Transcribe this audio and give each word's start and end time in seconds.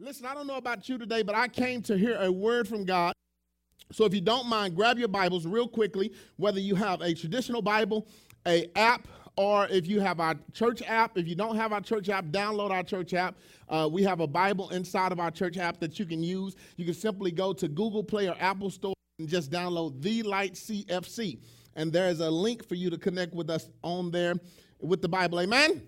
Listen, 0.00 0.24
I 0.24 0.32
don't 0.32 0.46
know 0.46 0.56
about 0.56 0.88
you 0.88 0.96
today, 0.96 1.22
but 1.22 1.34
I 1.34 1.46
came 1.46 1.82
to 1.82 1.98
hear 1.98 2.16
a 2.22 2.32
word 2.32 2.66
from 2.66 2.86
God. 2.86 3.12
So 3.92 4.06
if 4.06 4.14
you 4.14 4.22
don't 4.22 4.46
mind, 4.46 4.74
grab 4.74 4.98
your 4.98 5.08
Bibles 5.08 5.46
real 5.46 5.68
quickly, 5.68 6.14
whether 6.36 6.58
you 6.58 6.74
have 6.74 7.02
a 7.02 7.12
traditional 7.12 7.60
Bible, 7.60 8.08
a 8.46 8.66
app, 8.76 9.06
or 9.36 9.66
if 9.68 9.86
you 9.86 10.00
have 10.00 10.18
our 10.18 10.36
church 10.54 10.82
app. 10.86 11.18
If 11.18 11.28
you 11.28 11.34
don't 11.34 11.54
have 11.56 11.74
our 11.74 11.82
church 11.82 12.08
app, 12.08 12.24
download 12.26 12.70
our 12.70 12.82
church 12.82 13.12
app. 13.12 13.36
Uh, 13.68 13.90
we 13.92 14.02
have 14.04 14.20
a 14.20 14.26
Bible 14.26 14.70
inside 14.70 15.12
of 15.12 15.20
our 15.20 15.30
church 15.30 15.58
app 15.58 15.78
that 15.80 15.98
you 15.98 16.06
can 16.06 16.22
use. 16.22 16.56
You 16.78 16.86
can 16.86 16.94
simply 16.94 17.30
go 17.30 17.52
to 17.52 17.68
Google 17.68 18.02
Play 18.02 18.26
or 18.26 18.36
Apple 18.40 18.70
Store 18.70 18.94
and 19.18 19.28
just 19.28 19.50
download 19.50 20.00
The 20.00 20.22
Light 20.22 20.54
CFC. 20.54 21.40
And 21.76 21.92
there 21.92 22.08
is 22.08 22.20
a 22.20 22.30
link 22.30 22.66
for 22.66 22.74
you 22.74 22.88
to 22.88 22.96
connect 22.96 23.34
with 23.34 23.50
us 23.50 23.68
on 23.82 24.10
there 24.10 24.34
with 24.80 25.02
the 25.02 25.10
Bible. 25.10 25.40
Amen? 25.40 25.82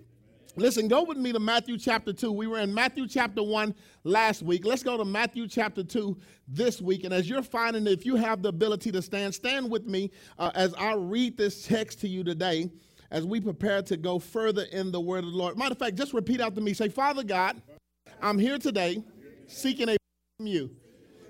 Listen, 0.54 0.86
go 0.86 1.02
with 1.02 1.16
me 1.16 1.32
to 1.32 1.38
Matthew 1.38 1.78
chapter 1.78 2.12
2. 2.12 2.30
We 2.30 2.46
were 2.46 2.58
in 2.58 2.74
Matthew 2.74 3.08
chapter 3.08 3.42
1 3.42 3.74
last 4.04 4.42
week. 4.42 4.66
Let's 4.66 4.82
go 4.82 4.98
to 4.98 5.04
Matthew 5.04 5.48
chapter 5.48 5.82
2 5.82 6.18
this 6.46 6.82
week. 6.82 7.04
And 7.04 7.14
as 7.14 7.26
you're 7.26 7.42
finding, 7.42 7.86
if 7.86 8.04
you 8.04 8.16
have 8.16 8.42
the 8.42 8.50
ability 8.50 8.92
to 8.92 9.00
stand, 9.00 9.34
stand 9.34 9.70
with 9.70 9.86
me 9.86 10.10
uh, 10.38 10.50
as 10.54 10.74
I 10.74 10.92
read 10.92 11.38
this 11.38 11.66
text 11.66 12.00
to 12.00 12.08
you 12.08 12.22
today 12.22 12.70
as 13.10 13.24
we 13.24 13.40
prepare 13.40 13.80
to 13.82 13.96
go 13.96 14.18
further 14.18 14.64
in 14.72 14.92
the 14.92 15.00
word 15.00 15.24
of 15.24 15.30
the 15.30 15.36
Lord. 15.36 15.56
Matter 15.56 15.72
of 15.72 15.78
fact, 15.78 15.96
just 15.96 16.12
repeat 16.12 16.42
after 16.42 16.60
me. 16.60 16.74
Say, 16.74 16.90
Father 16.90 17.24
God, 17.24 17.62
I'm 18.20 18.38
here 18.38 18.58
today 18.58 19.02
seeking 19.46 19.88
a 19.88 19.96
from 20.36 20.48
you. 20.48 20.70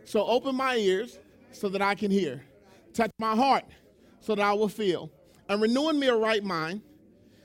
So 0.05 0.27
open 0.27 0.57
my 0.57 0.75
ears 0.77 1.21
so 1.53 1.69
that 1.69 1.81
I 1.81 1.95
can 1.95 2.11
hear. 2.11 2.45
Touch 2.93 3.13
my 3.21 3.37
heart 3.37 3.67
so 4.21 4.35
that 4.35 4.45
I 4.45 4.53
will 4.53 4.69
feel. 4.69 5.13
And 5.49 5.63
renewing 5.63 6.01
me 6.01 6.09
a 6.09 6.17
right 6.17 6.43
mind 6.43 6.83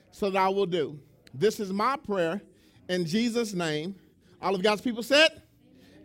so 0.10 0.32
that 0.32 0.42
I 0.42 0.50
will 0.50 0.66
do. 0.66 1.00
This 1.40 1.60
is 1.60 1.72
my 1.72 1.98
prayer 1.98 2.42
in 2.90 3.06
Jesus' 3.06 3.54
name. 3.54 3.96
All 4.42 4.56
of 4.56 4.64
God's 4.64 4.82
people 4.82 5.04
said, 5.04 5.44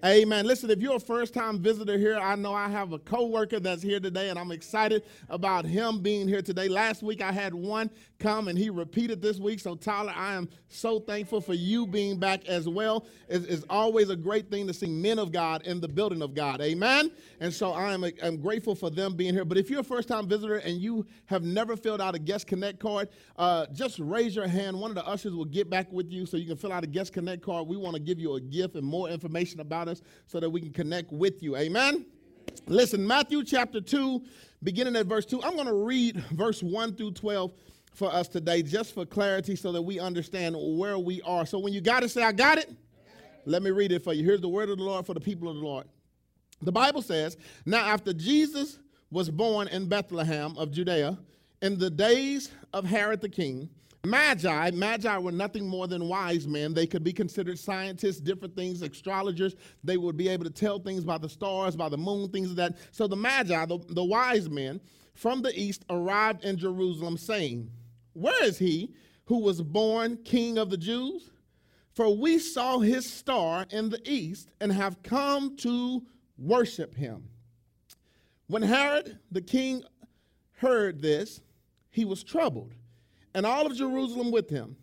Amen. 0.04 0.46
Listen, 0.46 0.70
if 0.70 0.80
you're 0.80 0.96
a 0.96 1.00
first 1.00 1.34
time 1.34 1.60
visitor 1.60 1.98
here, 1.98 2.18
I 2.18 2.36
know 2.36 2.54
I 2.54 2.68
have 2.68 2.92
a 2.92 2.98
co-worker 3.00 3.60
that's 3.60 3.82
here 3.82 4.00
today, 4.00 4.30
and 4.30 4.38
I'm 4.38 4.52
excited 4.52 5.04
about 5.28 5.64
him 5.64 6.00
being 6.00 6.28
here 6.28 6.42
today. 6.42 6.68
Last 6.68 7.02
week 7.02 7.22
I 7.22 7.32
had 7.32 7.54
one 7.54 7.90
come 8.18 8.48
and 8.48 8.58
he 8.58 8.70
repeated 8.70 9.22
this 9.22 9.38
week. 9.38 9.60
So, 9.60 9.74
Tyler, 9.76 10.12
I 10.16 10.34
am 10.34 10.48
so 10.68 11.00
thankful 11.00 11.40
for 11.40 11.54
you 11.54 11.86
being 11.86 12.18
back 12.18 12.46
as 12.48 12.68
well. 12.68 13.06
It's, 13.28 13.44
it's 13.46 13.64
always 13.70 14.10
a 14.10 14.16
great 14.16 14.50
thing 14.50 14.66
to 14.68 14.74
see 14.74 14.86
men 14.88 15.18
of 15.18 15.32
God 15.32 15.62
in 15.66 15.80
the 15.80 15.88
building 15.88 16.22
of 16.22 16.34
God. 16.34 16.60
Amen. 16.60 17.10
And 17.40 17.52
so 17.52 17.72
I 17.72 17.92
am 17.92 18.04
I'm 18.22 18.38
grateful 18.38 18.74
for 18.74 18.90
them 18.90 19.14
being 19.16 19.34
here. 19.34 19.44
But 19.44 19.58
if 19.58 19.70
you're 19.70 19.80
a 19.80 19.84
first 19.84 20.08
time 20.08 20.28
visitor 20.28 20.56
and 20.56 20.78
you 20.78 21.06
have 21.26 21.42
never 21.42 21.76
filled 21.76 22.00
out 22.00 22.14
a 22.14 22.18
guest 22.18 22.46
connect 22.46 22.80
card, 22.80 23.08
uh, 23.36 23.66
just 23.72 23.98
raise 24.00 24.34
your 24.36 24.48
hand. 24.48 24.78
One 24.80 24.90
of 24.90 24.94
the 24.96 25.06
ushers 25.06 25.34
will 25.34 25.44
get 25.44 25.70
back 25.70 25.92
with 25.92 26.10
you 26.10 26.26
so 26.26 26.36
you 26.36 26.46
can 26.46 26.56
fill 26.56 26.72
out 26.72 26.84
a 26.84 26.88
guest 26.88 27.12
connect 27.12 27.42
card. 27.42 27.68
We 27.68 27.76
want 27.76 27.94
to 27.94 28.00
give 28.00 28.18
you 28.18 28.34
a 28.34 28.40
gift 28.40 28.76
and 28.76 28.84
more 28.86 29.08
information 29.08 29.60
about 29.60 29.88
us 29.92 30.02
so 30.26 30.40
that 30.40 30.50
we 30.50 30.60
can 30.60 30.72
connect 30.72 31.12
with 31.12 31.42
you. 31.42 31.56
Amen. 31.56 32.04
Listen, 32.66 33.06
Matthew 33.06 33.44
chapter 33.44 33.80
2, 33.80 34.22
beginning 34.62 34.96
at 34.96 35.06
verse 35.06 35.24
2. 35.26 35.42
I'm 35.42 35.54
going 35.54 35.66
to 35.66 35.84
read 35.84 36.16
verse 36.32 36.62
1 36.62 36.96
through 36.96 37.12
12 37.12 37.52
for 37.94 38.12
us 38.12 38.26
today, 38.26 38.62
just 38.62 38.94
for 38.94 39.04
clarity, 39.04 39.54
so 39.54 39.70
that 39.72 39.82
we 39.82 40.00
understand 40.00 40.56
where 40.58 40.98
we 40.98 41.22
are. 41.22 41.46
So 41.46 41.58
when 41.58 41.72
you 41.72 41.80
got 41.80 42.02
it, 42.02 42.10
say, 42.10 42.22
I 42.22 42.32
got 42.32 42.58
it. 42.58 42.74
Let 43.44 43.62
me 43.62 43.70
read 43.70 43.92
it 43.92 44.02
for 44.02 44.12
you. 44.12 44.24
Here's 44.24 44.40
the 44.40 44.48
word 44.48 44.70
of 44.70 44.78
the 44.78 44.84
Lord 44.84 45.06
for 45.06 45.14
the 45.14 45.20
people 45.20 45.48
of 45.48 45.56
the 45.56 45.62
Lord. 45.62 45.86
The 46.62 46.72
Bible 46.72 47.02
says, 47.02 47.36
Now 47.66 47.84
after 47.84 48.12
Jesus 48.12 48.78
was 49.10 49.28
born 49.28 49.68
in 49.68 49.88
Bethlehem 49.88 50.56
of 50.56 50.70
Judea, 50.70 51.18
in 51.60 51.78
the 51.78 51.90
days 51.90 52.50
of 52.72 52.84
Herod 52.84 53.20
the 53.20 53.28
king, 53.28 53.68
Magi, 54.04 54.72
Magi 54.72 55.18
were 55.18 55.30
nothing 55.30 55.68
more 55.68 55.86
than 55.86 56.08
wise 56.08 56.48
men. 56.48 56.74
They 56.74 56.88
could 56.88 57.04
be 57.04 57.12
considered 57.12 57.56
scientists, 57.58 58.18
different 58.18 58.56
things, 58.56 58.82
astrologers. 58.82 59.54
They 59.84 59.96
would 59.96 60.16
be 60.16 60.28
able 60.28 60.44
to 60.44 60.50
tell 60.50 60.80
things 60.80 61.04
by 61.04 61.18
the 61.18 61.28
stars, 61.28 61.76
by 61.76 61.88
the 61.88 61.96
moon, 61.96 62.28
things 62.30 62.50
of 62.50 62.56
that. 62.56 62.78
So 62.90 63.06
the 63.06 63.14
Magi, 63.14 63.64
the, 63.66 63.78
the 63.90 64.02
wise 64.02 64.50
men 64.50 64.80
from 65.14 65.40
the 65.42 65.56
east, 65.58 65.84
arrived 65.88 66.44
in 66.44 66.56
Jerusalem 66.56 67.16
saying, 67.16 67.70
Where 68.14 68.42
is 68.44 68.58
he 68.58 68.92
who 69.26 69.38
was 69.38 69.62
born 69.62 70.16
king 70.24 70.58
of 70.58 70.68
the 70.68 70.76
Jews? 70.76 71.30
For 71.94 72.16
we 72.16 72.40
saw 72.40 72.80
his 72.80 73.08
star 73.08 73.66
in 73.70 73.90
the 73.90 74.00
east 74.04 74.50
and 74.60 74.72
have 74.72 75.02
come 75.04 75.56
to 75.58 76.02
worship 76.38 76.96
him. 76.96 77.28
When 78.48 78.62
Herod 78.62 79.18
the 79.30 79.42
king 79.42 79.84
heard 80.56 81.02
this, 81.02 81.40
he 81.90 82.04
was 82.04 82.24
troubled 82.24 82.74
and 83.34 83.46
all 83.46 83.66
of 83.66 83.76
Jerusalem 83.76 84.30
with 84.30 84.48
him. 84.50 84.76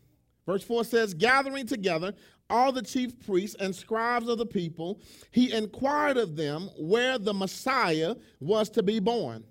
Verse 0.45 0.63
4 0.63 0.83
says, 0.83 1.13
Gathering 1.13 1.67
together 1.67 2.13
all 2.49 2.71
the 2.71 2.81
chief 2.81 3.19
priests 3.25 3.55
and 3.59 3.75
scribes 3.75 4.27
of 4.27 4.37
the 4.37 4.45
people, 4.45 5.01
he 5.31 5.53
inquired 5.53 6.17
of 6.17 6.35
them 6.35 6.69
where 6.77 7.19
the 7.19 7.33
Messiah 7.33 8.15
was 8.39 8.69
to 8.71 8.81
be 8.81 8.99
born. 8.99 9.43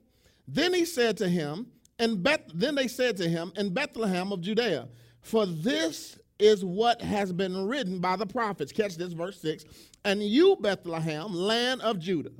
Then 0.49 0.75
he 0.75 0.85
said 0.85 1.17
to 1.19 1.29
him, 1.29 1.67
and 1.99 2.23
Beth, 2.23 2.41
then 2.55 2.75
they 2.75 2.89
said 2.89 3.17
to 3.19 3.29
him, 3.29 3.53
in 3.57 3.73
Bethlehem 3.73 4.33
of 4.33 4.41
Judea, 4.41 4.89
for 5.21 5.47
this 5.47 6.19
is 6.39 6.65
what 6.65 7.03
has 7.03 7.33
been 7.33 7.67
written 7.67 7.99
by 7.99 8.17
the 8.17 8.27
prophets. 8.27 8.73
Catch 8.73 8.97
this, 8.97 9.13
verse 9.13 9.41
6. 9.41 9.65
And 10.05 10.23
you, 10.23 10.57
Bethlehem, 10.61 11.33
land 11.33 11.83
of 11.83 11.99
Judah, 11.99 12.31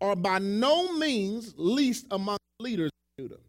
are 0.00 0.16
by 0.16 0.38
no 0.38 0.96
means 0.96 1.54
least 1.56 2.06
among 2.10 2.36
the 2.58 2.64
leaders 2.64 2.90
of 3.18 3.24
Judah. 3.24 3.40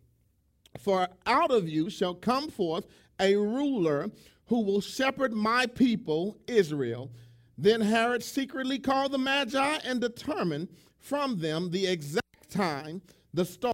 For 0.79 1.07
out 1.25 1.51
of 1.51 1.67
you 1.67 1.89
shall 1.89 2.13
come 2.13 2.49
forth 2.49 2.85
a 3.19 3.35
ruler 3.35 4.11
who 4.47 4.61
will 4.61 4.81
shepherd 4.81 5.33
my 5.33 5.65
people, 5.65 6.37
Israel. 6.47 7.11
Then 7.57 7.81
Herod 7.81 8.23
secretly 8.23 8.79
called 8.79 9.11
the 9.11 9.17
Magi 9.17 9.77
and 9.85 10.01
determined 10.01 10.69
from 10.99 11.39
them 11.39 11.71
the 11.71 11.87
exact 11.87 12.49
time 12.49 13.01
the 13.33 13.45
star. 13.45 13.71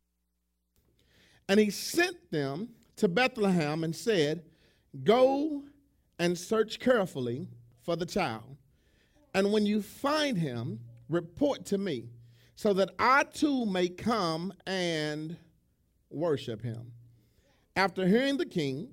And 1.49 1.59
he 1.59 1.69
sent 1.69 2.31
them 2.31 2.69
to 2.97 3.07
Bethlehem 3.07 3.83
and 3.83 3.95
said, 3.95 4.43
Go 5.03 5.63
and 6.19 6.37
search 6.37 6.79
carefully 6.79 7.47
for 7.81 7.95
the 7.95 8.05
child. 8.05 8.57
And 9.33 9.51
when 9.51 9.65
you 9.65 9.81
find 9.81 10.37
him, 10.37 10.79
report 11.09 11.65
to 11.67 11.77
me, 11.77 12.09
so 12.55 12.73
that 12.73 12.91
I 12.99 13.23
too 13.23 13.65
may 13.65 13.89
come 13.89 14.53
and 14.67 15.37
worship 16.13 16.61
him. 16.61 16.91
After 17.75 18.07
hearing 18.07 18.37
the 18.37 18.45
king, 18.45 18.89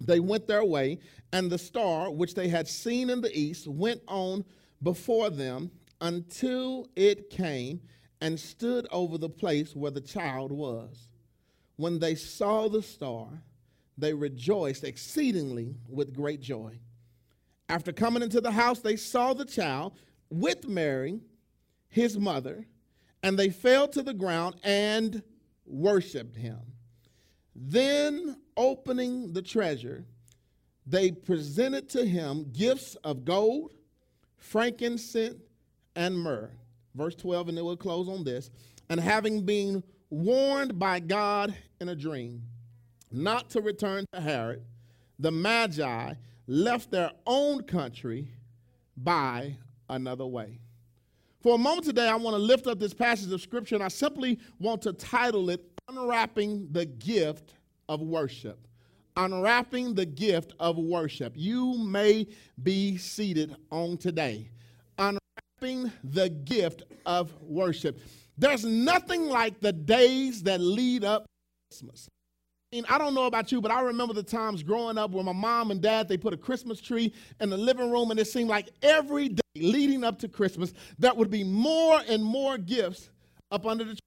they 0.00 0.20
went 0.20 0.46
their 0.46 0.64
way, 0.64 0.98
and 1.32 1.50
the 1.50 1.58
star, 1.58 2.10
which 2.10 2.34
they 2.34 2.48
had 2.48 2.68
seen 2.68 3.10
in 3.10 3.20
the 3.20 3.36
east, 3.36 3.66
went 3.68 4.02
on 4.08 4.44
before 4.82 5.30
them 5.30 5.70
until 6.00 6.88
it 6.96 7.30
came 7.30 7.80
and 8.20 8.38
stood 8.38 8.86
over 8.90 9.18
the 9.18 9.28
place 9.28 9.74
where 9.74 9.90
the 9.90 10.00
child 10.00 10.52
was. 10.52 11.08
When 11.76 11.98
they 11.98 12.14
saw 12.14 12.68
the 12.68 12.82
star, 12.82 13.28
they 13.96 14.12
rejoiced 14.12 14.84
exceedingly 14.84 15.76
with 15.88 16.14
great 16.14 16.40
joy. 16.40 16.78
After 17.68 17.92
coming 17.92 18.22
into 18.22 18.40
the 18.40 18.50
house, 18.50 18.80
they 18.80 18.96
saw 18.96 19.32
the 19.32 19.44
child 19.44 19.94
with 20.30 20.68
Mary, 20.68 21.20
his 21.88 22.18
mother, 22.18 22.66
and 23.22 23.38
they 23.38 23.50
fell 23.50 23.88
to 23.88 24.02
the 24.02 24.14
ground 24.14 24.56
and 24.62 25.22
worshiped 25.66 26.36
him. 26.36 26.58
Then, 27.54 28.36
opening 28.56 29.32
the 29.32 29.42
treasure, 29.42 30.04
they 30.86 31.10
presented 31.12 31.88
to 31.90 32.04
him 32.04 32.50
gifts 32.52 32.96
of 33.04 33.24
gold, 33.24 33.72
frankincense, 34.38 35.40
and 35.94 36.18
myrrh. 36.18 36.50
Verse 36.94 37.14
12, 37.14 37.48
and 37.48 37.58
then 37.58 37.64
we'll 37.64 37.76
close 37.76 38.08
on 38.08 38.24
this. 38.24 38.50
And 38.88 39.00
having 39.00 39.44
been 39.44 39.82
warned 40.10 40.78
by 40.78 41.00
God 41.00 41.54
in 41.80 41.88
a 41.88 41.96
dream 41.96 42.42
not 43.10 43.50
to 43.50 43.60
return 43.60 44.04
to 44.12 44.20
Herod, 44.20 44.64
the 45.18 45.30
Magi 45.30 46.14
left 46.46 46.90
their 46.90 47.10
own 47.26 47.62
country 47.62 48.28
by 48.96 49.56
another 49.88 50.26
way. 50.26 50.58
For 51.42 51.56
a 51.56 51.58
moment 51.58 51.84
today, 51.84 52.08
I 52.08 52.14
want 52.14 52.34
to 52.34 52.42
lift 52.42 52.68
up 52.68 52.78
this 52.78 52.94
passage 52.94 53.32
of 53.32 53.40
Scripture, 53.40 53.74
and 53.74 53.82
I 53.82 53.88
simply 53.88 54.38
want 54.60 54.80
to 54.82 54.92
title 54.92 55.50
it 55.50 55.60
unwrapping 55.88 56.68
the 56.70 56.86
gift 56.86 57.54
of 57.88 58.00
worship. 58.00 58.68
Unwrapping 59.16 59.94
the 59.94 60.06
gift 60.06 60.54
of 60.60 60.78
worship. 60.78 61.32
You 61.34 61.76
may 61.78 62.28
be 62.62 62.96
seated 62.96 63.56
on 63.72 63.96
today. 63.96 64.50
Unwrapping 64.98 65.90
the 66.04 66.28
gift 66.30 66.84
of 67.04 67.32
worship. 67.42 68.00
There's 68.38 68.64
nothing 68.64 69.24
like 69.24 69.58
the 69.58 69.72
days 69.72 70.44
that 70.44 70.60
lead 70.60 71.02
up 71.02 71.24
to 71.24 71.28
Christmas. 71.70 72.08
I 72.88 72.96
don't 72.96 73.14
know 73.14 73.26
about 73.26 73.52
you, 73.52 73.60
but 73.60 73.70
I 73.70 73.82
remember 73.82 74.14
the 74.14 74.22
times 74.22 74.62
growing 74.62 74.96
up 74.96 75.10
where 75.10 75.22
my 75.22 75.32
mom 75.32 75.70
and 75.70 75.80
dad 75.80 76.08
they 76.08 76.16
put 76.16 76.32
a 76.32 76.38
Christmas 76.38 76.80
tree 76.80 77.12
in 77.38 77.50
the 77.50 77.56
living 77.56 77.90
room, 77.90 78.10
and 78.10 78.18
it 78.18 78.26
seemed 78.26 78.48
like 78.48 78.70
every 78.82 79.28
day 79.28 79.42
leading 79.56 80.04
up 80.04 80.18
to 80.20 80.28
Christmas, 80.28 80.72
there 80.98 81.12
would 81.12 81.30
be 81.30 81.44
more 81.44 82.00
and 82.08 82.24
more 82.24 82.56
gifts 82.56 83.10
up 83.50 83.66
under 83.66 83.84
the 83.84 83.90
tree. 83.90 83.98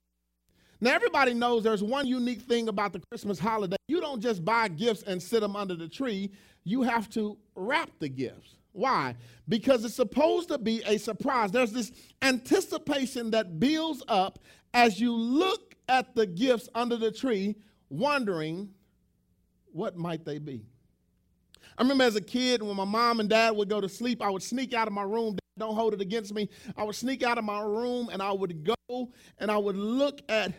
Now, 0.81 0.93
everybody 0.93 1.33
knows 1.33 1.63
there's 1.63 1.83
one 1.83 2.07
unique 2.07 2.41
thing 2.41 2.67
about 2.67 2.91
the 2.91 3.01
Christmas 3.11 3.37
holiday. 3.37 3.77
You 3.87 4.01
don't 4.01 4.19
just 4.19 4.43
buy 4.43 4.67
gifts 4.67 5.03
and 5.03 5.21
sit 5.21 5.41
them 5.41 5.55
under 5.55 5.75
the 5.75 5.87
tree, 5.87 6.31
you 6.63 6.81
have 6.81 7.09
to 7.11 7.37
wrap 7.55 7.91
the 7.99 8.09
gifts, 8.09 8.55
Why? 8.71 9.15
Because 9.47 9.85
it's 9.85 9.93
supposed 9.93 10.49
to 10.49 10.57
be 10.57 10.81
a 10.87 10.97
surprise. 10.97 11.51
There's 11.51 11.71
this 11.71 11.91
anticipation 12.23 13.29
that 13.31 13.59
builds 13.59 14.03
up 14.07 14.39
as 14.73 14.99
you 14.99 15.13
look 15.13 15.75
at 15.87 16.15
the 16.15 16.25
gifts 16.25 16.67
under 16.73 16.97
the 16.97 17.11
tree, 17.11 17.55
wondering 17.89 18.69
what 19.71 19.97
might 19.97 20.25
they 20.25 20.39
be. 20.39 20.65
I 21.77 21.81
remember 21.81 22.05
as 22.05 22.15
a 22.15 22.21
kid 22.21 22.63
when 22.63 22.75
my 22.77 22.85
mom 22.85 23.19
and 23.19 23.29
dad 23.29 23.55
would 23.55 23.69
go 23.69 23.81
to 23.81 23.89
sleep, 23.89 24.21
I 24.21 24.29
would 24.29 24.43
sneak 24.43 24.73
out 24.73 24.87
of 24.87 24.93
my 24.93 25.03
room. 25.03 25.37
Don't 25.57 25.75
hold 25.75 25.93
it 25.93 26.01
against 26.01 26.33
me. 26.33 26.49
I 26.77 26.83
would 26.83 26.95
sneak 26.95 27.23
out 27.23 27.37
of 27.37 27.43
my 27.43 27.61
room 27.61 28.09
and 28.11 28.21
I 28.21 28.31
would 28.31 28.63
go 28.63 29.11
and 29.37 29.51
I 29.51 29.57
would 29.57 29.75
look 29.75 30.21
at 30.29 30.53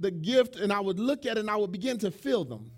the 0.00 0.10
gift 0.10 0.56
and 0.56 0.72
I 0.72 0.80
would 0.80 0.98
look 0.98 1.26
at 1.26 1.36
it 1.36 1.40
and 1.40 1.50
I 1.50 1.56
would 1.56 1.72
begin 1.72 1.98
to 1.98 2.10
feel 2.10 2.44
them. 2.44 2.70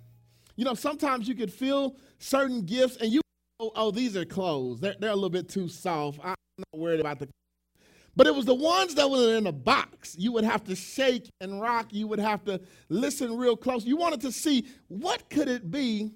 You 0.57 0.65
know, 0.65 0.75
sometimes 0.75 1.27
you 1.27 1.35
could 1.35 1.53
feel 1.53 1.97
certain 2.19 2.63
gifts 2.63 2.97
and 2.97 3.13
you 3.13 3.21
oh, 3.61 3.73
oh, 3.75 3.91
these 3.91 4.17
are 4.17 4.25
clothes. 4.25 4.81
They're, 4.81 4.95
they're 4.99 5.11
a 5.11 5.15
little 5.15 5.31
bit 5.31 5.49
too 5.49 5.69
soft. 5.69 6.21
I'm 6.23 6.35
not 6.59 6.81
worried 6.81 7.01
about 7.01 7.19
the. 7.19 7.29
But 8.17 8.27
it 8.27 8.35
was 8.35 8.45
the 8.45 8.55
ones 8.55 8.95
that 8.95 9.11
were 9.11 9.37
in 9.37 9.47
a 9.47 9.53
box. 9.53 10.15
You 10.19 10.33
would 10.33 10.45
have 10.45 10.65
to 10.65 10.77
shake 10.77 11.31
and 11.41 11.61
rock. 11.61 11.89
You 11.91 12.07
would 12.07 12.21
have 12.21 12.45
to 12.45 12.61
listen 12.89 13.37
real 13.37 13.57
close. 13.57 13.85
You 13.85 13.97
wanted 13.97 14.21
to 14.23 14.33
see 14.33 14.67
what 14.89 15.29
could 15.31 15.49
it 15.49 15.71
be 15.71 16.13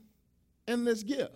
in 0.69 0.85
this 0.85 1.03
gift. 1.03 1.35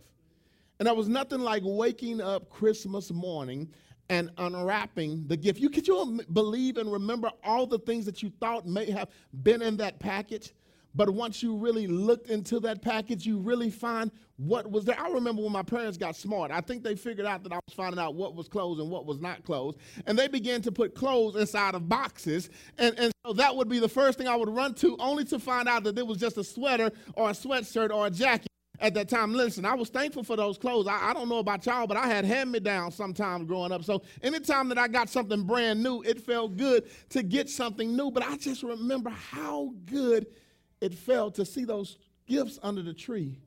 And 0.78 0.86
there 0.86 0.94
was 0.94 1.08
nothing 1.08 1.40
like 1.40 1.62
waking 1.64 2.20
up 2.20 2.48
Christmas 2.48 3.10
morning 3.10 3.68
and 4.08 4.30
unwrapping 4.38 5.26
the 5.26 5.36
gift. 5.36 5.58
You 5.58 5.70
could 5.70 5.86
you 5.86 6.20
believe 6.32 6.76
and 6.76 6.92
remember 6.92 7.30
all 7.42 7.66
the 7.66 7.78
things 7.78 8.04
that 8.06 8.22
you 8.22 8.30
thought 8.40 8.66
may 8.66 8.90
have 8.90 9.08
been 9.42 9.62
in 9.62 9.76
that 9.78 9.98
package? 9.98 10.52
But 10.94 11.10
once 11.10 11.42
you 11.42 11.56
really 11.56 11.86
looked 11.86 12.28
into 12.28 12.60
that 12.60 12.82
package, 12.82 13.24
you 13.26 13.38
really 13.38 13.70
find 13.70 14.10
what 14.36 14.70
was 14.70 14.84
there. 14.84 14.98
I 14.98 15.08
remember 15.08 15.42
when 15.42 15.52
my 15.52 15.62
parents 15.62 15.96
got 15.96 16.16
smart. 16.16 16.50
I 16.50 16.60
think 16.60 16.82
they 16.82 16.94
figured 16.94 17.26
out 17.26 17.42
that 17.44 17.52
I 17.52 17.56
was 17.66 17.74
finding 17.74 17.98
out 17.98 18.14
what 18.14 18.34
was 18.34 18.48
closed 18.48 18.80
and 18.80 18.90
what 18.90 19.06
was 19.06 19.20
not 19.20 19.44
closed. 19.44 19.78
And 20.06 20.18
they 20.18 20.28
began 20.28 20.60
to 20.62 20.72
put 20.72 20.94
clothes 20.94 21.36
inside 21.36 21.74
of 21.74 21.88
boxes. 21.88 22.50
And, 22.78 22.98
and 22.98 23.12
so 23.24 23.32
that 23.34 23.54
would 23.54 23.68
be 23.68 23.78
the 23.78 23.88
first 23.88 24.18
thing 24.18 24.28
I 24.28 24.36
would 24.36 24.48
run 24.48 24.74
to, 24.76 24.96
only 24.98 25.24
to 25.26 25.38
find 25.38 25.68
out 25.68 25.84
that 25.84 25.96
it 25.96 26.06
was 26.06 26.18
just 26.18 26.36
a 26.38 26.44
sweater 26.44 26.90
or 27.14 27.30
a 27.30 27.32
sweatshirt 27.32 27.90
or 27.90 28.06
a 28.06 28.10
jacket 28.10 28.48
at 28.80 28.94
that 28.94 29.08
time. 29.08 29.32
Listen, 29.32 29.64
I 29.64 29.74
was 29.74 29.88
thankful 29.88 30.24
for 30.24 30.36
those 30.36 30.58
clothes. 30.58 30.88
I, 30.88 31.10
I 31.10 31.12
don't 31.14 31.28
know 31.28 31.38
about 31.38 31.64
y'all, 31.64 31.86
but 31.86 31.96
I 31.96 32.06
had 32.06 32.24
hand 32.24 32.50
me 32.52 32.60
down 32.60 32.90
sometimes 32.90 33.46
growing 33.46 33.72
up. 33.72 33.84
So 33.84 34.02
anytime 34.22 34.68
that 34.70 34.78
I 34.78 34.88
got 34.88 35.08
something 35.08 35.44
brand 35.44 35.82
new, 35.82 36.02
it 36.02 36.20
felt 36.20 36.56
good 36.56 36.84
to 37.10 37.22
get 37.22 37.48
something 37.48 37.96
new. 37.96 38.10
But 38.10 38.24
I 38.24 38.36
just 38.36 38.62
remember 38.62 39.10
how 39.10 39.72
good 39.86 40.26
it 40.82 40.92
felt 40.92 41.36
to 41.36 41.44
see 41.46 41.64
those 41.64 41.96
gifts 42.26 42.58
under 42.60 42.82
the 42.82 42.92
tree 42.92 43.38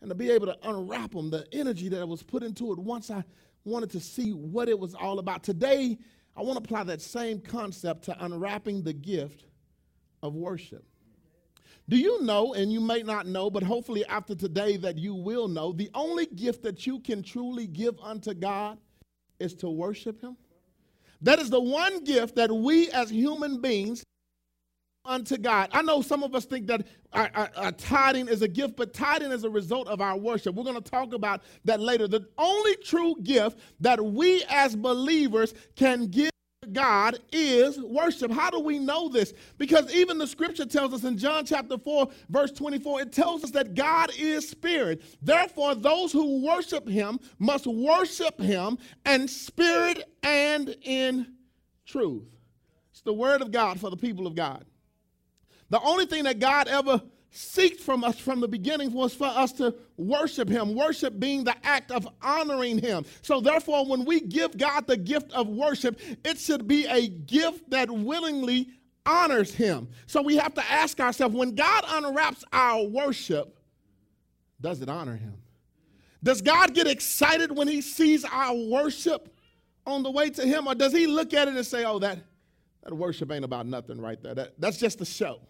and 0.00 0.08
to 0.08 0.14
be 0.14 0.30
able 0.30 0.46
to 0.46 0.56
unwrap 0.62 1.10
them, 1.10 1.28
the 1.28 1.44
energy 1.52 1.88
that 1.88 2.06
was 2.06 2.22
put 2.22 2.44
into 2.44 2.72
it 2.72 2.78
once 2.78 3.10
I 3.10 3.24
wanted 3.64 3.90
to 3.90 4.00
see 4.00 4.30
what 4.30 4.68
it 4.68 4.78
was 4.78 4.94
all 4.94 5.18
about. 5.18 5.42
Today, 5.42 5.98
I 6.36 6.42
want 6.42 6.56
to 6.56 6.64
apply 6.64 6.84
that 6.84 7.02
same 7.02 7.40
concept 7.40 8.04
to 8.04 8.24
unwrapping 8.24 8.84
the 8.84 8.92
gift 8.92 9.46
of 10.22 10.36
worship. 10.36 10.84
Do 11.88 11.96
you 11.96 12.22
know, 12.22 12.54
and 12.54 12.72
you 12.72 12.80
may 12.80 13.02
not 13.02 13.26
know, 13.26 13.50
but 13.50 13.64
hopefully 13.64 14.06
after 14.06 14.36
today 14.36 14.76
that 14.76 14.96
you 14.96 15.16
will 15.16 15.48
know, 15.48 15.72
the 15.72 15.90
only 15.94 16.26
gift 16.26 16.62
that 16.62 16.86
you 16.86 17.00
can 17.00 17.24
truly 17.24 17.66
give 17.66 17.98
unto 18.00 18.34
God 18.34 18.78
is 19.40 19.52
to 19.56 19.68
worship 19.68 20.20
Him? 20.22 20.36
That 21.22 21.40
is 21.40 21.50
the 21.50 21.60
one 21.60 22.04
gift 22.04 22.36
that 22.36 22.52
we 22.52 22.88
as 22.92 23.10
human 23.10 23.60
beings 23.60 24.04
unto 25.04 25.36
God. 25.36 25.70
I 25.72 25.82
know 25.82 26.02
some 26.02 26.22
of 26.22 26.34
us 26.34 26.44
think 26.44 26.66
that 26.66 26.86
our, 27.12 27.30
our, 27.34 27.50
our, 27.56 27.72
tithing 27.72 28.28
is 28.28 28.42
a 28.42 28.48
gift, 28.48 28.76
but 28.76 28.92
tithing 28.92 29.32
is 29.32 29.44
a 29.44 29.50
result 29.50 29.88
of 29.88 30.00
our 30.00 30.16
worship. 30.16 30.54
We're 30.54 30.64
going 30.64 30.80
to 30.80 30.90
talk 30.90 31.14
about 31.14 31.42
that 31.64 31.80
later. 31.80 32.06
The 32.06 32.28
only 32.36 32.76
true 32.76 33.16
gift 33.22 33.58
that 33.80 34.04
we 34.04 34.44
as 34.50 34.76
believers 34.76 35.54
can 35.74 36.06
give 36.06 36.30
God 36.72 37.18
is 37.32 37.78
worship. 37.80 38.30
How 38.30 38.50
do 38.50 38.60
we 38.60 38.78
know 38.78 39.08
this? 39.08 39.32
Because 39.56 39.92
even 39.94 40.18
the 40.18 40.26
scripture 40.26 40.66
tells 40.66 40.92
us 40.92 41.04
in 41.04 41.16
John 41.16 41.46
chapter 41.46 41.78
4, 41.78 42.08
verse 42.28 42.52
24, 42.52 43.02
it 43.02 43.12
tells 43.12 43.44
us 43.44 43.50
that 43.52 43.74
God 43.74 44.10
is 44.18 44.48
spirit. 44.48 45.02
Therefore, 45.22 45.74
those 45.74 46.12
who 46.12 46.44
worship 46.44 46.86
him 46.86 47.18
must 47.38 47.66
worship 47.66 48.38
him 48.40 48.78
in 49.06 49.28
spirit 49.28 50.04
and 50.22 50.76
in 50.82 51.34
truth. 51.86 52.26
It's 52.90 53.00
the 53.02 53.14
word 53.14 53.40
of 53.40 53.50
God 53.50 53.80
for 53.80 53.90
the 53.90 53.96
people 53.96 54.26
of 54.26 54.34
God. 54.34 54.64
The 55.70 55.80
only 55.80 56.06
thing 56.06 56.24
that 56.24 56.38
God 56.38 56.68
ever 56.68 57.02
seeked 57.32 57.80
from 57.80 58.04
us 58.04 58.18
from 58.18 58.40
the 58.40 58.48
beginning 58.48 58.92
was 58.92 59.14
for 59.14 59.26
us 59.26 59.52
to 59.52 59.74
worship 59.96 60.48
him 60.48 60.74
worship 60.74 61.18
being 61.20 61.44
the 61.44 61.54
act 61.64 61.90
of 61.90 62.08
honoring 62.22 62.78
him. 62.78 63.04
So 63.22 63.40
therefore 63.40 63.86
when 63.86 64.04
we 64.04 64.20
give 64.20 64.56
god 64.56 64.86
the 64.86 64.96
gift 64.96 65.32
of 65.32 65.46
worship 65.46 66.00
it 66.24 66.38
should 66.38 66.66
be 66.66 66.86
a 66.86 67.06
gift 67.08 67.68
that 67.70 67.90
willingly 67.90 68.68
honors 69.04 69.54
him. 69.54 69.88
So 70.06 70.22
we 70.22 70.36
have 70.36 70.54
to 70.54 70.70
ask 70.70 71.00
ourselves 71.00 71.34
when 71.34 71.54
god 71.54 71.84
unwraps 71.88 72.44
our 72.52 72.84
worship 72.84 73.58
does 74.60 74.80
it 74.80 74.88
honor 74.88 75.16
him? 75.16 75.34
Does 76.22 76.40
god 76.40 76.74
get 76.74 76.86
excited 76.86 77.54
when 77.54 77.68
he 77.68 77.82
sees 77.82 78.24
our 78.24 78.54
worship 78.54 79.38
on 79.86 80.02
the 80.02 80.10
way 80.10 80.30
to 80.30 80.44
him? 80.44 80.66
Or 80.66 80.74
does 80.74 80.92
he 80.92 81.06
look 81.06 81.34
at 81.34 81.46
it 81.46 81.54
and 81.54 81.66
say 81.66 81.84
oh 81.84 81.98
that 81.98 82.20
that 82.84 82.94
worship 82.94 83.30
ain't 83.30 83.44
about 83.44 83.66
nothing 83.66 84.00
right 84.00 84.20
there. 84.22 84.34
That, 84.34 84.54
that's 84.58 84.78
just 84.78 85.00
a 85.02 85.04
show 85.04 85.40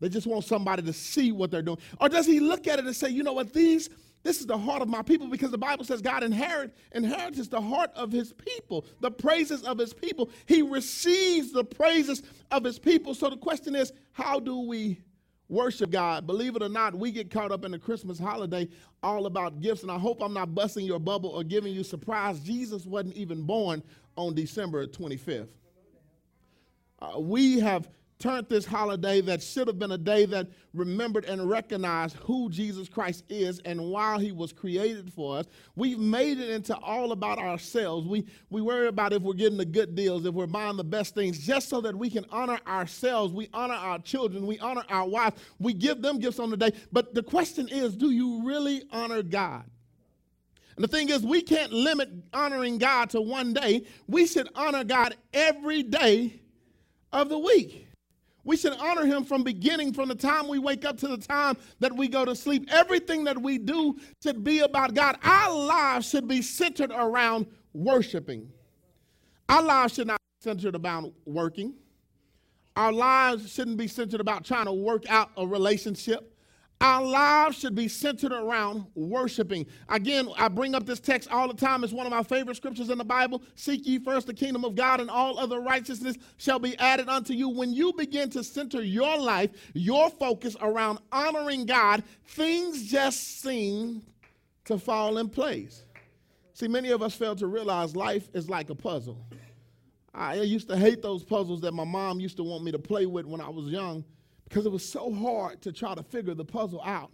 they 0.00 0.08
just 0.08 0.26
want 0.26 0.44
somebody 0.44 0.82
to 0.82 0.92
see 0.92 1.30
what 1.30 1.50
they're 1.50 1.62
doing. 1.62 1.78
Or 2.00 2.08
does 2.08 2.26
he 2.26 2.40
look 2.40 2.66
at 2.66 2.78
it 2.78 2.86
and 2.86 2.96
say, 2.96 3.10
you 3.10 3.22
know 3.22 3.34
what, 3.34 3.52
these, 3.52 3.90
this 4.22 4.40
is 4.40 4.46
the 4.46 4.56
heart 4.56 4.82
of 4.82 4.88
my 4.88 5.02
people 5.02 5.28
because 5.28 5.50
the 5.50 5.58
Bible 5.58 5.84
says 5.84 6.00
God 6.02 6.22
inherit, 6.22 6.74
inherits 6.92 7.48
the 7.48 7.60
heart 7.60 7.90
of 7.94 8.10
his 8.10 8.32
people, 8.32 8.84
the 9.00 9.10
praises 9.10 9.62
of 9.62 9.78
his 9.78 9.92
people. 9.92 10.30
He 10.46 10.62
receives 10.62 11.52
the 11.52 11.64
praises 11.64 12.22
of 12.50 12.64
his 12.64 12.78
people. 12.78 13.14
So 13.14 13.30
the 13.30 13.36
question 13.36 13.74
is, 13.74 13.92
how 14.12 14.40
do 14.40 14.60
we 14.60 15.00
worship 15.48 15.90
God? 15.90 16.26
Believe 16.26 16.56
it 16.56 16.62
or 16.62 16.68
not, 16.68 16.94
we 16.94 17.12
get 17.12 17.30
caught 17.30 17.52
up 17.52 17.64
in 17.64 17.72
the 17.72 17.78
Christmas 17.78 18.18
holiday 18.18 18.68
all 19.02 19.26
about 19.26 19.60
gifts. 19.60 19.82
And 19.82 19.90
I 19.90 19.98
hope 19.98 20.22
I'm 20.22 20.34
not 20.34 20.54
busting 20.54 20.86
your 20.86 20.98
bubble 20.98 21.30
or 21.30 21.44
giving 21.44 21.74
you 21.74 21.84
surprise. 21.84 22.40
Jesus 22.40 22.86
wasn't 22.86 23.16
even 23.16 23.42
born 23.42 23.82
on 24.16 24.34
December 24.34 24.86
25th. 24.86 25.48
Uh, 27.00 27.18
we 27.18 27.58
have 27.60 27.88
turned 28.20 28.48
this 28.48 28.64
holiday 28.64 29.20
that 29.22 29.42
should 29.42 29.66
have 29.66 29.78
been 29.78 29.92
a 29.92 29.98
day 29.98 30.26
that 30.26 30.46
remembered 30.74 31.24
and 31.24 31.48
recognized 31.48 32.16
who 32.16 32.48
Jesus 32.50 32.88
Christ 32.88 33.24
is 33.28 33.58
and 33.64 33.80
why 33.80 34.20
he 34.20 34.30
was 34.30 34.52
created 34.52 35.12
for 35.12 35.38
us. 35.38 35.46
We've 35.74 35.98
made 35.98 36.38
it 36.38 36.50
into 36.50 36.76
all 36.76 37.12
about 37.12 37.38
ourselves. 37.38 38.06
We, 38.06 38.26
we 38.50 38.62
worry 38.62 38.88
about 38.88 39.12
if 39.12 39.22
we're 39.22 39.32
getting 39.32 39.58
the 39.58 39.64
good 39.64 39.94
deals, 39.94 40.26
if 40.26 40.34
we're 40.34 40.46
buying 40.46 40.76
the 40.76 40.84
best 40.84 41.14
things, 41.14 41.38
just 41.38 41.68
so 41.68 41.80
that 41.80 41.96
we 41.96 42.10
can 42.10 42.26
honor 42.30 42.60
ourselves. 42.66 43.32
We 43.32 43.48
honor 43.52 43.74
our 43.74 43.98
children. 43.98 44.46
We 44.46 44.58
honor 44.60 44.84
our 44.88 45.08
wives. 45.08 45.40
We 45.58 45.72
give 45.72 46.02
them 46.02 46.18
gifts 46.18 46.38
on 46.38 46.50
the 46.50 46.56
day. 46.56 46.72
But 46.92 47.14
the 47.14 47.22
question 47.22 47.68
is 47.68 47.96
do 47.96 48.10
you 48.10 48.46
really 48.46 48.84
honor 48.92 49.22
God? 49.22 49.64
And 50.76 50.84
the 50.84 50.88
thing 50.88 51.10
is, 51.10 51.22
we 51.22 51.42
can't 51.42 51.72
limit 51.72 52.08
honoring 52.32 52.78
God 52.78 53.10
to 53.10 53.20
one 53.20 53.52
day. 53.52 53.84
We 54.06 54.26
should 54.26 54.48
honor 54.54 54.84
God 54.84 55.14
every 55.34 55.82
day 55.82 56.40
of 57.12 57.28
the 57.28 57.38
week. 57.38 57.86
We 58.44 58.56
should 58.56 58.72
honor 58.74 59.04
him 59.04 59.24
from 59.24 59.42
beginning, 59.42 59.92
from 59.92 60.08
the 60.08 60.14
time 60.14 60.48
we 60.48 60.58
wake 60.58 60.84
up 60.84 60.96
to 60.98 61.08
the 61.08 61.18
time 61.18 61.56
that 61.80 61.94
we 61.94 62.08
go 62.08 62.24
to 62.24 62.34
sleep. 62.34 62.68
Everything 62.70 63.24
that 63.24 63.40
we 63.40 63.58
do 63.58 63.96
should 64.22 64.42
be 64.42 64.60
about 64.60 64.94
God. 64.94 65.18
Our 65.22 65.54
lives 65.54 66.08
should 66.08 66.26
be 66.26 66.42
centered 66.42 66.90
around 66.90 67.46
worshiping. 67.72 68.48
Our 69.48 69.62
lives 69.62 69.94
should 69.94 70.06
not 70.06 70.18
be 70.18 70.44
centered 70.44 70.74
about 70.74 71.12
working. 71.26 71.74
Our 72.76 72.92
lives 72.92 73.52
shouldn't 73.52 73.76
be 73.76 73.88
centered 73.88 74.20
about 74.20 74.44
trying 74.44 74.66
to 74.66 74.72
work 74.72 75.04
out 75.10 75.30
a 75.36 75.46
relationship. 75.46 76.29
Our 76.80 77.02
lives 77.02 77.58
should 77.58 77.74
be 77.74 77.88
centered 77.88 78.32
around 78.32 78.86
worshiping. 78.94 79.66
Again, 79.90 80.30
I 80.38 80.48
bring 80.48 80.74
up 80.74 80.86
this 80.86 80.98
text 80.98 81.30
all 81.30 81.46
the 81.46 81.52
time. 81.54 81.84
It's 81.84 81.92
one 81.92 82.06
of 82.06 82.10
my 82.10 82.22
favorite 82.22 82.56
scriptures 82.56 82.88
in 82.88 82.96
the 82.96 83.04
Bible. 83.04 83.42
Seek 83.54 83.86
ye 83.86 83.98
first 83.98 84.26
the 84.26 84.32
kingdom 84.32 84.64
of 84.64 84.74
God, 84.76 84.98
and 84.98 85.10
all 85.10 85.38
other 85.38 85.60
righteousness 85.60 86.16
shall 86.38 86.58
be 86.58 86.78
added 86.78 87.10
unto 87.10 87.34
you. 87.34 87.50
When 87.50 87.74
you 87.74 87.92
begin 87.92 88.30
to 88.30 88.42
center 88.42 88.82
your 88.82 89.18
life, 89.18 89.50
your 89.74 90.08
focus 90.08 90.56
around 90.62 91.00
honoring 91.12 91.66
God, 91.66 92.02
things 92.28 92.90
just 92.90 93.42
seem 93.42 94.02
to 94.64 94.78
fall 94.78 95.18
in 95.18 95.28
place. 95.28 95.84
See, 96.54 96.68
many 96.68 96.92
of 96.92 97.02
us 97.02 97.14
fail 97.14 97.36
to 97.36 97.46
realize 97.46 97.94
life 97.94 98.30
is 98.32 98.48
like 98.48 98.70
a 98.70 98.74
puzzle. 98.74 99.26
I 100.14 100.36
used 100.36 100.68
to 100.68 100.78
hate 100.78 101.02
those 101.02 101.24
puzzles 101.24 101.60
that 101.60 101.72
my 101.72 101.84
mom 101.84 102.20
used 102.20 102.38
to 102.38 102.42
want 102.42 102.64
me 102.64 102.72
to 102.72 102.78
play 102.78 103.04
with 103.04 103.26
when 103.26 103.42
I 103.42 103.50
was 103.50 103.66
young 103.66 104.02
because 104.50 104.66
it 104.66 104.72
was 104.72 104.86
so 104.86 105.12
hard 105.14 105.62
to 105.62 105.72
try 105.72 105.94
to 105.94 106.02
figure 106.02 106.34
the 106.34 106.44
puzzle 106.44 106.82
out. 106.84 107.12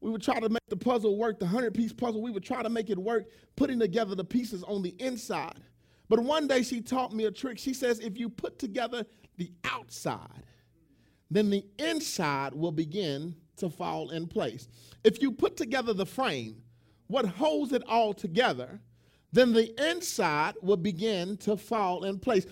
We 0.00 0.10
would 0.10 0.22
try 0.22 0.40
to 0.40 0.48
make 0.48 0.68
the 0.68 0.76
puzzle 0.76 1.16
work, 1.16 1.38
the 1.38 1.44
100 1.44 1.72
piece 1.72 1.92
puzzle, 1.92 2.20
we 2.20 2.32
would 2.32 2.42
try 2.42 2.62
to 2.62 2.68
make 2.68 2.90
it 2.90 2.98
work, 2.98 3.26
putting 3.54 3.78
together 3.78 4.16
the 4.16 4.24
pieces 4.24 4.64
on 4.64 4.82
the 4.82 4.94
inside. 4.98 5.60
But 6.08 6.18
one 6.18 6.48
day 6.48 6.62
she 6.62 6.80
taught 6.80 7.14
me 7.14 7.24
a 7.26 7.30
trick. 7.30 7.58
She 7.58 7.72
says, 7.72 8.00
if 8.00 8.18
you 8.18 8.28
put 8.28 8.58
together 8.58 9.06
the 9.38 9.52
outside, 9.62 10.42
then 11.30 11.48
the 11.48 11.64
inside 11.78 12.54
will 12.54 12.72
begin 12.72 13.36
to 13.56 13.70
fall 13.70 14.10
in 14.10 14.26
place. 14.26 14.68
If 15.04 15.22
you 15.22 15.30
put 15.30 15.56
together 15.56 15.94
the 15.94 16.04
frame, 16.04 16.56
what 17.06 17.24
holds 17.24 17.72
it 17.72 17.84
all 17.88 18.12
together, 18.12 18.80
then 19.32 19.52
the 19.52 19.72
inside 19.90 20.54
will 20.60 20.76
begin 20.76 21.36
to 21.38 21.56
fall 21.56 22.04
in 22.04 22.18
place. 22.18 22.46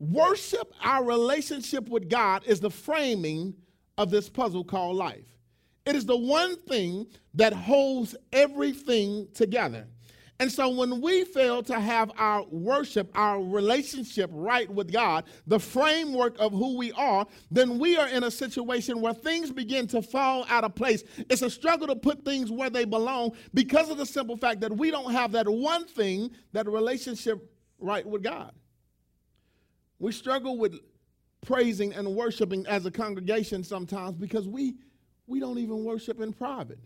Worship, 0.00 0.72
our 0.82 1.04
relationship 1.04 1.88
with 1.88 2.08
God, 2.08 2.44
is 2.46 2.60
the 2.60 2.70
framing 2.70 3.54
of 3.96 4.10
this 4.10 4.28
puzzle 4.28 4.64
called 4.64 4.96
life. 4.96 5.24
It 5.84 5.96
is 5.96 6.06
the 6.06 6.16
one 6.16 6.56
thing 6.56 7.06
that 7.34 7.52
holds 7.52 8.14
everything 8.32 9.28
together. 9.34 9.86
And 10.40 10.52
so 10.52 10.68
when 10.68 11.00
we 11.00 11.24
fail 11.24 11.64
to 11.64 11.80
have 11.80 12.12
our 12.16 12.44
worship, 12.44 13.10
our 13.14 13.42
relationship 13.42 14.30
right 14.32 14.70
with 14.70 14.92
God, 14.92 15.24
the 15.48 15.58
framework 15.58 16.36
of 16.38 16.52
who 16.52 16.76
we 16.76 16.92
are, 16.92 17.26
then 17.50 17.78
we 17.78 17.96
are 17.96 18.06
in 18.06 18.22
a 18.22 18.30
situation 18.30 19.00
where 19.00 19.14
things 19.14 19.50
begin 19.50 19.88
to 19.88 20.00
fall 20.00 20.46
out 20.48 20.62
of 20.62 20.76
place. 20.76 21.02
It's 21.28 21.42
a 21.42 21.50
struggle 21.50 21.88
to 21.88 21.96
put 21.96 22.24
things 22.24 22.52
where 22.52 22.70
they 22.70 22.84
belong 22.84 23.32
because 23.52 23.90
of 23.90 23.98
the 23.98 24.06
simple 24.06 24.36
fact 24.36 24.60
that 24.60 24.76
we 24.76 24.92
don't 24.92 25.10
have 25.10 25.32
that 25.32 25.48
one 25.48 25.86
thing, 25.86 26.30
that 26.52 26.68
relationship 26.68 27.50
right 27.80 28.06
with 28.06 28.22
God. 28.22 28.52
We 29.98 30.12
struggle 30.12 30.58
with 30.58 30.78
praising 31.42 31.92
and 31.94 32.14
worshiping 32.14 32.66
as 32.66 32.86
a 32.86 32.90
congregation 32.90 33.64
sometimes 33.64 34.16
because 34.16 34.48
we 34.48 34.74
we 35.26 35.40
don't 35.40 35.58
even 35.58 35.84
worship 35.84 36.20
in 36.20 36.32
private. 36.32 36.78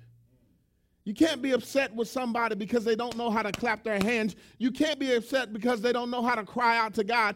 You 1.04 1.14
can't 1.14 1.42
be 1.42 1.52
upset 1.52 1.94
with 1.94 2.08
somebody 2.08 2.54
because 2.54 2.84
they 2.84 2.94
don't 2.94 3.16
know 3.16 3.30
how 3.30 3.42
to 3.42 3.50
clap 3.50 3.82
their 3.82 3.98
hands. 3.98 4.36
You 4.58 4.70
can't 4.70 4.98
be 4.98 5.14
upset 5.14 5.52
because 5.52 5.80
they 5.80 5.92
don't 5.92 6.10
know 6.10 6.22
how 6.22 6.36
to 6.36 6.44
cry 6.44 6.78
out 6.78 6.94
to 6.94 7.04
God. 7.04 7.34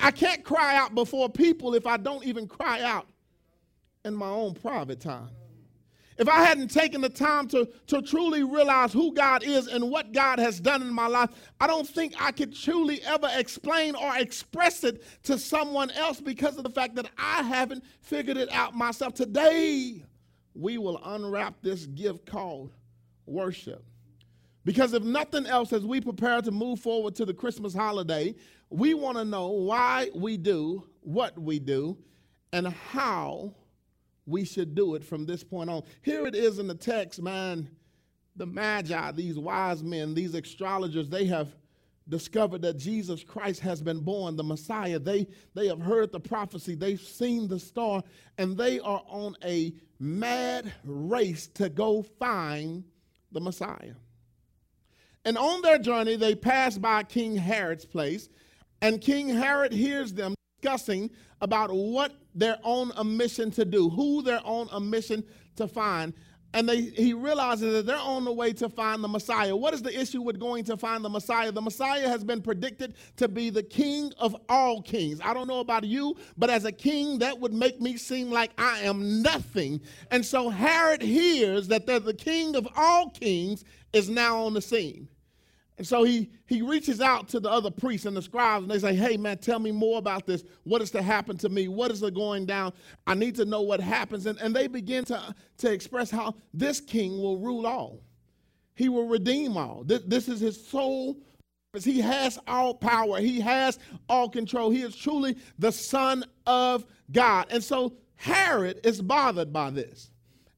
I 0.00 0.10
can't 0.10 0.44
cry 0.44 0.76
out 0.76 0.94
before 0.94 1.28
people 1.28 1.74
if 1.74 1.86
I 1.86 1.96
don't 1.96 2.24
even 2.24 2.48
cry 2.48 2.82
out 2.82 3.06
in 4.04 4.14
my 4.14 4.28
own 4.28 4.54
private 4.54 5.00
time. 5.00 5.30
If 6.16 6.28
I 6.28 6.44
hadn't 6.44 6.68
taken 6.68 7.00
the 7.00 7.08
time 7.08 7.48
to, 7.48 7.68
to 7.88 8.00
truly 8.00 8.44
realize 8.44 8.92
who 8.92 9.12
God 9.12 9.42
is 9.42 9.66
and 9.66 9.90
what 9.90 10.12
God 10.12 10.38
has 10.38 10.60
done 10.60 10.80
in 10.82 10.92
my 10.92 11.08
life, 11.08 11.30
I 11.60 11.66
don't 11.66 11.88
think 11.88 12.14
I 12.20 12.30
could 12.30 12.54
truly 12.54 13.02
ever 13.02 13.28
explain 13.34 13.96
or 13.96 14.16
express 14.16 14.84
it 14.84 15.02
to 15.24 15.38
someone 15.38 15.90
else 15.90 16.20
because 16.20 16.56
of 16.56 16.62
the 16.62 16.70
fact 16.70 16.94
that 16.96 17.10
I 17.18 17.42
haven't 17.42 17.84
figured 18.00 18.36
it 18.36 18.50
out 18.52 18.74
myself. 18.74 19.14
Today, 19.14 20.04
we 20.54 20.78
will 20.78 21.00
unwrap 21.04 21.54
this 21.62 21.86
gift 21.86 22.26
called 22.26 22.70
worship. 23.26 23.84
Because 24.64 24.94
if 24.94 25.02
nothing 25.02 25.46
else, 25.46 25.72
as 25.72 25.84
we 25.84 26.00
prepare 26.00 26.40
to 26.40 26.50
move 26.50 26.80
forward 26.80 27.14
to 27.16 27.24
the 27.24 27.34
Christmas 27.34 27.74
holiday, 27.74 28.34
we 28.70 28.94
want 28.94 29.18
to 29.18 29.24
know 29.24 29.48
why 29.48 30.10
we 30.14 30.36
do 30.36 30.84
what 31.00 31.38
we 31.38 31.58
do 31.58 31.98
and 32.52 32.68
how 32.68 33.52
we 34.26 34.44
should 34.44 34.74
do 34.74 34.94
it 34.94 35.04
from 35.04 35.26
this 35.26 35.44
point 35.44 35.70
on. 35.70 35.82
Here 36.02 36.26
it 36.26 36.34
is 36.34 36.58
in 36.58 36.66
the 36.66 36.74
text, 36.74 37.20
man. 37.20 37.68
The 38.36 38.46
Magi, 38.46 39.12
these 39.12 39.38
wise 39.38 39.82
men, 39.82 40.14
these 40.14 40.34
astrologers, 40.34 41.08
they 41.08 41.26
have 41.26 41.54
discovered 42.08 42.62
that 42.62 42.76
Jesus 42.76 43.22
Christ 43.22 43.60
has 43.60 43.80
been 43.80 44.00
born, 44.00 44.36
the 44.36 44.42
Messiah. 44.44 44.98
They, 44.98 45.26
they 45.54 45.68
have 45.68 45.80
heard 45.80 46.12
the 46.12 46.20
prophecy, 46.20 46.74
they've 46.74 47.00
seen 47.00 47.48
the 47.48 47.58
star, 47.58 48.02
and 48.36 48.56
they 48.56 48.80
are 48.80 49.02
on 49.06 49.36
a 49.44 49.72
mad 49.98 50.72
race 50.84 51.46
to 51.54 51.68
go 51.68 52.02
find 52.02 52.84
the 53.32 53.40
Messiah. 53.40 53.94
And 55.24 55.38
on 55.38 55.62
their 55.62 55.78
journey, 55.78 56.16
they 56.16 56.34
pass 56.34 56.76
by 56.76 57.04
King 57.04 57.36
Herod's 57.36 57.86
place, 57.86 58.28
and 58.82 59.00
King 59.00 59.28
Herod 59.28 59.72
hears 59.72 60.12
them 60.12 60.34
discussing 60.64 61.10
about 61.40 61.70
what 61.72 62.12
they're 62.34 62.58
on 62.62 62.92
a 62.96 63.04
mission 63.04 63.50
to 63.52 63.64
do, 63.64 63.88
who 63.90 64.22
they're 64.22 64.40
on 64.44 64.68
a 64.72 64.80
mission 64.80 65.22
to 65.56 65.68
find 65.68 66.14
and 66.54 66.68
they, 66.68 66.82
he 66.82 67.12
realizes 67.12 67.72
that 67.72 67.84
they're 67.84 67.96
on 67.96 68.24
the 68.24 68.32
way 68.32 68.52
to 68.52 68.68
find 68.68 69.02
the 69.02 69.08
Messiah. 69.08 69.56
What 69.56 69.74
is 69.74 69.82
the 69.82 70.00
issue 70.00 70.22
with 70.22 70.38
going 70.38 70.62
to 70.66 70.76
find 70.76 71.04
the 71.04 71.08
Messiah? 71.08 71.50
The 71.50 71.60
Messiah 71.60 72.08
has 72.08 72.22
been 72.22 72.40
predicted 72.40 72.94
to 73.16 73.26
be 73.26 73.50
the 73.50 73.64
king 73.64 74.12
of 74.18 74.36
all 74.48 74.80
kings. 74.80 75.18
I 75.20 75.34
don't 75.34 75.48
know 75.48 75.58
about 75.58 75.82
you, 75.82 76.16
but 76.38 76.50
as 76.50 76.64
a 76.64 76.70
king, 76.70 77.18
that 77.18 77.40
would 77.40 77.52
make 77.52 77.80
me 77.80 77.96
seem 77.96 78.30
like 78.30 78.52
I 78.56 78.78
am 78.82 79.20
nothing. 79.20 79.80
And 80.12 80.24
so 80.24 80.48
Herod 80.48 81.02
hears 81.02 81.66
that 81.68 81.86
the 81.86 82.14
king 82.14 82.54
of 82.54 82.68
all 82.76 83.10
kings 83.10 83.64
is 83.92 84.08
now 84.08 84.44
on 84.44 84.54
the 84.54 84.62
scene. 84.62 85.08
And 85.76 85.86
so 85.86 86.04
he, 86.04 86.30
he 86.46 86.62
reaches 86.62 87.00
out 87.00 87.28
to 87.30 87.40
the 87.40 87.50
other 87.50 87.70
priests 87.70 88.06
and 88.06 88.16
the 88.16 88.22
scribes, 88.22 88.62
and 88.62 88.70
they 88.70 88.78
say, 88.78 88.94
Hey, 88.94 89.16
man, 89.16 89.38
tell 89.38 89.58
me 89.58 89.72
more 89.72 89.98
about 89.98 90.24
this. 90.24 90.44
What 90.62 90.80
is 90.82 90.90
to 90.92 91.02
happen 91.02 91.36
to 91.38 91.48
me? 91.48 91.66
What 91.66 91.90
is 91.90 92.00
going 92.00 92.46
down? 92.46 92.72
I 93.06 93.14
need 93.14 93.34
to 93.36 93.44
know 93.44 93.62
what 93.62 93.80
happens. 93.80 94.26
And, 94.26 94.38
and 94.40 94.54
they 94.54 94.68
begin 94.68 95.04
to, 95.06 95.34
to 95.58 95.72
express 95.72 96.10
how 96.10 96.34
this 96.52 96.80
king 96.80 97.18
will 97.18 97.38
rule 97.38 97.66
all, 97.66 98.00
he 98.76 98.88
will 98.88 99.08
redeem 99.08 99.56
all. 99.56 99.82
This, 99.84 100.02
this 100.06 100.28
is 100.28 100.40
his 100.40 100.64
sole 100.64 101.16
he 101.82 102.00
has 102.00 102.38
all 102.46 102.74
power, 102.74 103.18
he 103.18 103.40
has 103.40 103.80
all 104.08 104.28
control. 104.28 104.70
He 104.70 104.82
is 104.82 104.94
truly 104.94 105.36
the 105.58 105.72
Son 105.72 106.24
of 106.46 106.84
God. 107.10 107.46
And 107.50 107.64
so 107.64 107.94
Herod 108.14 108.78
is 108.84 109.02
bothered 109.02 109.52
by 109.52 109.70
this. 109.70 110.10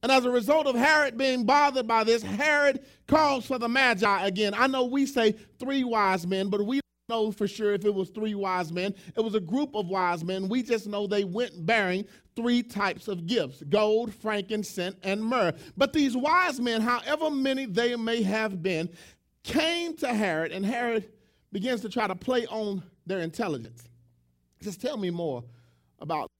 And 0.07 0.13
as 0.13 0.25
a 0.25 0.31
result 0.31 0.69
of 0.69 0.77
Herod 0.77 1.19
being 1.19 1.43
bothered 1.43 1.89
by 1.89 2.05
this, 2.05 2.23
Herod 2.23 2.85
calls 3.09 3.45
for 3.45 3.59
the 3.59 3.69
Magi 3.69 4.25
again. 4.25 4.55
I 4.55 4.69
know 4.69 4.85
we 4.85 5.05
say 5.05 5.33
three 5.59 5.83
wise 5.83 6.29
men, 6.29 6.49
but 6.49 6.65
we 6.65 6.77
don't 6.77 7.25
know 7.25 7.33
for 7.33 7.49
sure 7.49 7.75
if 7.75 7.85
it 7.85 7.93
was 7.93 8.11
three 8.11 8.37
wise 8.37 8.73
men. 8.73 8.95
It 9.17 9.21
was 9.21 9.35
a 9.35 9.41
group 9.41 9.75
of 9.75 9.89
wise 9.89 10.23
men. 10.23 10.49
We 10.49 10.63
just 10.63 10.87
know 10.87 11.09
they 11.09 11.25
went 11.25 11.67
bearing 11.67 12.05
three 12.37 12.63
types 12.63 13.09
of 13.09 13.27
gifts 13.27 13.65
gold, 13.69 14.15
frankincense, 14.15 14.95
and 15.03 15.25
myrrh. 15.25 15.53
But 15.77 15.93
these 15.93 16.17
wise 16.17 16.61
men, 16.61 16.83
however 16.83 17.29
many 17.29 17.67
they 17.67 17.97
may 17.97 18.23
have 18.23 18.63
been, 18.63 18.89
came 19.43 19.97
to 19.97 20.15
Herod, 20.15 20.53
and 20.53 20.65
Herod 20.65 21.09
begins 21.51 21.81
to 21.81 21.89
try 21.89 22.07
to 22.07 22.15
play 22.15 22.47
on 22.47 22.81
their 23.07 23.23
intelligence. 23.23 23.89
Just 24.63 24.81
tell 24.81 24.99
me 24.99 25.11
more 25.11 25.43
about 25.99 26.31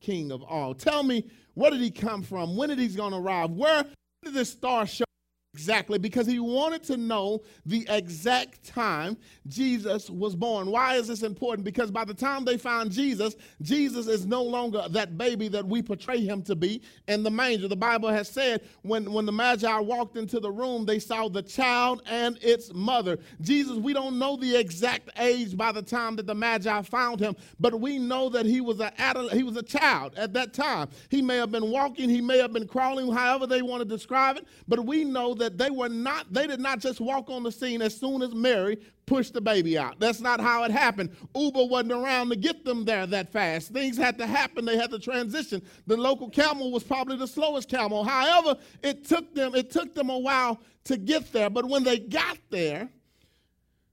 King 0.00 0.32
of 0.32 0.42
all. 0.42 0.74
Tell 0.74 1.02
me 1.02 1.24
where 1.54 1.70
did 1.70 1.80
he 1.80 1.90
come 1.90 2.22
from? 2.22 2.56
When 2.56 2.68
did 2.68 2.78
he 2.78 2.88
going 2.88 3.12
to 3.12 3.18
arrive? 3.18 3.50
Where 3.50 3.84
did 4.24 4.34
this 4.34 4.50
star 4.50 4.86
show 4.86 5.04
Exactly, 5.52 5.98
because 5.98 6.28
he 6.28 6.38
wanted 6.38 6.84
to 6.84 6.96
know 6.96 7.42
the 7.66 7.84
exact 7.88 8.62
time 8.62 9.16
Jesus 9.48 10.08
was 10.08 10.36
born. 10.36 10.70
Why 10.70 10.94
is 10.94 11.08
this 11.08 11.24
important? 11.24 11.64
Because 11.64 11.90
by 11.90 12.04
the 12.04 12.14
time 12.14 12.44
they 12.44 12.56
found 12.56 12.92
Jesus, 12.92 13.34
Jesus 13.60 14.06
is 14.06 14.26
no 14.26 14.44
longer 14.44 14.86
that 14.90 15.18
baby 15.18 15.48
that 15.48 15.66
we 15.66 15.82
portray 15.82 16.20
him 16.20 16.42
to 16.42 16.54
be 16.54 16.82
in 17.08 17.24
the 17.24 17.32
manger. 17.32 17.66
The 17.66 17.74
Bible 17.74 18.10
has 18.10 18.28
said 18.28 18.62
when, 18.82 19.12
when 19.12 19.26
the 19.26 19.32
Magi 19.32 19.76
walked 19.80 20.16
into 20.16 20.38
the 20.38 20.52
room, 20.52 20.86
they 20.86 21.00
saw 21.00 21.28
the 21.28 21.42
child 21.42 22.02
and 22.06 22.38
its 22.40 22.72
mother. 22.72 23.18
Jesus, 23.40 23.76
we 23.76 23.92
don't 23.92 24.20
know 24.20 24.36
the 24.36 24.54
exact 24.56 25.10
age 25.18 25.56
by 25.56 25.72
the 25.72 25.82
time 25.82 26.14
that 26.14 26.28
the 26.28 26.34
Magi 26.34 26.82
found 26.82 27.18
him, 27.18 27.34
but 27.58 27.80
we 27.80 27.98
know 27.98 28.28
that 28.28 28.46
he 28.46 28.60
was 28.60 28.78
a 28.78 28.92
he 29.32 29.42
was 29.42 29.56
a 29.56 29.64
child 29.64 30.14
at 30.16 30.32
that 30.34 30.54
time. 30.54 30.88
He 31.08 31.22
may 31.22 31.38
have 31.38 31.50
been 31.50 31.72
walking, 31.72 32.08
he 32.08 32.20
may 32.20 32.38
have 32.38 32.52
been 32.52 32.68
crawling, 32.68 33.10
however 33.10 33.48
they 33.48 33.62
want 33.62 33.80
to 33.80 33.84
describe 33.84 34.36
it, 34.36 34.46
but 34.68 34.86
we 34.86 35.02
know 35.02 35.34
that 35.40 35.58
they 35.58 35.70
were 35.70 35.88
not, 35.88 36.32
they 36.32 36.46
did 36.46 36.60
not 36.60 36.78
just 36.78 37.00
walk 37.00 37.28
on 37.28 37.42
the 37.42 37.52
scene 37.52 37.82
as 37.82 37.96
soon 37.96 38.22
as 38.22 38.34
Mary 38.34 38.78
pushed 39.06 39.34
the 39.34 39.40
baby 39.40 39.76
out. 39.76 39.98
That's 39.98 40.20
not 40.20 40.40
how 40.40 40.62
it 40.64 40.70
happened. 40.70 41.10
Uber 41.34 41.64
wasn't 41.64 41.92
around 41.92 42.30
to 42.30 42.36
get 42.36 42.64
them 42.64 42.84
there 42.84 43.06
that 43.06 43.32
fast. 43.32 43.72
Things 43.72 43.96
had 43.96 44.16
to 44.18 44.26
happen. 44.26 44.64
They 44.64 44.76
had 44.76 44.90
to 44.92 44.98
transition. 44.98 45.62
The 45.86 45.96
local 45.96 46.30
camel 46.30 46.70
was 46.70 46.84
probably 46.84 47.16
the 47.16 47.26
slowest 47.26 47.68
camel. 47.68 48.04
However, 48.04 48.58
it 48.82 49.04
took 49.04 49.34
them, 49.34 49.54
it 49.54 49.70
took 49.70 49.94
them 49.94 50.10
a 50.10 50.18
while 50.18 50.60
to 50.84 50.96
get 50.96 51.32
there. 51.32 51.50
But 51.50 51.64
when 51.64 51.82
they 51.82 51.98
got 51.98 52.38
there, 52.50 52.88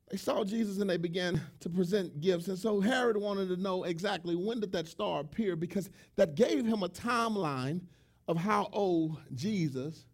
they 0.10 0.18
saw 0.18 0.44
Jesus 0.44 0.78
and 0.80 0.90
they 0.90 0.98
began 0.98 1.42
to 1.60 1.70
present 1.70 2.22
gifts. 2.22 2.48
And 2.48 2.58
so 2.58 2.80
Herod 2.80 3.18
wanted 3.18 3.50
to 3.50 3.58
know 3.58 3.84
exactly 3.84 4.36
when 4.36 4.60
did 4.60 4.72
that 4.72 4.88
star 4.88 5.22
appear 5.22 5.56
because 5.56 5.90
that 6.16 6.36
gave 6.36 6.66
him 6.66 6.84
a 6.84 6.90
timeline 6.90 7.82
of 8.28 8.38
how 8.38 8.70
old 8.72 9.18
Jesus 9.34 10.06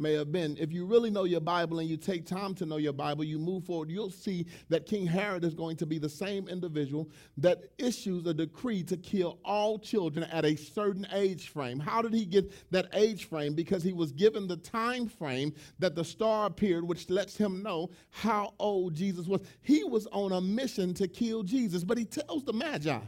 may 0.00 0.14
have 0.14 0.32
been. 0.32 0.56
If 0.58 0.72
you 0.72 0.84
really 0.84 1.10
know 1.10 1.24
your 1.24 1.40
Bible 1.40 1.78
and 1.78 1.88
you 1.88 1.96
take 1.96 2.26
time 2.26 2.54
to 2.56 2.66
know 2.66 2.78
your 2.78 2.92
Bible, 2.92 3.24
you 3.24 3.38
move 3.38 3.64
forward, 3.64 3.90
you'll 3.90 4.10
see 4.10 4.46
that 4.68 4.86
King 4.86 5.06
Herod 5.06 5.44
is 5.44 5.54
going 5.54 5.76
to 5.76 5.86
be 5.86 5.98
the 5.98 6.08
same 6.08 6.48
individual 6.48 7.10
that 7.36 7.70
issues 7.78 8.26
a 8.26 8.34
decree 8.34 8.82
to 8.84 8.96
kill 8.96 9.38
all 9.44 9.78
children 9.78 10.24
at 10.32 10.44
a 10.44 10.56
certain 10.56 11.06
age 11.12 11.48
frame. 11.48 11.78
How 11.78 12.02
did 12.02 12.14
he 12.14 12.24
get 12.24 12.50
that 12.72 12.88
age 12.92 13.26
frame? 13.26 13.54
Because 13.54 13.82
he 13.82 13.92
was 13.92 14.12
given 14.12 14.46
the 14.46 14.56
time 14.56 15.08
frame 15.08 15.52
that 15.78 15.94
the 15.94 16.04
star 16.04 16.46
appeared, 16.46 16.86
which 16.86 17.10
lets 17.10 17.36
him 17.36 17.62
know 17.62 17.90
how 18.10 18.54
old 18.58 18.94
Jesus 18.94 19.26
was. 19.26 19.42
He 19.62 19.84
was 19.84 20.06
on 20.08 20.32
a 20.32 20.40
mission 20.40 20.94
to 20.94 21.06
kill 21.08 21.42
Jesus, 21.42 21.84
but 21.84 21.98
he 21.98 22.04
tells 22.04 22.44
the 22.44 22.52
Magi, 22.52 22.98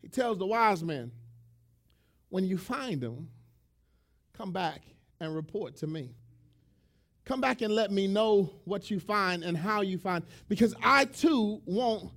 he 0.00 0.08
tells 0.08 0.38
the 0.38 0.46
wise 0.46 0.82
men, 0.82 1.12
when 2.28 2.44
you 2.44 2.56
find 2.56 3.02
him, 3.02 3.28
come 4.32 4.52
back 4.52 4.80
and 5.20 5.34
report 5.34 5.76
to 5.76 5.86
me. 5.86 6.14
Come 7.24 7.40
back 7.40 7.62
and 7.62 7.74
let 7.74 7.90
me 7.90 8.06
know 8.08 8.50
what 8.64 8.90
you 8.90 8.98
find 8.98 9.44
and 9.44 9.56
how 9.56 9.80
you 9.80 9.98
find, 9.98 10.24
because 10.48 10.74
I 10.82 11.04
too 11.04 11.60
want 11.64 12.10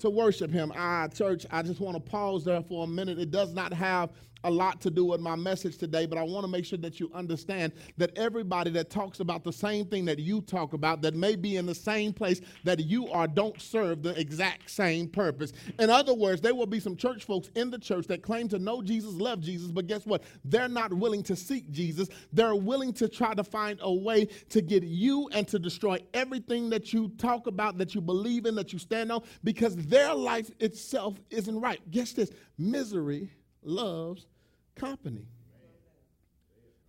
to 0.00 0.10
worship 0.10 0.50
him. 0.50 0.72
Ah, 0.76 1.08
church, 1.08 1.46
I 1.50 1.62
just 1.62 1.80
want 1.80 1.96
to 1.96 2.00
pause 2.00 2.44
there 2.44 2.62
for 2.62 2.84
a 2.84 2.86
minute. 2.86 3.18
It 3.18 3.30
does 3.30 3.52
not 3.52 3.72
have 3.72 4.10
a 4.44 4.50
lot 4.50 4.80
to 4.82 4.90
do 4.90 5.04
with 5.04 5.20
my 5.20 5.36
message 5.36 5.78
today, 5.78 6.06
but 6.06 6.18
I 6.18 6.22
want 6.22 6.44
to 6.44 6.50
make 6.50 6.64
sure 6.64 6.78
that 6.78 7.00
you 7.00 7.10
understand 7.14 7.72
that 7.96 8.16
everybody 8.16 8.70
that 8.72 8.90
talks 8.90 9.20
about 9.20 9.44
the 9.44 9.52
same 9.52 9.86
thing 9.86 10.04
that 10.06 10.18
you 10.18 10.40
talk 10.42 10.72
about, 10.72 11.02
that 11.02 11.14
may 11.14 11.36
be 11.36 11.56
in 11.56 11.66
the 11.66 11.74
same 11.74 12.12
place 12.12 12.40
that 12.64 12.80
you 12.80 13.08
are, 13.08 13.26
don't 13.26 13.60
serve 13.60 14.02
the 14.02 14.18
exact 14.18 14.70
same 14.70 15.08
purpose. 15.08 15.52
In 15.78 15.90
other 15.90 16.14
words, 16.14 16.40
there 16.40 16.54
will 16.54 16.66
be 16.66 16.80
some 16.80 16.96
church 16.96 17.24
folks 17.24 17.50
in 17.54 17.70
the 17.70 17.78
church 17.78 18.06
that 18.06 18.22
claim 18.22 18.48
to 18.48 18.58
know 18.58 18.82
Jesus, 18.82 19.14
love 19.14 19.40
Jesus, 19.40 19.70
but 19.70 19.86
guess 19.86 20.06
what? 20.06 20.22
They're 20.44 20.68
not 20.68 20.92
willing 20.92 21.22
to 21.24 21.36
seek 21.36 21.70
Jesus. 21.70 22.08
They're 22.32 22.54
willing 22.54 22.92
to 22.94 23.08
try 23.08 23.34
to 23.34 23.44
find 23.44 23.78
a 23.82 23.92
way 23.92 24.26
to 24.50 24.60
get 24.60 24.82
you 24.82 25.28
and 25.32 25.46
to 25.48 25.58
destroy 25.58 25.98
everything 26.14 26.70
that 26.70 26.92
you 26.92 27.08
talk 27.18 27.46
about, 27.46 27.78
that 27.78 27.94
you 27.94 28.00
believe 28.00 28.46
in, 28.46 28.54
that 28.54 28.72
you 28.72 28.78
stand 28.78 29.10
on, 29.10 29.22
because 29.44 29.76
their 29.76 30.14
life 30.14 30.50
itself 30.60 31.18
isn't 31.30 31.60
right. 31.60 31.80
Guess 31.90 32.12
this 32.12 32.30
misery 32.56 33.30
loves 33.68 34.26
company. 34.74 35.26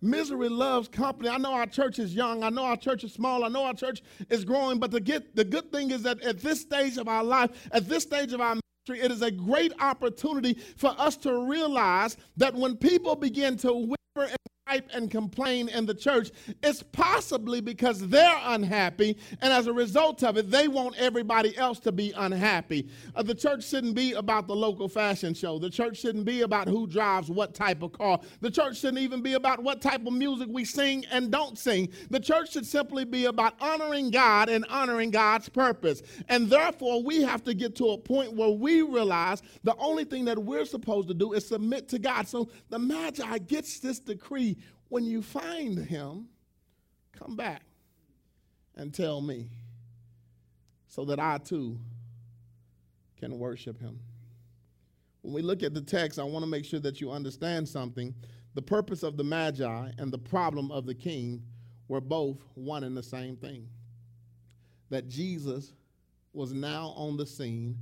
Misery 0.02 0.48
loves 0.48 0.88
company. 0.88 1.28
I 1.28 1.36
know 1.36 1.52
our 1.52 1.66
church 1.66 1.98
is 1.98 2.14
young. 2.14 2.42
I 2.42 2.48
know 2.48 2.64
our 2.64 2.76
church 2.76 3.04
is 3.04 3.12
small. 3.12 3.44
I 3.44 3.48
know 3.48 3.64
our 3.64 3.74
church 3.74 4.02
is 4.30 4.46
growing. 4.46 4.78
But 4.78 4.90
the, 4.90 5.00
get, 5.00 5.36
the 5.36 5.44
good 5.44 5.70
thing 5.70 5.90
is 5.90 6.02
that 6.04 6.22
at 6.22 6.40
this 6.40 6.60
stage 6.62 6.96
of 6.96 7.06
our 7.06 7.22
life, 7.22 7.50
at 7.70 7.86
this 7.86 8.04
stage 8.04 8.32
of 8.32 8.40
our 8.40 8.56
ministry, 8.86 9.04
it 9.04 9.12
is 9.12 9.20
a 9.20 9.30
great 9.30 9.74
opportunity 9.78 10.54
for 10.76 10.94
us 10.98 11.18
to 11.18 11.46
realize 11.46 12.16
that 12.38 12.54
when 12.54 12.76
people 12.76 13.14
begin 13.14 13.58
to 13.58 13.72
whisper 13.74 13.96
and 14.16 14.36
gripe 14.70 14.88
and 14.94 15.10
complain 15.10 15.68
in 15.68 15.84
the 15.86 15.94
church, 15.94 16.30
it's 16.62 16.82
possibly 16.82 17.60
because 17.60 18.06
they're 18.08 18.38
unhappy, 18.44 19.16
and 19.40 19.52
as 19.52 19.66
a 19.66 19.72
result 19.72 20.22
of 20.22 20.36
it, 20.36 20.50
they 20.50 20.68
want 20.68 20.96
everybody 20.96 21.56
else 21.56 21.80
to 21.80 21.92
be 21.92 22.12
unhappy. 22.16 22.88
Uh, 23.14 23.22
the 23.22 23.34
church 23.34 23.66
shouldn't 23.66 23.94
be 23.94 24.12
about 24.12 24.46
the 24.46 24.54
local 24.54 24.88
fashion 24.88 25.34
show. 25.34 25.58
The 25.58 25.70
church 25.70 25.98
shouldn't 25.98 26.24
be 26.24 26.42
about 26.42 26.68
who 26.68 26.86
drives 26.86 27.30
what 27.30 27.54
type 27.54 27.82
of 27.82 27.92
car. 27.92 28.20
The 28.40 28.50
church 28.50 28.78
shouldn't 28.78 28.98
even 28.98 29.22
be 29.22 29.34
about 29.34 29.62
what 29.62 29.80
type 29.80 30.06
of 30.06 30.12
music 30.12 30.48
we 30.50 30.64
sing 30.64 31.04
and 31.10 31.30
don't 31.30 31.58
sing. 31.58 31.88
The 32.10 32.20
church 32.20 32.52
should 32.52 32.66
simply 32.66 33.04
be 33.04 33.24
about 33.24 33.54
honoring 33.60 34.10
God 34.10 34.48
and 34.48 34.64
honoring 34.66 35.10
God's 35.10 35.48
purpose. 35.48 36.02
And 36.28 36.48
therefore, 36.48 37.02
we 37.02 37.22
have 37.22 37.42
to 37.44 37.54
get 37.54 37.74
to 37.76 37.90
a 37.90 37.98
point 37.98 38.34
where 38.34 38.50
we 38.50 38.82
realize 38.82 39.42
the 39.64 39.74
only 39.76 40.04
thing 40.04 40.24
that 40.26 40.38
we're 40.38 40.64
supposed 40.64 41.08
to 41.08 41.14
do 41.14 41.32
is 41.32 41.46
submit 41.46 41.88
to 41.88 41.98
God. 41.98 42.28
So 42.28 42.48
the 42.68 42.78
Magi 42.78 43.38
gets 43.38 43.80
this 43.80 43.98
decree 43.98 44.56
when 44.90 45.04
you 45.04 45.22
find 45.22 45.78
him, 45.78 46.28
come 47.12 47.36
back 47.36 47.62
and 48.74 48.92
tell 48.92 49.20
me 49.20 49.48
so 50.88 51.04
that 51.06 51.18
I 51.18 51.38
too 51.38 51.78
can 53.18 53.38
worship 53.38 53.80
him. 53.80 54.00
When 55.22 55.32
we 55.32 55.42
look 55.42 55.62
at 55.62 55.74
the 55.74 55.80
text, 55.80 56.18
I 56.18 56.24
want 56.24 56.42
to 56.44 56.50
make 56.50 56.64
sure 56.64 56.80
that 56.80 57.00
you 57.00 57.10
understand 57.10 57.68
something. 57.68 58.14
The 58.54 58.62
purpose 58.62 59.02
of 59.02 59.16
the 59.16 59.24
Magi 59.24 59.90
and 59.96 60.12
the 60.12 60.18
problem 60.18 60.72
of 60.72 60.86
the 60.86 60.94
king 60.94 61.42
were 61.86 62.00
both 62.00 62.38
one 62.54 62.82
and 62.82 62.96
the 62.96 63.02
same 63.02 63.36
thing. 63.36 63.68
That 64.88 65.08
Jesus 65.08 65.72
was 66.32 66.52
now 66.52 66.94
on 66.96 67.16
the 67.16 67.26
scene 67.26 67.78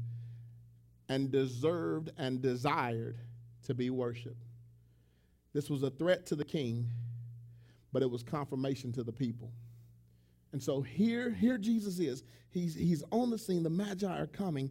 and 1.08 1.30
deserved 1.30 2.10
and 2.18 2.42
desired 2.42 3.16
to 3.64 3.72
be 3.72 3.88
worshiped. 3.88 4.47
This 5.52 5.70
was 5.70 5.82
a 5.82 5.90
threat 5.90 6.26
to 6.26 6.36
the 6.36 6.44
king, 6.44 6.88
but 7.92 8.02
it 8.02 8.10
was 8.10 8.22
confirmation 8.22 8.92
to 8.92 9.02
the 9.02 9.12
people. 9.12 9.52
And 10.52 10.62
so 10.62 10.80
here, 10.80 11.30
here 11.30 11.58
Jesus 11.58 11.98
is. 11.98 12.22
He's, 12.50 12.74
he's 12.74 13.04
on 13.12 13.30
the 13.30 13.38
scene. 13.38 13.62
The 13.62 13.70
Magi 13.70 14.06
are 14.06 14.26
coming. 14.26 14.70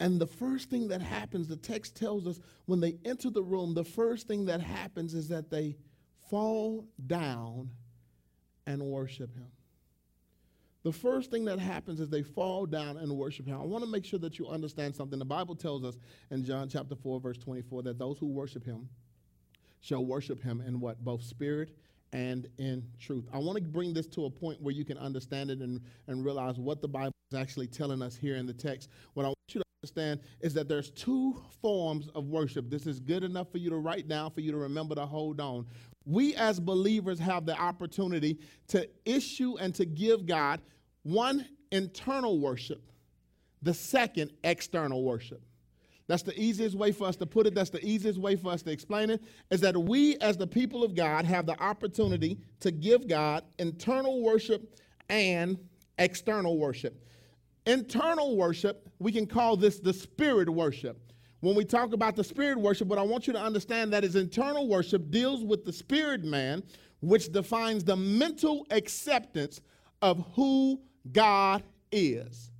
And 0.00 0.20
the 0.20 0.26
first 0.26 0.70
thing 0.70 0.88
that 0.88 1.00
happens, 1.00 1.46
the 1.46 1.56
text 1.56 1.96
tells 1.96 2.26
us 2.26 2.40
when 2.66 2.80
they 2.80 2.96
enter 3.04 3.30
the 3.30 3.42
room, 3.42 3.74
the 3.74 3.84
first 3.84 4.26
thing 4.26 4.46
that 4.46 4.60
happens 4.60 5.14
is 5.14 5.28
that 5.28 5.50
they 5.50 5.76
fall 6.30 6.84
down 7.06 7.70
and 8.66 8.82
worship 8.82 9.32
him. 9.34 9.46
The 10.82 10.92
first 10.92 11.30
thing 11.30 11.46
that 11.46 11.58
happens 11.58 12.00
is 12.00 12.10
they 12.10 12.22
fall 12.22 12.66
down 12.66 12.98
and 12.98 13.10
worship 13.16 13.46
him. 13.46 13.58
I 13.58 13.64
want 13.64 13.84
to 13.84 13.90
make 13.90 14.04
sure 14.04 14.18
that 14.18 14.38
you 14.38 14.48
understand 14.48 14.94
something. 14.94 15.18
The 15.18 15.24
Bible 15.24 15.54
tells 15.54 15.82
us 15.82 15.96
in 16.30 16.44
John 16.44 16.68
chapter 16.68 16.94
4, 16.94 17.20
verse 17.20 17.38
24, 17.38 17.84
that 17.84 17.98
those 17.98 18.18
who 18.18 18.26
worship 18.26 18.64
him 18.64 18.88
shall 19.84 20.04
worship 20.04 20.42
him 20.42 20.62
in 20.66 20.80
what? 20.80 21.04
Both 21.04 21.22
spirit 21.22 21.76
and 22.12 22.48
in 22.58 22.82
truth. 22.98 23.28
I 23.32 23.38
want 23.38 23.58
to 23.58 23.64
bring 23.64 23.92
this 23.92 24.06
to 24.08 24.24
a 24.24 24.30
point 24.30 24.62
where 24.62 24.72
you 24.72 24.84
can 24.84 24.96
understand 24.96 25.50
it 25.50 25.58
and, 25.58 25.80
and 26.06 26.24
realize 26.24 26.58
what 26.58 26.80
the 26.80 26.88
Bible 26.88 27.12
is 27.30 27.38
actually 27.38 27.66
telling 27.66 28.00
us 28.00 28.16
here 28.16 28.36
in 28.36 28.46
the 28.46 28.54
text. 28.54 28.88
What 29.12 29.24
I 29.24 29.28
want 29.28 29.36
you 29.48 29.60
to 29.60 29.66
understand 29.82 30.20
is 30.40 30.54
that 30.54 30.68
there's 30.68 30.90
two 30.90 31.36
forms 31.60 32.08
of 32.14 32.28
worship. 32.28 32.70
This 32.70 32.86
is 32.86 32.98
good 32.98 33.24
enough 33.24 33.52
for 33.52 33.58
you 33.58 33.68
to 33.68 33.76
write 33.76 34.08
down, 34.08 34.30
for 34.30 34.40
you 34.40 34.52
to 34.52 34.58
remember 34.58 34.94
to 34.94 35.04
hold 35.04 35.38
on. 35.38 35.66
We 36.06 36.34
as 36.36 36.58
believers 36.60 37.18
have 37.18 37.44
the 37.44 37.58
opportunity 37.60 38.38
to 38.68 38.88
issue 39.04 39.56
and 39.58 39.74
to 39.74 39.84
give 39.84 40.24
God 40.24 40.62
one 41.02 41.46
internal 41.72 42.38
worship, 42.38 42.90
the 43.60 43.74
second 43.74 44.30
external 44.44 45.02
worship. 45.04 45.42
That's 46.06 46.22
the 46.22 46.38
easiest 46.38 46.76
way 46.76 46.92
for 46.92 47.06
us 47.06 47.16
to 47.16 47.26
put 47.26 47.46
it. 47.46 47.54
That's 47.54 47.70
the 47.70 47.84
easiest 47.84 48.18
way 48.18 48.36
for 48.36 48.52
us 48.52 48.62
to 48.62 48.70
explain 48.70 49.10
it. 49.10 49.22
Is 49.50 49.60
that 49.62 49.76
we, 49.76 50.16
as 50.18 50.36
the 50.36 50.46
people 50.46 50.84
of 50.84 50.94
God, 50.94 51.24
have 51.24 51.46
the 51.46 51.58
opportunity 51.60 52.38
to 52.60 52.70
give 52.70 53.08
God 53.08 53.44
internal 53.58 54.22
worship 54.22 54.78
and 55.08 55.58
external 55.98 56.58
worship. 56.58 57.02
Internal 57.66 58.36
worship, 58.36 58.88
we 58.98 59.12
can 59.12 59.26
call 59.26 59.56
this 59.56 59.80
the 59.80 59.94
spirit 59.94 60.50
worship. 60.50 61.00
When 61.40 61.54
we 61.54 61.64
talk 61.64 61.92
about 61.94 62.16
the 62.16 62.24
spirit 62.24 62.58
worship, 62.58 62.88
what 62.88 62.98
I 62.98 63.02
want 63.02 63.26
you 63.26 63.32
to 63.32 63.40
understand 63.40 63.92
that 63.92 64.04
is 64.04 64.16
internal 64.16 64.68
worship 64.68 65.10
deals 65.10 65.42
with 65.42 65.64
the 65.64 65.72
spirit 65.72 66.24
man, 66.24 66.62
which 67.00 67.32
defines 67.32 67.84
the 67.84 67.96
mental 67.96 68.66
acceptance 68.70 69.60
of 70.02 70.24
who 70.34 70.80
God 71.12 71.62
is 71.92 72.50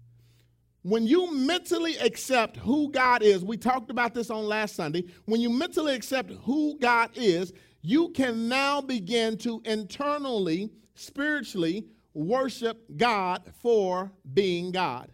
when 0.84 1.06
you 1.06 1.34
mentally 1.34 1.96
accept 1.96 2.58
who 2.58 2.90
God 2.90 3.22
is, 3.22 3.42
we 3.42 3.56
talked 3.56 3.90
about 3.90 4.12
this 4.12 4.28
on 4.28 4.44
last 4.44 4.76
Sunday. 4.76 5.06
When 5.24 5.40
you 5.40 5.48
mentally 5.48 5.94
accept 5.94 6.30
who 6.42 6.78
God 6.78 7.08
is, 7.14 7.54
you 7.80 8.10
can 8.10 8.48
now 8.48 8.82
begin 8.82 9.38
to 9.38 9.62
internally, 9.64 10.70
spiritually 10.94 11.86
worship 12.12 12.84
God 12.98 13.50
for 13.62 14.12
being 14.34 14.72
God. 14.72 15.10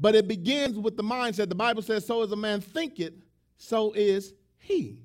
But 0.00 0.14
it 0.14 0.26
begins 0.26 0.78
with 0.78 0.96
the 0.96 1.04
mindset. 1.04 1.50
The 1.50 1.54
Bible 1.54 1.82
says, 1.82 2.06
So 2.06 2.22
as 2.22 2.32
a 2.32 2.36
man 2.36 2.62
thinketh, 2.62 3.12
so 3.58 3.92
is 3.92 4.32
he. 4.56 5.00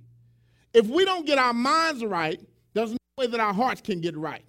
If 0.74 0.88
we 0.88 1.04
don't 1.04 1.26
get 1.26 1.38
our 1.38 1.54
minds 1.54 2.06
right, 2.06 2.40
there's 2.74 2.92
no 2.92 2.98
way 3.18 3.28
that 3.28 3.42
our 3.42 3.54
hearts 3.54 3.82
can 3.82 4.00
get 4.00 4.16
right. 4.16 4.46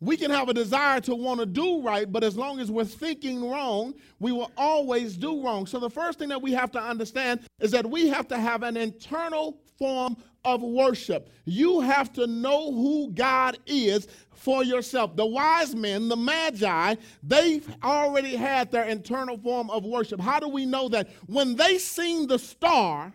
We 0.00 0.16
can 0.18 0.30
have 0.30 0.50
a 0.50 0.54
desire 0.54 1.00
to 1.02 1.14
want 1.14 1.40
to 1.40 1.46
do 1.46 1.80
right, 1.80 2.10
but 2.10 2.22
as 2.22 2.36
long 2.36 2.60
as 2.60 2.70
we're 2.70 2.84
thinking 2.84 3.48
wrong, 3.48 3.94
we 4.18 4.30
will 4.30 4.50
always 4.56 5.16
do 5.16 5.42
wrong. 5.42 5.66
So, 5.66 5.78
the 5.78 5.88
first 5.88 6.18
thing 6.18 6.28
that 6.28 6.42
we 6.42 6.52
have 6.52 6.70
to 6.72 6.80
understand 6.80 7.40
is 7.60 7.70
that 7.70 7.88
we 7.88 8.08
have 8.08 8.28
to 8.28 8.38
have 8.38 8.62
an 8.62 8.76
internal 8.76 9.58
form 9.78 10.16
of 10.44 10.62
worship. 10.62 11.30
You 11.44 11.80
have 11.80 12.12
to 12.14 12.26
know 12.26 12.72
who 12.72 13.10
God 13.10 13.58
is 13.66 14.06
for 14.32 14.62
yourself. 14.62 15.16
The 15.16 15.26
wise 15.26 15.74
men, 15.74 16.08
the 16.08 16.16
magi, 16.16 16.94
they've 17.22 17.66
already 17.82 18.36
had 18.36 18.70
their 18.70 18.84
internal 18.84 19.38
form 19.38 19.70
of 19.70 19.84
worship. 19.84 20.20
How 20.20 20.38
do 20.40 20.48
we 20.48 20.66
know 20.66 20.88
that? 20.90 21.08
When 21.26 21.56
they 21.56 21.78
seen 21.78 22.26
the 22.26 22.38
star, 22.38 23.12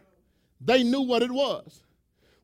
they 0.60 0.84
knew 0.84 1.02
what 1.02 1.22
it 1.22 1.32
was 1.32 1.84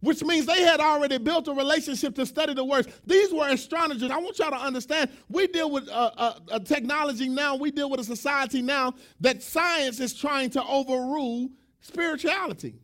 which 0.08 0.24
means 0.24 0.46
they 0.46 0.62
had 0.62 0.80
already 0.80 1.18
built 1.18 1.50
a 1.50 1.54
relationship 1.54 2.16
to 2.16 2.26
study 2.26 2.54
the 2.54 2.64
words. 2.64 2.88
These 3.06 3.34
were 3.34 3.50
astronomers. 3.50 4.02
I 4.04 4.18
want 4.18 4.40
y'all 4.40 4.52
to 4.52 4.56
understand 4.56 5.10
we 5.28 5.48
deal 5.48 5.70
with 5.70 5.90
a, 5.90 5.94
uh, 5.94 6.40
uh, 6.50 6.60
technology 6.60 7.28
now, 7.28 7.58
we 7.58 7.72
deal 7.72 7.90
with 7.90 8.00
a 8.00 8.06
society 8.06 8.62
now 8.62 8.94
that 9.20 9.44
science 9.44 10.00
is 10.00 10.14
trying 10.14 10.50
to 10.52 10.64
overrule 10.64 11.50
spirituality. 11.82 12.80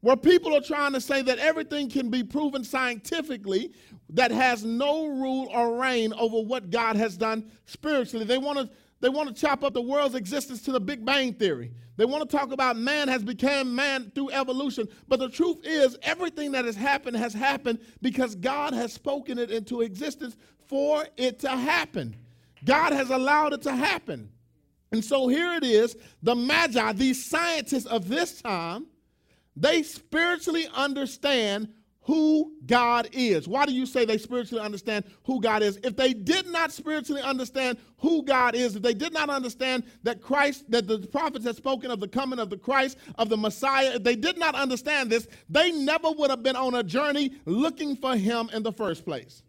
Where 0.00 0.16
people 0.16 0.56
are 0.56 0.62
trying 0.62 0.94
to 0.94 1.00
say 1.00 1.20
that 1.20 1.38
everything 1.40 1.90
can 1.90 2.08
be 2.08 2.22
proven 2.22 2.64
scientifically 2.64 3.74
that 4.08 4.30
has 4.30 4.64
no 4.64 5.08
rule 5.08 5.50
or 5.52 5.78
reign 5.78 6.14
over 6.14 6.40
what 6.40 6.70
God 6.70 6.96
has 6.96 7.18
done 7.18 7.50
spiritually. 7.66 8.24
They 8.24 8.38
want 8.38 8.58
to 8.60 8.70
they 9.00 9.08
want 9.08 9.28
to 9.28 9.34
chop 9.34 9.62
up 9.62 9.74
the 9.74 9.82
world's 9.82 10.14
existence 10.14 10.62
to 10.62 10.72
the 10.72 10.80
Big 10.80 11.04
Bang 11.04 11.32
Theory. 11.34 11.72
They 11.96 12.04
want 12.04 12.28
to 12.28 12.36
talk 12.36 12.52
about 12.52 12.76
man 12.76 13.08
has 13.08 13.22
become 13.22 13.74
man 13.74 14.10
through 14.14 14.30
evolution. 14.30 14.88
But 15.08 15.18
the 15.20 15.28
truth 15.28 15.58
is, 15.64 15.96
everything 16.02 16.52
that 16.52 16.64
has 16.64 16.76
happened 16.76 17.16
has 17.16 17.34
happened 17.34 17.80
because 18.02 18.34
God 18.34 18.72
has 18.72 18.92
spoken 18.92 19.38
it 19.38 19.50
into 19.50 19.80
existence 19.82 20.36
for 20.66 21.06
it 21.16 21.40
to 21.40 21.48
happen. 21.48 22.16
God 22.64 22.92
has 22.92 23.10
allowed 23.10 23.52
it 23.52 23.62
to 23.62 23.72
happen. 23.72 24.30
And 24.90 25.04
so 25.04 25.28
here 25.28 25.54
it 25.54 25.64
is 25.64 25.96
the 26.22 26.34
Magi, 26.34 26.92
these 26.92 27.24
scientists 27.24 27.86
of 27.86 28.08
this 28.08 28.40
time, 28.40 28.86
they 29.56 29.82
spiritually 29.82 30.68
understand 30.72 31.68
who 32.08 32.54
God 32.64 33.06
is. 33.12 33.46
Why 33.46 33.66
do 33.66 33.72
you 33.74 33.84
say 33.84 34.06
they 34.06 34.16
spiritually 34.16 34.64
understand 34.64 35.04
who 35.24 35.42
God 35.42 35.62
is? 35.62 35.78
If 35.84 35.94
they 35.94 36.14
did 36.14 36.46
not 36.46 36.72
spiritually 36.72 37.20
understand 37.20 37.76
who 37.98 38.22
God 38.22 38.54
is, 38.54 38.76
if 38.76 38.82
they 38.82 38.94
did 38.94 39.12
not 39.12 39.28
understand 39.28 39.84
that 40.04 40.22
Christ, 40.22 40.64
that 40.70 40.86
the 40.86 41.00
prophets 41.00 41.44
had 41.44 41.54
spoken 41.54 41.90
of 41.90 42.00
the 42.00 42.08
coming 42.08 42.38
of 42.38 42.48
the 42.48 42.56
Christ, 42.56 42.96
of 43.18 43.28
the 43.28 43.36
Messiah, 43.36 43.96
if 43.96 44.04
they 44.04 44.16
did 44.16 44.38
not 44.38 44.54
understand 44.54 45.10
this, 45.10 45.28
they 45.50 45.70
never 45.70 46.10
would 46.10 46.30
have 46.30 46.42
been 46.42 46.56
on 46.56 46.76
a 46.76 46.82
journey 46.82 47.32
looking 47.44 47.94
for 47.94 48.16
him 48.16 48.48
in 48.54 48.62
the 48.62 48.72
first 48.72 49.04
place. 49.04 49.42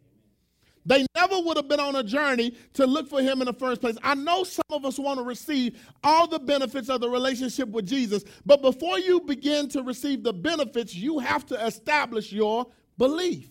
They 0.86 1.06
never 1.16 1.40
would 1.40 1.58
have 1.58 1.68
been 1.68 1.80
on 1.80 1.96
a 1.96 2.04
journey 2.04 2.56
to 2.74 2.88
look 2.88 3.08
for 3.08 3.22
him 3.22 3.42
in 3.42 3.46
the 3.46 3.54
first 3.54 3.82
place. 3.82 3.98
I 4.04 4.16
know 4.16 4.44
some 4.44 4.64
of 4.70 4.86
us 4.86 4.98
want 4.98 5.20
to 5.20 5.24
receive 5.24 5.80
all 6.04 6.28
the 6.28 6.40
benefits 6.40 6.90
of 6.90 7.02
the 7.02 7.10
relationship 7.10 7.70
with 7.70 7.88
Jesus, 7.88 8.24
but 8.46 8.62
before 8.62 9.00
you 9.00 9.22
begin 9.22 9.70
to 9.70 9.84
receive 9.84 10.24
the 10.24 10.34
benefits, 10.34 10.96
you 10.96 11.20
have 11.20 11.46
to 11.48 11.66
establish 11.66 12.32
your 12.32 12.68
belief. 12.98 13.50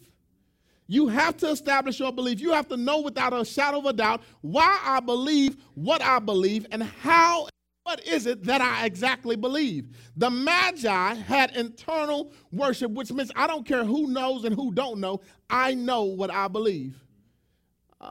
You 0.87 1.07
have 1.09 1.37
to 1.38 1.51
establish 1.51 2.01
your 2.01 2.12
belief. 2.12 2.41
You 2.41 2.53
have 2.53 2.69
to 2.69 2.77
know 2.77 3.01
without 3.01 3.35
a 3.35 3.45
shadow 3.45 3.79
of 3.79 3.87
a 3.87 3.93
doubt 3.93 4.23
why 4.41 4.81
I 4.83 5.01
believe 5.01 5.59
what 5.75 6.03
I 6.03 6.19
believe 6.19 6.67
and 6.73 6.83
how 6.83 7.49
what 7.88 8.07
is 8.07 8.27
it 8.27 8.45
that 8.45 8.61
I 8.61 8.85
exactly 8.85 9.35
believe? 9.35 9.97
The 10.17 10.29
Magi 10.29 11.14
had 11.14 11.57
internal 11.57 12.33
worship, 12.53 12.91
which 12.91 13.11
means 13.11 13.33
I 13.35 13.47
don't 13.47 13.67
care 13.67 13.83
who 13.83 14.09
knows 14.09 14.45
and 14.45 14.55
who 14.55 14.73
don't 14.73 15.01
know, 15.01 15.23
I 15.49 15.73
know 15.73 16.05
what 16.05 16.31
I 16.31 16.49
believe. 16.49 17.03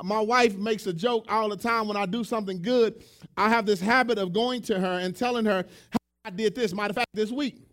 My 0.04 0.20
wife 0.20 0.58
makes 0.58 0.86
a 0.88 0.94
joke 0.94 1.26
all 1.30 1.50
the 1.50 1.58
time 1.58 1.88
when 1.88 1.98
I 1.98 2.06
do 2.06 2.24
something 2.24 2.62
good. 2.62 3.04
I 3.38 3.50
have 3.50 3.66
this 3.66 3.80
habit 3.80 4.18
of 4.18 4.34
going 4.34 4.62
to 4.64 4.80
her 4.80 5.00
and 5.00 5.16
telling 5.16 5.46
her 5.46 5.66
how 5.92 5.98
I 6.26 6.30
did 6.30 6.56
this. 6.56 6.74
Matter 6.74 6.92
of 6.92 6.96
fact, 6.96 7.10
this 7.14 7.32
week, 7.32 7.67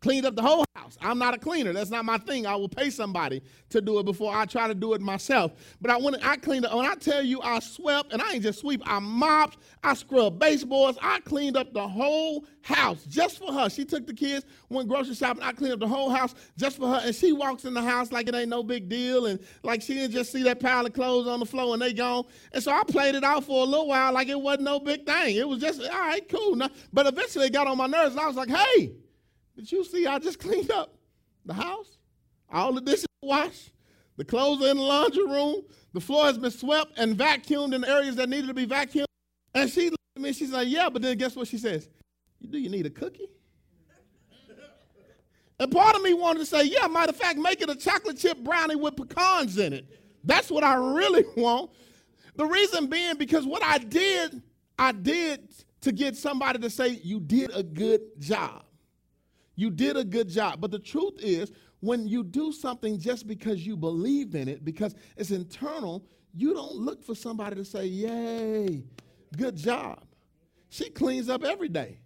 cleaned 0.00 0.26
up 0.26 0.36
the 0.36 0.42
whole 0.42 0.64
house. 0.74 0.96
I'm 1.00 1.18
not 1.18 1.34
a 1.34 1.38
cleaner. 1.38 1.72
That's 1.72 1.90
not 1.90 2.04
my 2.04 2.18
thing. 2.18 2.46
I 2.46 2.54
will 2.54 2.68
pay 2.68 2.90
somebody 2.90 3.42
to 3.70 3.80
do 3.80 3.98
it 3.98 4.04
before 4.04 4.34
I 4.34 4.46
try 4.46 4.68
to 4.68 4.74
do 4.74 4.94
it 4.94 5.00
myself. 5.00 5.52
But 5.80 5.90
I 5.90 5.96
when 5.96 6.14
I 6.16 6.36
cleaned 6.36 6.66
up, 6.66 6.74
when 6.74 6.86
I 6.86 6.94
tell 6.94 7.22
you 7.22 7.40
I 7.42 7.58
swept, 7.58 8.12
and 8.12 8.22
I 8.22 8.34
ain't 8.34 8.42
just 8.42 8.60
sweep, 8.60 8.82
I 8.86 8.98
mopped, 8.98 9.58
I 9.82 9.94
scrubbed 9.94 10.38
baseboards, 10.38 10.98
I 11.02 11.20
cleaned 11.20 11.56
up 11.56 11.72
the 11.72 11.86
whole 11.86 12.44
house 12.62 13.04
just 13.04 13.38
for 13.38 13.52
her. 13.52 13.68
She 13.68 13.84
took 13.84 14.06
the 14.06 14.14
kids, 14.14 14.46
went 14.68 14.88
grocery 14.88 15.14
shopping, 15.14 15.42
I 15.42 15.52
cleaned 15.52 15.74
up 15.74 15.80
the 15.80 15.88
whole 15.88 16.10
house 16.10 16.34
just 16.56 16.76
for 16.76 16.88
her. 16.88 17.00
And 17.04 17.14
she 17.14 17.32
walks 17.32 17.64
in 17.64 17.74
the 17.74 17.82
house 17.82 18.12
like 18.12 18.28
it 18.28 18.34
ain't 18.34 18.50
no 18.50 18.62
big 18.62 18.88
deal. 18.88 19.26
And 19.26 19.40
like 19.62 19.82
she 19.82 19.94
didn't 19.94 20.12
just 20.12 20.32
see 20.32 20.42
that 20.44 20.60
pile 20.60 20.86
of 20.86 20.92
clothes 20.92 21.26
on 21.26 21.40
the 21.40 21.46
floor 21.46 21.72
and 21.72 21.82
they 21.82 21.92
gone. 21.92 22.24
And 22.52 22.62
so 22.62 22.72
I 22.72 22.82
played 22.84 23.14
it 23.14 23.24
out 23.24 23.44
for 23.44 23.62
a 23.62 23.66
little 23.66 23.88
while 23.88 24.12
like 24.12 24.28
it 24.28 24.40
wasn't 24.40 24.64
no 24.64 24.80
big 24.80 25.06
thing. 25.06 25.36
It 25.36 25.48
was 25.48 25.60
just, 25.60 25.82
all 25.82 25.88
right, 25.88 26.26
cool. 26.28 26.60
But 26.92 27.06
eventually 27.06 27.46
it 27.46 27.52
got 27.52 27.66
on 27.66 27.76
my 27.76 27.86
nerves 27.86 28.12
and 28.12 28.20
I 28.20 28.26
was 28.26 28.36
like, 28.36 28.50
hey, 28.50 28.92
you 29.64 29.84
see 29.84 30.06
I 30.06 30.18
just 30.18 30.38
cleaned 30.40 30.70
up 30.70 30.94
the 31.44 31.54
house? 31.54 31.98
All 32.50 32.72
the 32.72 32.80
dishes 32.80 33.06
washed. 33.22 33.72
The 34.16 34.24
clothes 34.24 34.62
are 34.62 34.70
in 34.70 34.76
the 34.76 34.82
laundry 34.82 35.24
room. 35.24 35.62
The 35.92 36.00
floor 36.00 36.24
has 36.24 36.38
been 36.38 36.50
swept 36.50 36.98
and 36.98 37.16
vacuumed 37.16 37.74
in 37.74 37.84
areas 37.84 38.16
that 38.16 38.28
needed 38.28 38.48
to 38.48 38.54
be 38.54 38.66
vacuumed. 38.66 39.04
And 39.54 39.70
she 39.70 39.84
looked 39.90 39.96
at 40.16 40.22
me 40.22 40.32
she's 40.32 40.50
like, 40.50 40.68
Yeah, 40.68 40.88
but 40.88 41.02
then 41.02 41.16
guess 41.16 41.36
what 41.36 41.48
she 41.48 41.58
says? 41.58 41.88
Do 42.48 42.58
you 42.58 42.68
need 42.68 42.86
a 42.86 42.90
cookie? 42.90 43.28
and 45.60 45.70
part 45.72 45.96
of 45.96 46.02
me 46.02 46.14
wanted 46.14 46.40
to 46.40 46.46
say, 46.46 46.64
Yeah, 46.64 46.86
matter 46.88 47.10
of 47.10 47.16
fact, 47.16 47.38
make 47.38 47.60
it 47.60 47.70
a 47.70 47.76
chocolate 47.76 48.18
chip 48.18 48.38
brownie 48.38 48.76
with 48.76 48.96
pecans 48.96 49.58
in 49.58 49.72
it. 49.72 49.86
That's 50.24 50.50
what 50.50 50.64
I 50.64 50.74
really 50.74 51.24
want. 51.36 51.70
The 52.36 52.46
reason 52.46 52.86
being 52.86 53.16
because 53.16 53.46
what 53.46 53.62
I 53.64 53.78
did, 53.78 54.42
I 54.78 54.92
did 54.92 55.48
to 55.82 55.92
get 55.92 56.16
somebody 56.16 56.58
to 56.58 56.70
say, 56.70 57.00
You 57.02 57.20
did 57.20 57.50
a 57.54 57.62
good 57.62 58.00
job. 58.18 58.64
You 59.58 59.70
did 59.70 59.96
a 59.96 60.04
good 60.04 60.28
job. 60.28 60.60
But 60.60 60.70
the 60.70 60.78
truth 60.78 61.14
is, 61.18 61.50
when 61.80 62.06
you 62.06 62.22
do 62.22 62.52
something 62.52 62.96
just 62.96 63.26
because 63.26 63.66
you 63.66 63.76
believe 63.76 64.36
in 64.36 64.46
it, 64.46 64.64
because 64.64 64.94
it's 65.16 65.32
internal, 65.32 66.06
you 66.32 66.54
don't 66.54 66.76
look 66.76 67.02
for 67.02 67.16
somebody 67.16 67.56
to 67.56 67.64
say, 67.64 67.86
Yay, 67.86 68.84
good 69.36 69.56
job. 69.56 70.04
She 70.68 70.90
cleans 70.90 71.28
up 71.28 71.42
every 71.42 71.68
day, 71.68 71.98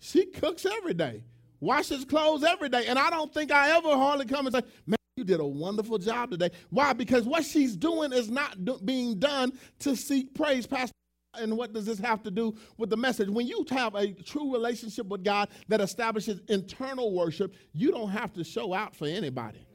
she 0.00 0.26
cooks 0.26 0.66
every 0.66 0.94
day, 0.94 1.22
washes 1.60 2.04
clothes 2.04 2.42
every 2.42 2.70
day. 2.70 2.86
And 2.88 2.98
I 2.98 3.08
don't 3.08 3.32
think 3.32 3.52
I 3.52 3.76
ever 3.76 3.90
hardly 3.90 4.26
come 4.26 4.48
and 4.48 4.56
say, 4.56 4.62
Man, 4.84 4.98
you 5.16 5.22
did 5.22 5.38
a 5.38 5.46
wonderful 5.46 5.98
job 5.98 6.32
today. 6.32 6.50
Why? 6.70 6.92
Because 6.92 7.22
what 7.22 7.44
she's 7.44 7.76
doing 7.76 8.12
is 8.12 8.32
not 8.32 8.64
do- 8.64 8.80
being 8.84 9.20
done 9.20 9.52
to 9.78 9.94
seek 9.94 10.34
praise. 10.34 10.66
Pastor 10.66 10.92
and 11.38 11.56
what 11.56 11.72
does 11.72 11.86
this 11.86 11.98
have 11.98 12.22
to 12.22 12.30
do 12.30 12.54
with 12.78 12.90
the 12.90 12.96
message? 12.96 13.28
When 13.28 13.46
you 13.46 13.64
have 13.70 13.94
a 13.94 14.12
true 14.12 14.52
relationship 14.52 15.06
with 15.06 15.24
God 15.24 15.48
that 15.68 15.80
establishes 15.80 16.40
internal 16.48 17.12
worship, 17.12 17.54
you 17.72 17.90
don't 17.90 18.10
have 18.10 18.32
to 18.34 18.44
show 18.44 18.72
out 18.72 18.94
for 18.94 19.06
anybody. 19.06 19.65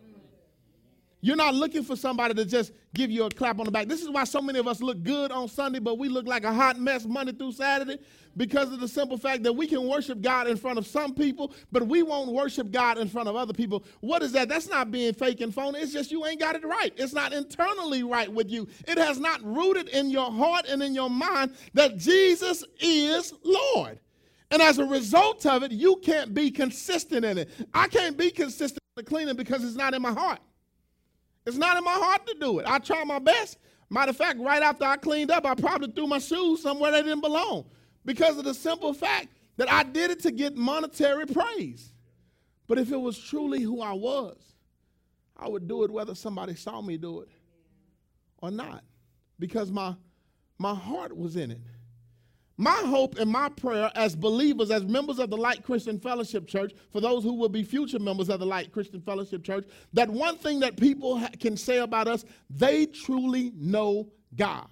You're 1.23 1.36
not 1.36 1.53
looking 1.53 1.84
for 1.84 1.95
somebody 1.95 2.34
to 2.34 2.45
just 2.45 2.71
give 2.95 3.12
you 3.12 3.25
a 3.25 3.29
clap 3.29 3.60
on 3.60 3.65
the 3.65 3.71
back. 3.71 3.88
This 3.88 4.01
is 4.01 4.10
why 4.10 4.23
so 4.23 4.41
many 4.41 4.57
of 4.57 4.67
us 4.67 4.81
look 4.81 5.03
good 5.03 5.31
on 5.31 5.47
Sunday, 5.47 5.77
but 5.77 5.99
we 5.99 6.10
look 6.10 6.27
like 6.27 6.43
a 6.43 6.51
hot 6.51 6.79
mess 6.79 7.05
Monday 7.05 7.31
through 7.31 7.51
Saturday 7.51 7.99
because 8.36 8.71
of 8.71 8.79
the 8.79 8.88
simple 8.88 9.17
fact 9.17 9.43
that 9.43 9.53
we 9.53 9.67
can 9.67 9.88
worship 9.88 10.21
God 10.21 10.47
in 10.47 10.57
front 10.57 10.79
of 10.79 10.88
some 10.88 11.13
people, 11.13 11.53
but 11.71 11.86
we 11.86 12.01
won't 12.01 12.31
worship 12.31 12.71
God 12.71 12.97
in 12.97 13.07
front 13.07 13.29
of 13.29 13.36
other 13.36 13.53
people. 13.53 13.84
What 13.99 14.23
is 14.23 14.31
that? 14.31 14.49
That's 14.49 14.67
not 14.67 14.89
being 14.89 15.13
fake 15.13 15.41
and 15.41 15.53
phony. 15.53 15.79
It's 15.79 15.93
just 15.93 16.12
you 16.12 16.25
ain't 16.25 16.39
got 16.39 16.55
it 16.55 16.65
right. 16.65 16.91
It's 16.97 17.13
not 17.13 17.34
internally 17.34 18.01
right 18.01 18.31
with 18.31 18.49
you. 18.49 18.67
It 18.88 18.97
has 18.97 19.19
not 19.19 19.43
rooted 19.43 19.89
in 19.89 20.10
your 20.10 20.31
heart 20.31 20.65
and 20.67 20.81
in 20.81 20.95
your 20.95 21.10
mind 21.10 21.55
that 21.75 21.97
Jesus 21.97 22.63
is 22.79 23.34
Lord. 23.43 23.99
And 24.49 24.62
as 24.62 24.79
a 24.79 24.86
result 24.86 25.45
of 25.45 25.63
it, 25.63 25.71
you 25.71 25.97
can't 25.97 26.34
be 26.34 26.51
consistent 26.51 27.23
in 27.23 27.38
it. 27.38 27.49
I 27.73 27.88
can't 27.88 28.17
be 28.17 28.31
consistent 28.31 28.79
in 28.97 29.03
the 29.03 29.10
cleaning 29.10 29.36
because 29.36 29.63
it's 29.63 29.77
not 29.77 29.93
in 29.93 30.01
my 30.01 30.12
heart. 30.12 30.39
It's 31.45 31.58
not 31.58 31.77
in 31.77 31.84
my 31.84 31.93
heart 31.93 32.25
to 32.27 32.36
do 32.39 32.60
it. 32.60 32.65
I 32.67 32.80
try 32.80 33.04
my 33.04 33.19
best. 33.19 33.58
Matter 33.89 34.12
of 34.12 34.17
fact, 34.17 34.39
right 34.39 34.62
after 34.62 34.86
I 34.86 34.95
cleaned 34.97 35.32
up, 35.32 35.45
I 35.45 35.56
probably 35.56 35.91
threw 35.91 36.08
my 36.08 36.19
shoes 36.19 36.62
somewhere 36.62 36.91
they 36.91 37.01
didn't 37.01 37.21
belong 37.21 37.65
because 38.06 38.38
of 38.38 38.45
the 38.45 38.54
simple 38.54 38.93
fact 38.93 39.27
that 39.58 39.71
I 39.71 39.84
did 39.84 40.12
it 40.12 40.21
to 40.21 40.32
get 40.32 40.56
monetary 40.56 41.25
praise. 41.25 41.91
But 42.67 42.77
if 42.77 42.91
it 42.91 42.99
was 42.99 43.17
truly 43.19 43.62
who 43.62 43.82
I 43.82 43.91
was, 43.93 44.38
I 45.36 45.49
would 45.49 45.67
do 45.67 45.84
it 45.84 45.91
whether 45.91 46.15
somebody 46.15 46.56
saw 46.56 46.82
me 46.82 46.97
do 46.97 47.21
it 47.21 47.30
or 48.38 48.51
not 48.51 48.84
because 49.39 49.71
my, 49.71 49.95
my 50.58 50.73
heart 50.73 51.15
was 51.15 51.36
in 51.36 51.51
it. 51.51 51.62
My 52.57 52.75
hope 52.85 53.17
and 53.17 53.31
my 53.31 53.49
prayer 53.49 53.91
as 53.95 54.15
believers, 54.15 54.71
as 54.71 54.83
members 54.85 55.19
of 55.19 55.29
the 55.29 55.37
Light 55.37 55.63
Christian 55.63 55.99
Fellowship 55.99 56.47
Church, 56.47 56.73
for 56.91 57.01
those 57.01 57.23
who 57.23 57.33
will 57.33 57.49
be 57.49 57.63
future 57.63 57.99
members 57.99 58.29
of 58.29 58.39
the 58.39 58.45
Light 58.45 58.71
Christian 58.71 59.01
Fellowship 59.01 59.43
Church, 59.43 59.65
that 59.93 60.09
one 60.09 60.37
thing 60.37 60.59
that 60.59 60.77
people 60.77 61.17
ha- 61.17 61.29
can 61.39 61.57
say 61.57 61.79
about 61.79 62.07
us, 62.07 62.25
they 62.49 62.85
truly 62.85 63.51
know 63.55 64.09
God. 64.35 64.67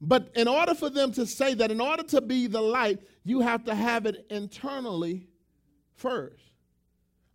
But 0.00 0.30
in 0.36 0.46
order 0.46 0.74
for 0.74 0.90
them 0.90 1.10
to 1.12 1.26
say 1.26 1.54
that, 1.54 1.70
in 1.70 1.80
order 1.80 2.04
to 2.04 2.20
be 2.20 2.46
the 2.46 2.60
light, 2.60 3.00
you 3.24 3.40
have 3.40 3.64
to 3.64 3.74
have 3.74 4.06
it 4.06 4.26
internally 4.30 5.26
first. 5.96 6.42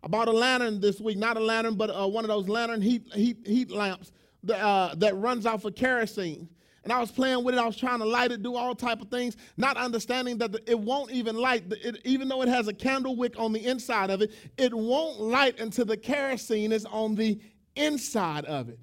I 0.02 0.08
bought 0.08 0.28
a 0.28 0.32
lantern 0.32 0.80
this 0.80 1.00
week, 1.00 1.18
not 1.18 1.36
a 1.36 1.40
lantern, 1.40 1.74
but 1.74 1.90
uh, 1.90 2.06
one 2.06 2.24
of 2.24 2.28
those 2.28 2.48
lantern 2.48 2.80
heat, 2.80 3.12
heat, 3.12 3.38
heat 3.46 3.70
lamps 3.70 4.12
that, 4.44 4.60
uh, 4.60 4.94
that 4.96 5.16
runs 5.16 5.44
off 5.44 5.64
of 5.64 5.74
kerosene 5.74 6.48
and 6.84 6.92
I 6.92 7.00
was 7.00 7.10
playing 7.10 7.42
with 7.42 7.54
it. 7.54 7.58
I 7.58 7.66
was 7.66 7.76
trying 7.76 7.98
to 7.98 8.04
light 8.04 8.30
it, 8.30 8.42
do 8.42 8.54
all 8.54 8.74
type 8.74 9.00
of 9.00 9.08
things, 9.08 9.36
not 9.56 9.76
understanding 9.76 10.38
that 10.38 10.54
it 10.66 10.78
won't 10.78 11.10
even 11.10 11.34
light. 11.34 11.64
It, 11.70 11.98
even 12.04 12.28
though 12.28 12.42
it 12.42 12.48
has 12.48 12.68
a 12.68 12.74
candle 12.74 13.16
wick 13.16 13.34
on 13.38 13.52
the 13.52 13.66
inside 13.66 14.10
of 14.10 14.22
it, 14.22 14.32
it 14.58 14.72
won't 14.72 15.20
light 15.20 15.58
until 15.58 15.86
the 15.86 15.96
kerosene 15.96 16.72
is 16.72 16.84
on 16.84 17.14
the 17.14 17.40
inside 17.74 18.44
of 18.44 18.68
it. 18.68 18.78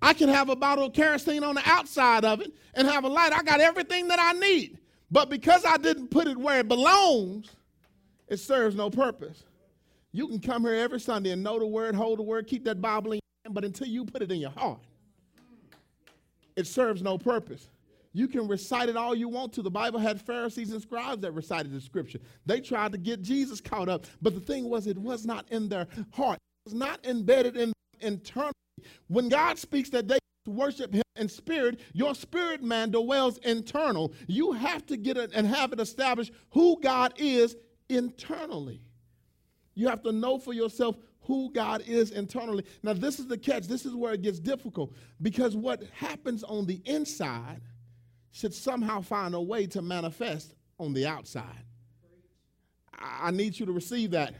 I 0.00 0.14
can 0.14 0.28
have 0.28 0.48
a 0.48 0.56
bottle 0.56 0.86
of 0.86 0.92
kerosene 0.92 1.44
on 1.44 1.56
the 1.56 1.62
outside 1.64 2.24
of 2.24 2.40
it 2.40 2.52
and 2.74 2.86
have 2.86 3.04
a 3.04 3.08
light. 3.08 3.32
I 3.32 3.42
got 3.42 3.60
everything 3.60 4.08
that 4.08 4.20
I 4.20 4.32
need. 4.32 4.78
But 5.10 5.28
because 5.28 5.64
I 5.64 5.76
didn't 5.76 6.08
put 6.08 6.26
it 6.28 6.36
where 6.36 6.60
it 6.60 6.68
belongs, 6.68 7.50
it 8.28 8.38
serves 8.38 8.74
no 8.74 8.90
purpose. 8.90 9.44
You 10.12 10.28
can 10.28 10.38
come 10.38 10.62
here 10.62 10.74
every 10.74 11.00
Sunday 11.00 11.30
and 11.30 11.42
know 11.42 11.58
the 11.58 11.66
word, 11.66 11.94
hold 11.94 12.18
the 12.18 12.22
word, 12.22 12.46
keep 12.46 12.64
that 12.64 12.80
Bible 12.80 13.12
in 13.12 13.16
your 13.16 13.44
hand, 13.44 13.54
but 13.54 13.64
until 13.64 13.88
you 13.88 14.04
put 14.04 14.22
it 14.22 14.30
in 14.30 14.38
your 14.38 14.50
heart, 14.50 14.80
it 16.56 16.66
serves 16.66 17.02
no 17.02 17.18
purpose. 17.18 17.68
You 18.12 18.28
can 18.28 18.46
recite 18.46 18.88
it 18.88 18.96
all 18.96 19.14
you 19.14 19.28
want 19.28 19.52
to. 19.54 19.62
The 19.62 19.70
Bible 19.70 19.98
had 19.98 20.20
Pharisees 20.20 20.70
and 20.70 20.80
scribes 20.80 21.20
that 21.22 21.32
recited 21.32 21.72
the 21.72 21.80
scripture. 21.80 22.20
They 22.46 22.60
tried 22.60 22.92
to 22.92 22.98
get 22.98 23.22
Jesus 23.22 23.60
caught 23.60 23.88
up, 23.88 24.06
but 24.22 24.34
the 24.34 24.40
thing 24.40 24.70
was, 24.70 24.86
it 24.86 24.96
was 24.96 25.26
not 25.26 25.50
in 25.50 25.68
their 25.68 25.88
heart. 26.12 26.38
It 26.64 26.70
was 26.70 26.74
not 26.74 27.04
embedded 27.04 27.56
in 27.56 27.72
internally. 28.00 28.52
When 29.08 29.28
God 29.28 29.58
speaks 29.58 29.90
that 29.90 30.06
they 30.06 30.18
worship 30.46 30.94
Him 30.94 31.02
in 31.16 31.28
spirit, 31.28 31.80
your 31.92 32.14
spirit 32.14 32.62
man 32.62 32.90
dwells 32.90 33.38
internal. 33.38 34.12
You 34.28 34.52
have 34.52 34.86
to 34.86 34.96
get 34.96 35.16
it 35.16 35.32
and 35.34 35.46
have 35.46 35.72
it 35.72 35.80
established 35.80 36.32
who 36.50 36.78
God 36.80 37.14
is 37.16 37.56
internally. 37.88 38.80
You 39.74 39.88
have 39.88 40.02
to 40.04 40.12
know 40.12 40.38
for 40.38 40.52
yourself 40.52 40.96
who 41.24 41.52
God 41.52 41.82
is 41.86 42.10
internally. 42.10 42.64
Now, 42.82 42.92
this 42.92 43.18
is 43.18 43.26
the 43.26 43.38
catch. 43.38 43.66
This 43.66 43.84
is 43.86 43.94
where 43.94 44.12
it 44.12 44.22
gets 44.22 44.38
difficult 44.38 44.92
because 45.22 45.56
what 45.56 45.82
happens 45.92 46.42
on 46.44 46.66
the 46.66 46.80
inside 46.84 47.60
should 48.32 48.54
somehow 48.54 49.00
find 49.00 49.34
a 49.34 49.40
way 49.40 49.66
to 49.68 49.82
manifest 49.82 50.54
on 50.78 50.92
the 50.92 51.06
outside. 51.06 51.64
I 52.98 53.30
need 53.30 53.58
you 53.58 53.66
to 53.66 53.72
receive 53.72 54.12
that. 54.12 54.34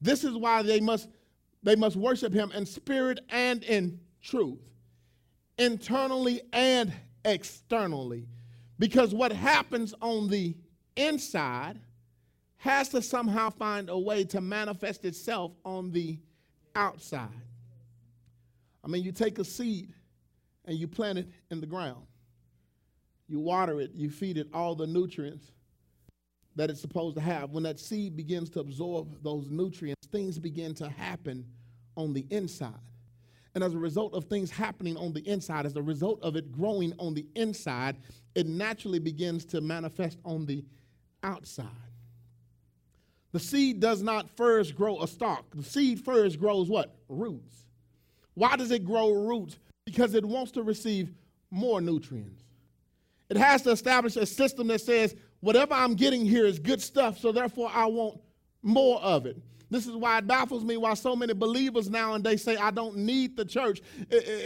This 0.00 0.24
is 0.24 0.36
why 0.36 0.62
they 0.62 0.80
must 0.80 1.08
They 1.62 1.76
must 1.76 1.96
worship 1.96 2.32
him 2.32 2.52
in 2.52 2.66
spirit 2.66 3.20
and 3.30 3.64
in 3.64 3.98
truth, 4.22 4.60
internally 5.58 6.42
and 6.52 6.92
externally. 7.24 8.28
Because 8.78 9.14
what 9.14 9.32
happens 9.32 9.94
on 10.02 10.28
the 10.28 10.56
inside 10.96 11.80
has 12.64 12.88
to 12.88 13.02
somehow 13.02 13.50
find 13.50 13.90
a 13.90 13.98
way 13.98 14.24
to 14.24 14.40
manifest 14.40 15.04
itself 15.04 15.52
on 15.66 15.92
the 15.92 16.18
outside. 16.74 17.28
I 18.82 18.88
mean, 18.88 19.02
you 19.02 19.12
take 19.12 19.38
a 19.38 19.44
seed 19.44 19.92
and 20.64 20.78
you 20.78 20.88
plant 20.88 21.18
it 21.18 21.28
in 21.50 21.60
the 21.60 21.66
ground. 21.66 22.06
You 23.28 23.38
water 23.38 23.82
it, 23.82 23.90
you 23.92 24.08
feed 24.08 24.38
it 24.38 24.48
all 24.54 24.74
the 24.74 24.86
nutrients 24.86 25.52
that 26.56 26.70
it's 26.70 26.80
supposed 26.80 27.16
to 27.16 27.20
have. 27.20 27.50
When 27.50 27.64
that 27.64 27.78
seed 27.78 28.16
begins 28.16 28.48
to 28.50 28.60
absorb 28.60 29.22
those 29.22 29.50
nutrients, 29.50 30.06
things 30.06 30.38
begin 30.38 30.72
to 30.76 30.88
happen 30.88 31.44
on 31.98 32.14
the 32.14 32.26
inside. 32.30 32.72
And 33.54 33.62
as 33.62 33.74
a 33.74 33.78
result 33.78 34.14
of 34.14 34.24
things 34.24 34.50
happening 34.50 34.96
on 34.96 35.12
the 35.12 35.20
inside, 35.28 35.66
as 35.66 35.76
a 35.76 35.82
result 35.82 36.18
of 36.22 36.34
it 36.34 36.50
growing 36.50 36.94
on 36.98 37.12
the 37.12 37.26
inside, 37.34 37.98
it 38.34 38.46
naturally 38.46 39.00
begins 39.00 39.44
to 39.46 39.60
manifest 39.60 40.18
on 40.24 40.46
the 40.46 40.64
outside. 41.22 41.66
The 43.34 43.40
seed 43.40 43.80
does 43.80 44.00
not 44.00 44.30
first 44.36 44.76
grow 44.76 45.02
a 45.02 45.08
stalk. 45.08 45.44
The 45.52 45.64
seed 45.64 46.04
first 46.04 46.38
grows 46.38 46.68
what? 46.68 46.94
Roots. 47.08 47.66
Why 48.34 48.54
does 48.54 48.70
it 48.70 48.84
grow 48.84 49.10
roots? 49.10 49.58
Because 49.84 50.14
it 50.14 50.24
wants 50.24 50.52
to 50.52 50.62
receive 50.62 51.12
more 51.50 51.80
nutrients. 51.80 52.44
It 53.28 53.36
has 53.36 53.62
to 53.62 53.72
establish 53.72 54.14
a 54.14 54.24
system 54.24 54.68
that 54.68 54.82
says, 54.82 55.16
whatever 55.40 55.74
I'm 55.74 55.96
getting 55.96 56.24
here 56.24 56.46
is 56.46 56.60
good 56.60 56.80
stuff, 56.80 57.18
so 57.18 57.32
therefore 57.32 57.72
I 57.74 57.86
want 57.86 58.20
more 58.62 59.00
of 59.00 59.26
it. 59.26 59.36
This 59.74 59.88
is 59.88 59.96
why 59.96 60.18
it 60.18 60.28
baffles 60.28 60.62
me 60.62 60.76
why 60.76 60.94
so 60.94 61.16
many 61.16 61.34
believers 61.34 61.90
now 61.90 62.14
and 62.14 62.22
they 62.22 62.36
say, 62.36 62.56
I 62.56 62.70
don't 62.70 62.96
need 62.96 63.36
the 63.36 63.44
church. 63.44 63.82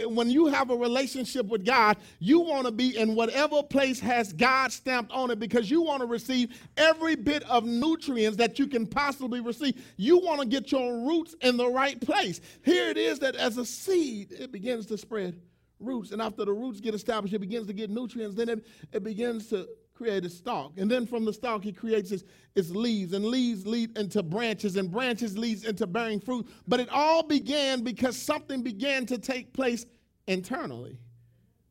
When 0.07 0.31
you 0.31 0.47
have 0.47 0.71
a 0.71 0.75
relationship 0.75 1.45
with 1.45 1.63
God, 1.63 1.97
you 2.17 2.39
want 2.39 2.65
to 2.65 2.71
be 2.71 2.97
in 2.97 3.13
whatever 3.13 3.61
place 3.61 3.99
has 3.99 4.33
God 4.33 4.71
stamped 4.71 5.11
on 5.11 5.29
it 5.29 5.37
because 5.37 5.69
you 5.69 5.83
want 5.83 5.99
to 6.01 6.07
receive 6.07 6.59
every 6.77 7.15
bit 7.15 7.43
of 7.43 7.63
nutrients 7.63 8.37
that 8.37 8.57
you 8.57 8.65
can 8.65 8.87
possibly 8.87 9.39
receive. 9.39 9.79
You 9.97 10.17
want 10.17 10.41
to 10.41 10.47
get 10.47 10.71
your 10.71 11.05
roots 11.07 11.35
in 11.41 11.57
the 11.57 11.69
right 11.69 12.01
place. 12.01 12.41
Here 12.65 12.89
it 12.89 12.97
is 12.97 13.19
that 13.19 13.35
as 13.35 13.59
a 13.59 13.65
seed, 13.65 14.31
it 14.31 14.51
begins 14.51 14.87
to 14.87 14.97
spread 14.97 15.39
roots. 15.79 16.11
And 16.11 16.23
after 16.23 16.43
the 16.43 16.53
roots 16.53 16.79
get 16.79 16.95
established, 16.95 17.35
it 17.35 17.39
begins 17.39 17.67
to 17.67 17.73
get 17.73 17.91
nutrients. 17.91 18.35
Then 18.35 18.49
it, 18.49 18.65
it 18.91 19.03
begins 19.03 19.47
to 19.49 19.69
create 19.99 20.23
a 20.23 20.29
stalk. 20.29 20.71
And 20.77 20.89
then 20.89 21.05
from 21.05 21.25
the 21.25 21.33
stalk, 21.33 21.61
he 21.61 21.73
creates 21.73 22.11
its, 22.11 22.23
its 22.55 22.69
leaves, 22.69 23.11
and 23.11 23.25
leaves 23.25 23.67
lead 23.67 23.97
into 23.97 24.23
branches, 24.23 24.77
and 24.77 24.89
branches 24.89 25.37
leads 25.37 25.65
into 25.65 25.85
bearing 25.85 26.21
fruit. 26.21 26.47
But 26.67 26.79
it 26.79 26.87
all 26.89 27.21
began 27.21 27.83
because 27.83 28.15
something 28.17 28.63
began 28.63 29.05
to 29.07 29.17
take 29.17 29.51
place 29.51 29.85
internally 30.25 30.97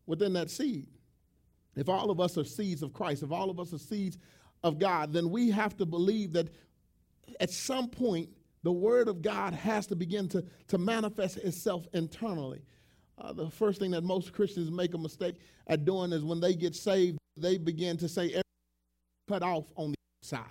within 0.07 0.35
that 0.35 0.51
seed. 0.51 0.89
If 1.75 1.89
all 1.89 2.11
of 2.11 2.21
us 2.21 2.37
are 2.37 2.45
seeds 2.45 2.83
of 2.83 2.93
Christ, 2.93 3.23
if 3.23 3.33
all 3.33 3.49
of 3.49 3.59
us 3.59 3.73
are 3.73 3.79
seeds 3.79 4.19
of 4.63 4.79
God, 4.79 5.11
then 5.15 5.31
we 5.31 5.51
have 5.51 5.75
to 5.79 5.87
believe 5.87 6.35
that 6.35 6.51
at 7.41 7.51
some 7.51 7.89
point 7.89 8.29
the 8.63 8.73
word 8.73 9.09
of 9.09 9.23
God 9.23 9.55
has 9.55 9.87
to 9.87 9.97
begin 9.97 10.29
to, 10.29 10.45
to 10.67 10.77
manifest 10.77 11.39
itself 11.39 11.87
internally. 11.95 12.61
Uh, 13.21 13.33
the 13.33 13.51
first 13.51 13.81
thing 13.81 13.91
that 13.91 14.05
most 14.05 14.33
Christians 14.33 14.71
make 14.71 14.95
a 14.95 14.99
mistake 14.99 15.37
at 15.67 15.85
doing 15.85 16.13
is 16.13 16.25
when 16.25 16.41
they 16.41 16.55
get 16.55 16.75
saved, 16.75 17.19
they 17.37 17.59
begin 17.59 17.97
to 17.99 18.09
say, 18.09 18.41
cut 19.29 19.43
off 19.43 19.67
on 19.77 19.91
the 19.91 19.97
side. 20.23 20.45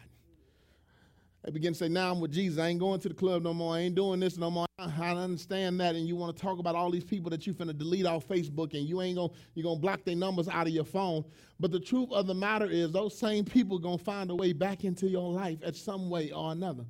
They 1.44 1.52
begin 1.52 1.72
to 1.72 1.80
say, 1.80 1.88
now 1.88 2.12
I'm 2.12 2.20
with 2.20 2.34
Jesus. 2.34 2.60
I 2.60 2.68
ain't 2.68 2.80
going 2.80 3.00
to 3.00 3.08
the 3.08 3.16
club 3.16 3.44
no 3.44 3.54
more. 3.54 3.76
I 3.76 3.80
ain't 3.80 3.96
doing 3.96 4.20
this 4.20 4.38
no 4.38 4.52
more. 4.52 4.66
I 4.78 5.12
understand 5.12 5.80
that. 5.80 5.96
And 5.96 6.06
you 6.06 6.16
want 6.16 6.36
to 6.36 6.42
talk 6.42 6.60
about 6.60 6.76
all 6.76 6.92
these 6.92 7.06
people 7.06 7.30
that 7.30 7.48
you 7.48 7.54
finna 7.54 7.78
delete 7.78 8.06
off 8.06 8.28
Facebook 8.28 8.74
and 8.74 8.88
you 8.88 9.02
ain't 9.02 9.16
going 9.16 9.30
to 9.30 9.36
you're 9.54 9.64
gonna 9.64 9.80
block 9.80 10.04
their 10.04 10.16
numbers 10.16 10.50
out 10.50 10.68
of 10.68 10.74
your 10.74 10.84
phone. 10.84 11.24
But 11.60 11.72
the 11.72 11.80
truth 11.80 12.12
of 12.12 12.28
the 12.28 12.34
matter 12.34 12.66
is 12.66 12.92
those 12.92 13.18
same 13.18 13.46
people 13.46 13.80
going 13.80 13.98
to 13.98 14.04
find 14.04 14.30
a 14.30 14.36
way 14.36 14.52
back 14.52 14.84
into 14.84 15.08
your 15.08 15.32
life 15.32 15.60
at 15.64 15.76
some 15.78 16.10
way 16.10 16.32
or 16.32 16.52
another. 16.52 16.86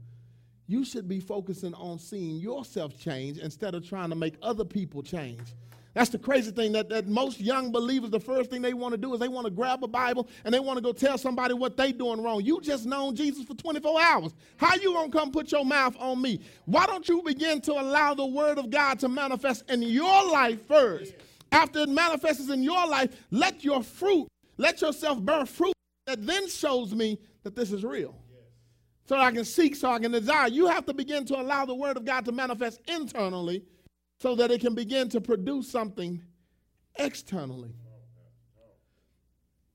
You 0.66 0.84
should 0.84 1.08
be 1.08 1.20
focusing 1.20 1.74
on 1.76 2.00
seeing 2.00 2.38
yourself 2.38 3.00
change 3.00 3.38
instead 3.38 3.76
of 3.76 3.88
trying 3.88 4.10
to 4.10 4.16
make 4.16 4.36
other 4.42 4.66
people 4.66 5.04
change. 5.04 5.54
That's 5.98 6.12
the 6.12 6.20
crazy 6.20 6.52
thing 6.52 6.74
that, 6.74 6.90
that 6.90 7.08
most 7.08 7.40
young 7.40 7.72
believers, 7.72 8.12
the 8.12 8.20
first 8.20 8.52
thing 8.52 8.62
they 8.62 8.76
want 8.76 8.92
to 8.92 9.00
do 9.00 9.16
is 9.16 9.20
they 9.20 9.28
want 9.28 9.46
to 9.46 9.50
grab 9.52 9.84
a 9.84 9.88
Bible 9.88 10.30
and 10.46 10.54
they 10.54 10.60
want 10.60 10.78
to 10.78 10.82
go 10.84 10.94
tell 10.94 11.18
somebody 11.18 11.56
what 11.56 11.76
they 11.76 11.92
doing 11.92 12.22
wrong. 12.22 12.44
You 12.44 12.62
just 12.62 12.86
known 12.86 13.16
Jesus 13.16 13.44
for 13.46 13.56
24 13.56 14.00
hours. 14.00 14.36
How 14.58 14.76
you 14.76 14.94
gonna 14.94 15.12
come 15.12 15.32
put 15.32 15.52
your 15.52 15.66
mouth 15.66 15.96
on 15.98 16.22
me? 16.22 16.40
Why 16.66 16.86
don't 16.86 17.10
you 17.10 17.24
begin 17.24 17.62
to 17.62 17.72
allow 17.72 18.14
the 18.14 18.28
word 18.28 18.60
of 18.60 18.70
God 18.70 19.00
to 19.00 19.10
manifest 19.10 19.68
in 19.72 19.82
your 19.82 20.32
life 20.32 20.68
first? 20.68 21.16
After 21.52 21.80
it 21.80 21.90
manifests 21.90 22.48
in 22.48 22.62
your 22.62 22.86
life, 22.86 23.10
let 23.32 23.64
your 23.64 23.82
fruit, 23.82 24.28
let 24.58 24.82
yourself 24.82 25.26
bear 25.26 25.48
fruit 25.48 25.74
that 26.06 26.24
then 26.24 26.48
shows 26.48 26.94
me 26.94 27.18
that 27.42 27.56
this 27.56 27.72
is 27.72 27.84
real. 27.84 28.14
So 29.06 29.16
I 29.16 29.32
can 29.32 29.46
seek, 29.46 29.76
so 29.76 29.90
I 29.90 29.98
can 29.98 30.12
desire. 30.12 30.48
You 30.48 30.68
have 30.68 30.86
to 30.86 30.94
begin 30.94 31.26
to 31.26 31.42
allow 31.42 31.66
the 31.66 31.74
word 31.74 31.98
of 31.98 32.06
God 32.06 32.24
to 32.26 32.32
manifest 32.32 32.82
internally 32.88 33.64
so 34.18 34.36
that 34.36 34.52
it 34.52 34.62
can 34.62 34.74
begin 34.74 35.10
to 35.10 35.22
produce 35.22 35.70
something 35.70 36.22
externally. 36.98 37.76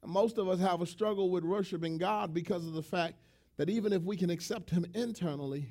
Most 0.05 0.39
of 0.39 0.49
us 0.49 0.59
have 0.59 0.83
a 0.83 0.87
struggle 0.87 1.31
with 1.31 1.45
worshiping 1.45 1.97
God 1.97 2.35
because 2.35 2.67
of 2.67 2.73
the 2.73 2.83
fact 2.83 3.15
that 3.57 3.71
even 3.71 3.93
if 3.93 4.03
we 4.03 4.17
can 4.17 4.31
accept 4.31 4.71
Him 4.71 4.85
internally, 4.95 5.69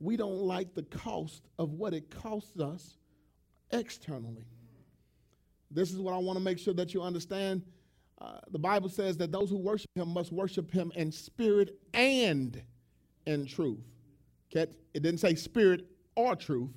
we 0.00 0.16
don't 0.16 0.40
like 0.40 0.74
the 0.74 0.82
cost 0.82 1.46
of 1.58 1.74
what 1.74 1.94
it 1.94 2.10
costs 2.10 2.58
us 2.58 2.96
externally. 3.70 4.44
This 5.70 5.92
is 5.92 6.00
what 6.00 6.14
I 6.14 6.18
want 6.18 6.36
to 6.36 6.44
make 6.44 6.58
sure 6.58 6.74
that 6.74 6.92
you 6.92 7.00
understand. 7.00 7.62
Uh, 8.20 8.38
the 8.50 8.58
Bible 8.58 8.88
says 8.88 9.16
that 9.18 9.30
those 9.30 9.50
who 9.50 9.56
worship 9.56 9.90
Him 9.94 10.08
must 10.08 10.32
worship 10.32 10.68
Him 10.72 10.90
in 10.96 11.12
spirit 11.12 11.78
and 11.94 12.60
in 13.26 13.46
truth. 13.46 13.86
Okay? 14.50 14.70
It 14.94 15.04
didn't 15.04 15.20
say 15.20 15.36
spirit 15.36 15.86
or 16.16 16.34
truth 16.34 16.70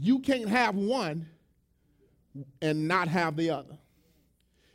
you 0.00 0.20
can't 0.20 0.48
have 0.48 0.74
one 0.74 1.28
and 2.62 2.86
not 2.86 3.08
have 3.08 3.36
the 3.36 3.50
other. 3.50 3.78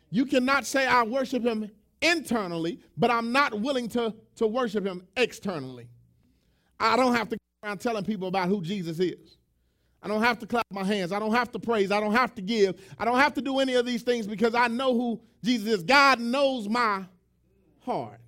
You 0.09 0.25
cannot 0.25 0.65
say, 0.65 0.85
I 0.85 1.03
worship 1.03 1.43
him 1.43 1.69
internally, 2.01 2.79
but 2.97 3.09
I'm 3.09 3.31
not 3.31 3.59
willing 3.59 3.87
to, 3.89 4.13
to 4.35 4.47
worship 4.47 4.85
him 4.85 5.07
externally. 5.17 5.87
I 6.79 6.95
don't 6.95 7.15
have 7.15 7.29
to 7.29 7.37
go 7.37 7.67
around 7.67 7.79
telling 7.79 8.03
people 8.03 8.27
about 8.27 8.49
who 8.49 8.61
Jesus 8.61 8.99
is. 8.99 9.37
I 10.01 10.09
don't 10.09 10.21
have 10.21 10.37
to 10.39 10.45
clap 10.45 10.65
my 10.69 10.83
hands. 10.83 11.13
I 11.13 11.19
don't 11.19 11.33
have 11.33 11.51
to 11.53 11.59
praise. 11.59 11.89
I 11.89 12.01
don't 12.01 12.11
have 12.11 12.35
to 12.35 12.41
give. 12.41 12.81
I 12.99 13.05
don't 13.05 13.19
have 13.19 13.33
to 13.35 13.41
do 13.41 13.59
any 13.59 13.75
of 13.75 13.85
these 13.85 14.03
things 14.03 14.27
because 14.27 14.53
I 14.53 14.67
know 14.67 14.93
who 14.93 15.21
Jesus 15.41 15.75
is. 15.75 15.83
God 15.83 16.19
knows 16.19 16.67
my 16.67 17.05
heart. 17.79 18.19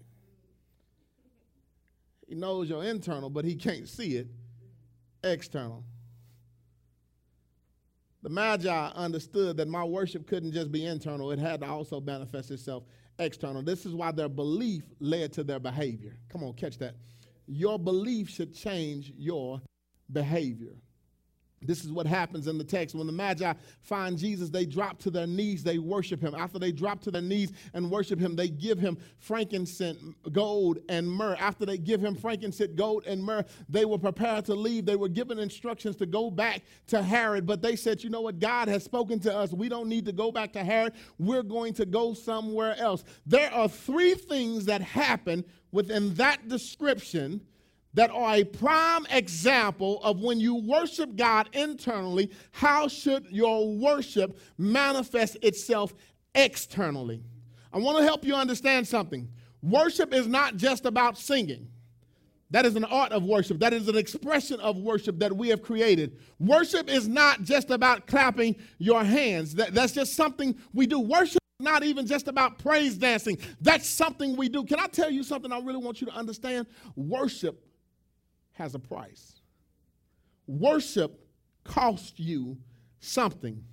He 2.28 2.34
knows 2.34 2.70
your 2.70 2.84
internal, 2.84 3.30
but 3.30 3.44
he 3.44 3.56
can't 3.56 3.88
see 3.90 4.16
it 4.16 4.28
external. 5.24 5.84
The 8.26 8.32
Magi 8.32 8.88
understood 8.96 9.58
that 9.58 9.68
my 9.68 9.84
worship 9.84 10.26
couldn't 10.26 10.52
just 10.52 10.72
be 10.72 10.84
internal, 10.84 11.32
it 11.32 11.38
had 11.38 11.60
to 11.60 11.68
also 11.68 12.02
manifest 12.02 12.50
itself 12.50 12.82
external. 13.20 13.62
This 13.62 13.86
is 13.86 13.94
why 13.94 14.12
their 14.12 14.30
belief 14.30 14.82
led 15.00 15.32
to 15.34 15.44
their 15.44 15.60
behavior. 15.60 16.18
Come 16.30 16.44
on, 16.44 16.54
catch 16.54 16.80
that. 16.80 16.96
Your 17.46 17.78
belief 17.78 18.28
should 18.28 18.56
change 18.56 19.14
your 19.16 19.62
behavior. 20.12 20.74
This 21.68 21.84
is 21.84 21.92
what 21.92 22.08
happens 22.08 22.48
in 22.48 22.58
the 22.58 22.64
text. 22.64 22.96
When 22.96 23.08
the 23.08 23.14
Magi 23.14 23.54
find 23.82 24.18
Jesus, 24.18 24.50
they 24.50 24.66
drop 24.66 25.00
to 25.00 25.10
their 25.10 25.28
knees, 25.28 25.64
they 25.64 25.78
worship 25.78 26.22
him. 26.22 26.36
After 26.36 26.60
they 26.60 26.72
drop 26.72 27.02
to 27.02 27.12
their 27.12 27.22
knees 27.22 27.52
and 27.74 27.90
worship 27.90 28.20
him, 28.20 28.36
they 28.36 28.50
give 28.50 28.80
him 28.80 28.98
frankincense, 29.18 30.00
gold, 30.32 30.80
and 30.90 31.10
myrrh. 31.10 31.36
After 31.40 31.66
they 31.66 31.78
give 31.78 32.02
him 32.02 32.16
frankincense, 32.16 32.74
gold, 32.76 33.04
and 33.06 33.24
myrrh, 33.24 33.46
they 33.70 33.86
were 33.86 33.98
prepared 33.98 34.46
to 34.46 34.56
leave. 34.56 34.86
They 34.86 34.96
were 34.96 35.10
given 35.10 35.40
instructions 35.40 35.96
to 35.98 36.06
go 36.06 36.30
back 36.30 36.62
to 36.88 37.02
Herod, 37.02 37.46
but 37.46 37.62
they 37.62 37.76
said, 37.76 38.04
You 38.04 38.10
know 38.10 38.22
what? 38.22 38.40
God 38.40 38.68
has 38.68 38.84
spoken 38.84 39.20
to 39.22 39.36
us. 39.36 39.54
We 39.54 39.70
don't 39.70 39.88
need 39.88 40.06
to 40.06 40.12
go 40.12 40.32
back 40.32 40.54
to 40.54 40.64
Herod. 40.64 40.94
We're 41.18 41.44
going 41.44 41.74
to 41.76 41.86
go 41.86 42.14
somewhere 42.14 42.76
else. 42.78 43.04
There 43.26 43.52
are 43.54 43.68
three 43.68 44.14
things 44.14 44.66
that 44.66 44.82
happen 44.82 45.46
within 45.72 46.14
that 46.16 46.48
description 46.48 47.42
that 47.96 48.12
are 48.12 48.36
a 48.36 48.44
prime 48.44 49.06
example 49.10 50.02
of 50.04 50.22
when 50.22 50.40
you 50.40 50.56
worship 50.56 51.16
God 51.16 51.50
internally, 51.54 52.30
how 52.52 52.88
should 52.88 53.26
your 53.32 53.76
worship 53.76 54.38
manifest 54.58 55.38
itself 55.42 55.94
externally? 56.36 57.24
I 57.74 57.80
want 57.80 57.98
to 57.98 58.04
help 58.04 58.24
you 58.24 58.36
understand 58.36 58.88
something. 58.88 59.28
Worship 59.62 60.14
is 60.14 60.28
not 60.28 60.58
just 60.58 60.86
about 60.86 61.18
singing. 61.18 61.68
That 62.52 62.66
is 62.66 62.76
an 62.76 62.84
art 62.84 63.12
of 63.12 63.24
worship. 63.24 63.60
That 63.60 63.74
is 63.74 63.88
an 63.88 63.98
expression 63.98 64.60
of 64.60 64.78
worship 64.78 65.18
that 65.20 65.36
we 65.36 65.50
have 65.50 65.62
created. 65.62 66.20
Worship 66.40 66.90
is 66.90 67.08
not 67.08 67.44
just 67.44 67.72
about 67.72 68.08
clapping 68.08 68.56
your 68.78 69.04
hands. 69.04 69.56
That, 69.56 69.74
that's 69.74 69.94
just 69.94 70.16
something 70.16 70.56
we 70.74 70.86
do. 70.86 71.00
Worship 71.00 71.42
is 71.60 71.66
not 71.66 71.84
even 71.84 72.06
just 72.06 72.28
about 72.28 72.60
praise 72.60 72.98
dancing. 72.98 73.38
That's 73.62 73.90
something 73.90 74.36
we 74.38 74.48
do. 74.48 74.64
Can 74.64 74.80
I 74.80 74.88
tell 74.88 75.10
you 75.10 75.24
something 75.24 75.52
I 75.52 75.60
really 75.60 75.84
want 75.84 76.02
you 76.02 76.08
to 76.08 76.14
understand? 76.14 76.68
Worship 76.96 77.65
has 78.56 78.74
a 78.76 78.80
price. 78.80 79.36
worship 80.48 81.20
costs 81.64 82.14
you 82.20 82.58
something. 83.00 83.64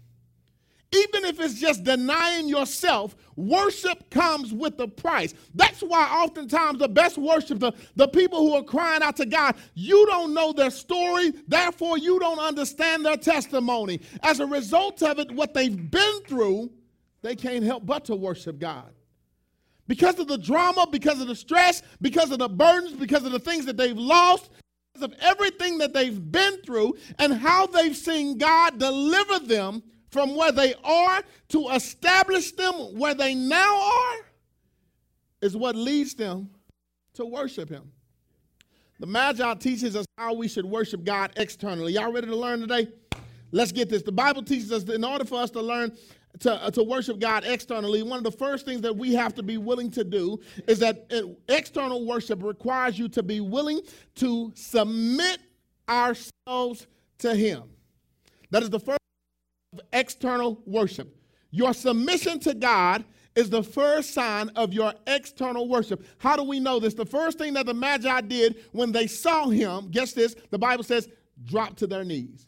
Even 0.94 1.24
if 1.24 1.40
it's 1.40 1.58
just 1.58 1.84
denying 1.84 2.48
yourself, 2.48 3.16
worship 3.34 4.10
comes 4.10 4.52
with 4.52 4.78
a 4.78 4.88
price. 4.88 5.32
That's 5.54 5.80
why 5.80 6.02
oftentimes 6.04 6.78
the 6.80 6.88
best 6.88 7.16
worship, 7.16 7.60
the, 7.60 7.72
the 7.96 8.08
people 8.08 8.40
who 8.40 8.54
are 8.54 8.62
crying 8.62 9.02
out 9.02 9.16
to 9.16 9.24
God, 9.24 9.56
you 9.74 10.04
don't 10.06 10.34
know 10.34 10.52
their 10.52 10.70
story, 10.70 11.32
therefore 11.48 11.96
you 11.96 12.18
don't 12.18 12.38
understand 12.38 13.06
their 13.06 13.16
testimony. 13.16 14.02
As 14.22 14.40
a 14.40 14.46
result 14.46 15.02
of 15.02 15.18
it, 15.18 15.30
what 15.32 15.54
they've 15.54 15.90
been 15.90 16.20
through, 16.26 16.70
they 17.22 17.36
can't 17.36 17.64
help 17.64 17.86
but 17.86 18.04
to 18.06 18.16
worship 18.16 18.58
God. 18.58 18.92
Because 19.88 20.18
of 20.18 20.28
the 20.28 20.38
drama, 20.38 20.86
because 20.90 21.20
of 21.20 21.26
the 21.26 21.34
stress, 21.34 21.82
because 22.02 22.30
of 22.30 22.38
the 22.38 22.48
burdens, 22.48 22.92
because 22.92 23.24
of 23.24 23.32
the 23.32 23.38
things 23.38 23.64
that 23.64 23.76
they've 23.78 23.96
lost, 23.96 24.50
of 25.00 25.14
everything 25.20 25.78
that 25.78 25.94
they've 25.94 26.30
been 26.30 26.60
through, 26.62 26.96
and 27.18 27.32
how 27.32 27.66
they've 27.66 27.96
seen 27.96 28.36
God 28.36 28.78
deliver 28.78 29.38
them 29.38 29.82
from 30.10 30.36
where 30.36 30.52
they 30.52 30.74
are 30.84 31.22
to 31.48 31.68
establish 31.70 32.52
them 32.52 32.74
where 32.98 33.14
they 33.14 33.34
now 33.34 33.80
are, 33.80 34.16
is 35.40 35.56
what 35.56 35.74
leads 35.74 36.14
them 36.14 36.50
to 37.14 37.24
worship 37.24 37.70
Him. 37.70 37.90
The 39.00 39.06
Magi 39.06 39.54
teaches 39.54 39.96
us 39.96 40.06
how 40.18 40.34
we 40.34 40.46
should 40.46 40.66
worship 40.66 41.04
God 41.04 41.32
externally. 41.36 41.94
Y'all 41.94 42.12
ready 42.12 42.26
to 42.26 42.36
learn 42.36 42.60
today? 42.60 42.88
Let's 43.50 43.72
get 43.72 43.88
this. 43.88 44.02
The 44.02 44.12
Bible 44.12 44.42
teaches 44.42 44.70
us 44.72 44.84
that 44.84 44.94
in 44.94 45.04
order 45.04 45.24
for 45.24 45.40
us 45.40 45.50
to 45.50 45.60
learn 45.60 45.96
to, 46.40 46.52
uh, 46.52 46.70
to 46.70 46.82
worship 46.82 47.18
God 47.18 47.44
externally, 47.44 48.02
one 48.02 48.18
of 48.18 48.24
the 48.24 48.32
first 48.32 48.64
things 48.64 48.80
that 48.82 48.96
we 48.96 49.14
have 49.14 49.34
to 49.34 49.42
be 49.42 49.58
willing 49.58 49.90
to 49.92 50.04
do 50.04 50.40
is 50.66 50.78
that 50.78 51.06
uh, 51.12 51.28
external 51.48 52.06
worship 52.06 52.42
requires 52.42 52.98
you 52.98 53.08
to 53.10 53.22
be 53.22 53.40
willing 53.40 53.80
to 54.16 54.52
submit 54.54 55.38
ourselves 55.88 56.86
to 57.18 57.34
Him. 57.34 57.64
That 58.50 58.62
is 58.62 58.70
the 58.70 58.80
first 58.80 58.98
of 59.72 59.80
external 59.92 60.62
worship. 60.66 61.16
Your 61.50 61.74
submission 61.74 62.40
to 62.40 62.54
God 62.54 63.04
is 63.34 63.48
the 63.48 63.62
first 63.62 64.12
sign 64.12 64.50
of 64.50 64.72
your 64.72 64.92
external 65.06 65.68
worship. 65.68 66.04
How 66.18 66.36
do 66.36 66.42
we 66.42 66.60
know 66.60 66.78
this? 66.78 66.94
The 66.94 67.06
first 67.06 67.38
thing 67.38 67.54
that 67.54 67.66
the 67.66 67.74
Magi 67.74 68.20
did 68.22 68.64
when 68.72 68.92
they 68.92 69.06
saw 69.06 69.48
him, 69.48 69.90
guess 69.90 70.12
this, 70.12 70.34
the 70.50 70.58
Bible 70.58 70.84
says, 70.84 71.08
drop 71.44 71.76
to 71.76 71.86
their 71.86 72.04
knees. 72.04 72.46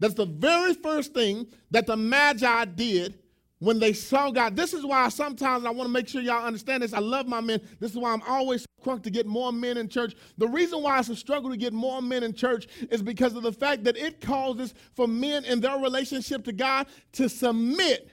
That's 0.00 0.14
the 0.14 0.26
very 0.26 0.74
first 0.74 1.14
thing 1.14 1.46
that 1.70 1.86
the 1.86 1.96
Magi 1.96 2.64
did 2.64 3.18
when 3.60 3.78
they 3.78 3.92
saw 3.92 4.30
God. 4.30 4.56
This 4.56 4.72
is 4.72 4.84
why 4.84 5.08
sometimes 5.10 5.66
I 5.66 5.70
want 5.70 5.86
to 5.86 5.92
make 5.92 6.08
sure 6.08 6.22
y'all 6.22 6.44
understand 6.44 6.82
this. 6.82 6.94
I 6.94 6.98
love 6.98 7.28
my 7.28 7.42
men. 7.42 7.60
This 7.78 7.92
is 7.92 7.98
why 7.98 8.12
I'm 8.12 8.22
always 8.26 8.66
crunk 8.82 9.02
to 9.02 9.10
get 9.10 9.26
more 9.26 9.52
men 9.52 9.76
in 9.76 9.88
church. 9.88 10.16
The 10.38 10.48
reason 10.48 10.82
why 10.82 10.98
it's 10.98 11.10
a 11.10 11.16
struggle 11.16 11.50
to 11.50 11.56
get 11.58 11.74
more 11.74 12.00
men 12.00 12.22
in 12.22 12.32
church 12.32 12.66
is 12.90 13.02
because 13.02 13.36
of 13.36 13.42
the 13.42 13.52
fact 13.52 13.84
that 13.84 13.98
it 13.98 14.22
causes 14.22 14.74
for 14.94 15.06
men 15.06 15.44
in 15.44 15.60
their 15.60 15.78
relationship 15.78 16.44
to 16.44 16.52
God 16.52 16.86
to 17.12 17.28
submit 17.28 18.10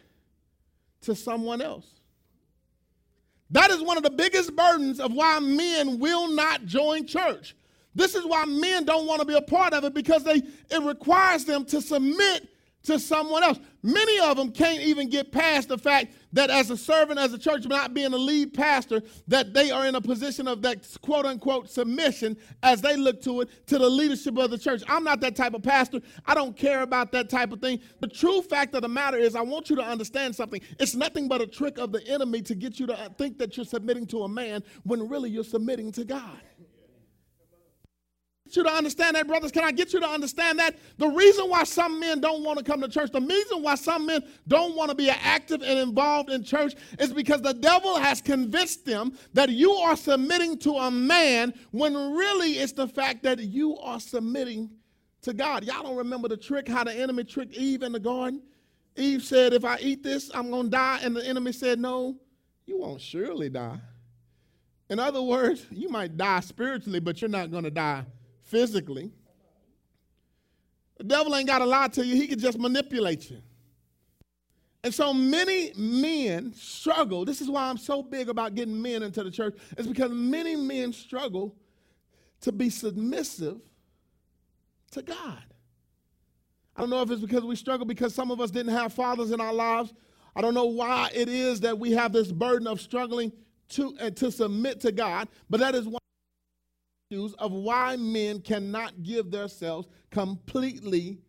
to 1.02 1.16
someone 1.16 1.62
else. 1.62 1.88
That 3.52 3.72
is 3.72 3.82
one 3.82 3.96
of 3.96 4.04
the 4.04 4.10
biggest 4.10 4.54
burdens 4.58 5.00
of 5.00 5.14
why 5.14 5.40
men 5.40 6.00
will 6.00 6.28
not 6.28 6.66
join 6.66 7.08
church. 7.08 7.56
This 7.98 8.14
is 8.14 8.26
why 8.28 8.46
men 8.46 8.86
don't 8.86 9.08
want 9.08 9.22
to 9.22 9.26
be 9.26 9.34
a 9.34 9.42
part 9.42 9.74
of 9.74 9.84
it 9.84 9.96
because 9.96 10.24
they 10.24 10.36
it 10.70 10.84
requires 10.84 11.46
them 11.46 11.66
to 11.66 11.82
submit 11.82 12.48
to 12.84 13.00
someone 13.00 13.44
else. 13.44 13.60
Many 13.82 14.20
of 14.20 14.38
them 14.38 14.52
can't 14.52 14.82
even 14.82 15.10
get 15.10 15.32
past 15.32 15.70
the 15.70 15.80
fact 15.80 16.14
that 16.34 16.52
as 16.52 16.70
a 16.70 16.78
servant, 16.78 17.20
as 17.20 17.34
a 17.34 17.40
church, 17.40 17.66
not 17.66 17.96
being 17.96 18.14
a 18.14 18.18
lead 18.18 18.54
pastor, 18.54 19.02
that 19.28 19.52
they 19.56 19.72
are 19.72 19.88
in 19.88 19.96
a 19.96 20.02
position 20.02 20.48
of 20.48 20.62
that 20.62 20.88
quote 21.02 21.26
unquote 21.26 21.72
submission 21.72 22.38
as 22.62 22.82
they 22.82 22.96
look 22.96 23.20
to 23.24 23.42
it 23.42 23.68
to 23.68 23.80
the 23.80 23.90
leadership 23.90 24.38
of 24.38 24.52
the 24.52 24.60
church. 24.60 24.84
I'm 24.88 25.04
not 25.04 25.20
that 25.22 25.36
type 25.36 25.56
of 25.56 25.64
pastor. 25.64 26.00
I 26.28 26.36
don't 26.36 26.56
care 26.56 26.84
about 26.84 27.12
that 27.14 27.32
type 27.32 27.52
of 27.52 27.62
thing. 27.62 27.80
The 28.00 28.08
true 28.08 28.44
fact 28.44 28.76
of 28.76 28.84
the 28.84 28.90
matter 28.90 29.18
is, 29.18 29.36
I 29.36 29.42
want 29.42 29.72
you 29.72 29.76
to 29.78 29.84
understand 29.84 30.36
something. 30.36 30.62
It's 30.80 30.94
nothing 30.94 31.28
but 31.28 31.42
a 31.42 31.48
trick 31.48 31.80
of 31.80 31.92
the 31.92 32.08
enemy 32.08 32.44
to 32.44 32.54
get 32.54 32.80
you 32.80 32.86
to 32.86 33.12
think 33.18 33.40
that 33.40 33.58
you're 33.58 33.66
submitting 33.66 34.06
to 34.08 34.22
a 34.22 34.30
man 34.30 34.64
when 34.84 35.10
really 35.10 35.32
you're 35.32 35.44
submitting 35.44 35.92
to 35.94 36.06
God 36.06 36.38
you 38.56 38.64
to 38.64 38.72
understand 38.72 39.16
that, 39.16 39.28
brothers. 39.28 39.52
Can 39.52 39.64
I 39.64 39.72
get 39.72 39.94
you 39.94 40.00
to 40.00 40.08
understand 40.08 40.60
that? 40.60 40.78
The 40.98 41.08
reason 41.08 41.50
why 41.50 41.64
some 41.64 42.00
men 42.00 42.22
don't 42.22 42.44
want 42.44 42.58
to 42.60 42.64
come 42.64 42.82
to 42.82 42.88
church, 42.88 43.12
the 43.12 43.22
reason 43.22 43.62
why 43.62 43.76
some 43.76 44.06
men 44.06 44.24
don't 44.48 44.76
want 44.76 44.90
to 44.90 44.96
be 44.96 45.10
active 45.10 45.62
and 45.62 45.80
involved 45.80 46.30
in 46.30 46.44
church 46.44 46.76
is 47.00 47.14
because 47.14 47.42
the 47.42 47.54
devil 47.54 47.98
has 47.98 48.22
convinced 48.22 48.86
them 48.86 49.18
that 49.34 49.50
you 49.50 49.72
are 49.74 49.96
submitting 49.96 50.58
to 50.60 50.72
a 50.74 50.92
man 50.92 51.54
when 51.72 51.94
really 52.14 52.54
it's 52.54 52.74
the 52.74 52.88
fact 52.88 53.24
that 53.24 53.40
you 53.40 53.78
are 53.78 54.00
submitting 54.00 54.70
to 55.24 55.34
God. 55.34 55.64
Y'all 55.66 55.84
don't 55.84 55.98
remember 55.98 56.28
the 56.28 56.38
trick, 56.38 56.68
how 56.68 56.84
the 56.84 56.94
enemy 56.94 57.24
tricked 57.24 57.56
Eve 57.56 57.84
in 57.84 57.92
the 57.92 58.00
garden? 58.00 58.42
Eve 58.96 59.24
said, 59.24 59.54
If 59.54 59.66
I 59.66 59.78
eat 59.80 60.04
this, 60.04 60.32
I'm 60.34 60.50
going 60.50 60.66
to 60.66 60.70
die. 60.70 61.00
And 61.04 61.16
the 61.16 61.26
enemy 61.26 61.52
said, 61.52 61.80
No, 61.80 62.16
you 62.66 62.80
won't 62.80 63.02
surely 63.02 63.50
die. 63.50 63.80
In 64.90 65.00
other 65.00 65.22
words, 65.22 65.66
you 65.70 65.90
might 65.90 66.16
die 66.18 66.40
spiritually, 66.40 67.00
but 67.00 67.22
you're 67.22 67.30
not 67.30 67.52
going 67.52 67.66
to 67.66 67.72
die 67.72 68.06
physically. 68.48 69.12
The 70.98 71.04
devil 71.04 71.36
ain't 71.36 71.48
got 71.48 71.60
to 71.60 71.66
lie 71.66 71.90
to 71.90 72.06
you, 72.06 72.16
he 72.16 72.28
can 72.28 72.40
just 72.40 72.58
manipulate 72.58 73.30
you. 73.30 73.42
And 74.84 74.94
so 74.94 75.14
many 75.14 75.74
men 75.76 76.54
struggle. 76.54 77.26
This 77.26 77.42
is 77.42 77.50
why 77.50 77.64
I'm 77.68 77.78
so 77.78 78.02
big 78.02 78.30
about 78.30 78.56
getting 78.56 78.82
men 78.82 79.04
into 79.04 79.24
the 79.24 79.32
church. 79.32 79.58
It's 79.78 79.88
because 79.88 80.12
many 80.12 80.56
men 80.56 80.94
struggle 80.94 81.56
to 82.42 82.52
be 82.52 82.70
submissive 82.70 83.60
to 84.92 85.02
God. 85.02 85.44
I 86.76 86.82
don't 86.82 86.90
know 86.90 87.02
if 87.02 87.10
it's 87.10 87.22
because 87.22 87.44
we 87.44 87.56
struggle 87.56 87.86
because 87.86 88.14
some 88.14 88.30
of 88.32 88.40
us 88.40 88.52
didn't 88.52 88.74
have 88.74 88.94
fathers 88.94 89.32
in 89.32 89.42
our 89.42 89.54
lives. 89.54 89.94
I 90.36 90.42
don't 90.42 90.54
know 90.54 90.66
why 90.66 91.10
it 91.14 91.28
is 91.28 91.60
that 91.62 91.78
we 91.78 91.92
have 91.92 92.14
this 92.14 92.32
burden 92.32 92.68
of 92.68 92.80
struggling 92.80 93.32
to, 93.70 93.98
uh, 94.00 94.12
to 94.12 94.32
submit 94.32 94.80
to 94.82 94.92
God, 94.92 95.28
but 95.50 95.60
that 95.60 95.74
is 95.74 95.88
one 97.10 97.34
of 97.40 97.52
why 97.52 97.96
men 97.96 98.42
cannot 98.42 99.04
give 99.04 99.32
themselves 99.32 99.88
completely 100.12 101.20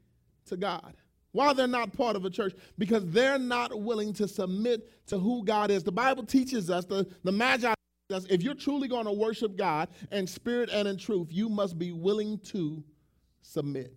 to 0.46 0.56
God. 0.56 0.94
Why 1.32 1.52
they're 1.52 1.66
not 1.66 1.92
part 1.92 2.16
of 2.16 2.24
a 2.24 2.30
church? 2.30 2.54
Because 2.78 3.04
they're 3.06 3.38
not 3.38 3.80
willing 3.80 4.12
to 4.14 4.26
submit 4.26 5.06
to 5.06 5.18
who 5.18 5.44
God 5.44 5.70
is. 5.70 5.84
The 5.84 5.92
Bible 5.92 6.24
teaches 6.24 6.70
us, 6.70 6.84
the, 6.84 7.06
the 7.22 7.32
Magi 7.32 7.74
us, 8.10 8.24
if 8.30 8.42
you're 8.42 8.54
truly 8.54 8.88
going 8.88 9.04
to 9.04 9.12
worship 9.12 9.54
God 9.54 9.88
in 10.10 10.26
spirit 10.26 10.70
and 10.72 10.88
in 10.88 10.96
truth, 10.96 11.28
you 11.30 11.50
must 11.50 11.78
be 11.78 11.92
willing 11.92 12.38
to 12.38 12.82
submit. 13.42 13.94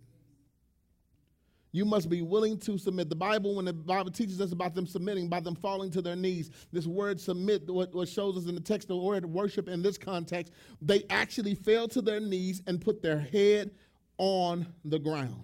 You 1.74 1.86
must 1.86 2.10
be 2.10 2.22
willing 2.22 2.58
to 2.60 2.78
submit. 2.78 3.08
The 3.10 3.16
Bible, 3.16 3.56
when 3.56 3.66
the 3.66 3.74
Bible 3.74 4.12
teaches 4.12 4.42
us 4.42 4.52
about 4.52 4.76
them 4.76 4.86
submitting, 4.86 5.30
by 5.30 5.40
them 5.40 5.56
falling 5.56 5.90
to 5.92 6.02
their 6.02 6.18
knees, 6.18 6.52
this 6.74 6.86
word 6.86 7.20
submit, 7.20 7.70
what, 7.70 7.94
what 7.94 8.10
shows 8.10 8.38
us 8.38 8.48
in 8.48 8.56
the 8.56 8.62
text, 8.62 8.90
the 8.90 8.98
word 8.98 9.26
worship 9.26 9.70
in 9.70 9.82
this 9.82 9.98
context, 9.98 10.52
they 10.82 11.04
actually 11.10 11.56
fell 11.56 11.88
to 11.88 12.02
their 12.02 12.20
knees 12.20 12.62
and 12.68 12.82
put 12.82 13.02
their 13.02 13.20
head 13.20 13.72
on 14.18 14.68
the 14.84 15.00
ground. 15.00 15.44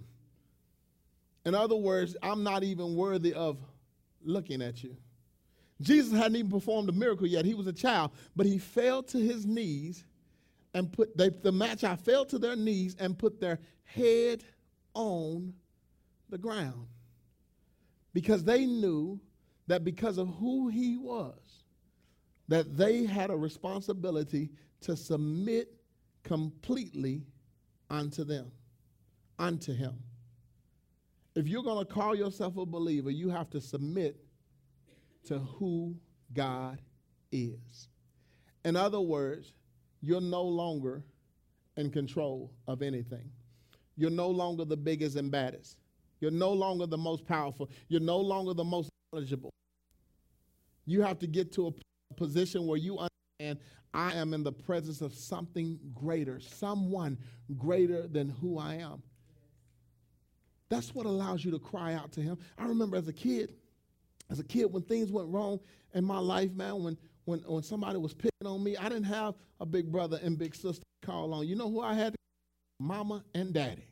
In 1.46 1.54
other 1.54 1.76
words, 1.76 2.14
I'm 2.22 2.42
not 2.42 2.62
even 2.62 2.94
worthy 2.94 3.32
of 3.32 3.58
looking 4.22 4.60
at 4.60 4.82
you. 4.82 4.96
Jesus 5.80 6.12
hadn't 6.12 6.36
even 6.36 6.50
performed 6.50 6.88
a 6.90 6.92
miracle 6.92 7.26
yet. 7.26 7.44
He 7.44 7.54
was 7.54 7.66
a 7.66 7.72
child, 7.72 8.10
but 8.36 8.44
he 8.44 8.58
fell 8.58 9.02
to 9.04 9.18
his 9.18 9.46
knees 9.46 10.04
and 10.74 10.92
put 10.92 11.16
they, 11.16 11.30
the 11.30 11.78
I 11.82 11.96
fell 11.96 12.24
to 12.26 12.38
their 12.38 12.56
knees 12.56 12.96
and 12.98 13.18
put 13.18 13.40
their 13.40 13.58
head 13.84 14.44
on 14.94 15.54
the 16.30 16.38
ground 16.38 16.86
because 18.12 18.44
they 18.44 18.66
knew 18.66 19.20
that 19.66 19.84
because 19.84 20.18
of 20.18 20.28
who 20.36 20.68
he 20.68 20.96
was, 20.96 21.64
that 22.48 22.76
they 22.76 23.04
had 23.04 23.30
a 23.30 23.36
responsibility 23.36 24.50
to 24.80 24.96
submit 24.96 25.68
completely 26.24 27.22
unto 27.90 28.24
them, 28.24 28.50
unto 29.38 29.74
him. 29.74 29.94
If 31.34 31.46
you're 31.46 31.62
going 31.62 31.86
to 31.86 31.92
call 31.92 32.14
yourself 32.14 32.56
a 32.56 32.66
believer, 32.66 33.10
you 33.10 33.28
have 33.28 33.50
to 33.50 33.60
submit 33.60 34.16
to 35.26 35.38
who 35.38 35.94
God 36.32 36.80
is. 37.30 37.88
In 38.64 38.74
other 38.74 39.00
words, 39.00 39.52
you're 40.00 40.20
no 40.20 40.42
longer 40.42 41.04
in 41.76 41.90
control 41.90 42.50
of 42.66 42.82
anything. 42.82 43.30
You're 43.96 44.10
no 44.10 44.28
longer 44.28 44.64
the 44.64 44.76
biggest 44.76 45.16
and 45.16 45.30
baddest. 45.30 45.76
You're 46.20 46.30
no 46.30 46.52
longer 46.52 46.86
the 46.86 46.98
most 46.98 47.26
powerful. 47.26 47.70
You're 47.88 48.00
no 48.00 48.18
longer 48.18 48.54
the 48.54 48.64
most 48.64 48.90
knowledgeable. 49.12 49.50
You 50.86 51.02
have 51.02 51.18
to 51.20 51.26
get 51.26 51.52
to 51.52 51.68
a 51.68 52.14
position 52.14 52.66
where 52.66 52.78
you 52.78 52.98
understand 52.98 53.64
I 53.94 54.12
am 54.12 54.34
in 54.34 54.42
the 54.42 54.52
presence 54.52 55.00
of 55.00 55.14
something 55.14 55.78
greater, 55.94 56.40
someone 56.40 57.18
greater 57.56 58.06
than 58.06 58.28
who 58.28 58.58
I 58.58 58.74
am. 58.74 59.02
That's 60.68 60.94
what 60.94 61.06
allows 61.06 61.44
you 61.44 61.50
to 61.52 61.58
cry 61.58 61.94
out 61.94 62.12
to 62.12 62.20
him. 62.20 62.38
I 62.58 62.66
remember 62.66 62.96
as 62.96 63.08
a 63.08 63.12
kid, 63.12 63.54
as 64.30 64.38
a 64.38 64.44
kid, 64.44 64.70
when 64.70 64.82
things 64.82 65.10
went 65.10 65.28
wrong 65.28 65.60
in 65.94 66.04
my 66.04 66.18
life, 66.18 66.52
man, 66.52 66.82
when 66.82 66.98
when, 67.28 67.40
when 67.40 67.62
somebody 67.62 67.98
was 67.98 68.14
picking 68.14 68.46
on 68.46 68.64
me, 68.64 68.74
I 68.78 68.84
didn't 68.88 69.04
have 69.04 69.34
a 69.60 69.66
big 69.66 69.92
brother 69.92 70.18
and 70.22 70.38
big 70.38 70.54
sister 70.54 70.82
to 71.02 71.06
call 71.06 71.34
on. 71.34 71.46
You 71.46 71.56
know 71.56 71.70
who 71.70 71.82
I 71.82 71.92
had? 71.92 72.14
Mama 72.80 73.22
and 73.34 73.52
daddy. 73.52 73.87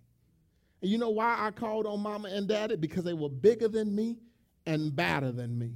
And 0.86 0.92
you 0.92 0.98
know 0.98 1.10
why 1.10 1.36
I 1.36 1.50
called 1.50 1.84
on 1.84 2.00
mama 2.00 2.28
and 2.28 2.46
daddy? 2.46 2.76
Because 2.76 3.02
they 3.02 3.12
were 3.12 3.28
bigger 3.28 3.66
than 3.66 3.92
me 3.92 4.18
and 4.66 4.94
badder 4.94 5.32
than 5.32 5.58
me. 5.58 5.72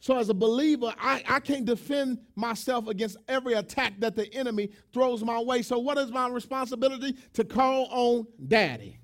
So, 0.00 0.18
as 0.18 0.28
a 0.28 0.34
believer, 0.34 0.92
I, 1.00 1.24
I 1.26 1.40
can't 1.40 1.64
defend 1.64 2.18
myself 2.34 2.88
against 2.88 3.16
every 3.26 3.54
attack 3.54 3.94
that 4.00 4.14
the 4.14 4.30
enemy 4.34 4.68
throws 4.92 5.24
my 5.24 5.40
way. 5.40 5.62
So, 5.62 5.78
what 5.78 5.96
is 5.96 6.10
my 6.10 6.28
responsibility? 6.28 7.16
To 7.32 7.44
call 7.44 7.86
on 7.86 8.26
daddy, 8.48 8.98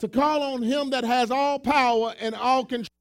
to 0.00 0.08
call 0.08 0.42
on 0.42 0.62
him 0.62 0.90
that 0.90 1.04
has 1.04 1.30
all 1.30 1.60
power 1.60 2.12
and 2.18 2.34
all 2.34 2.64
control 2.64 2.91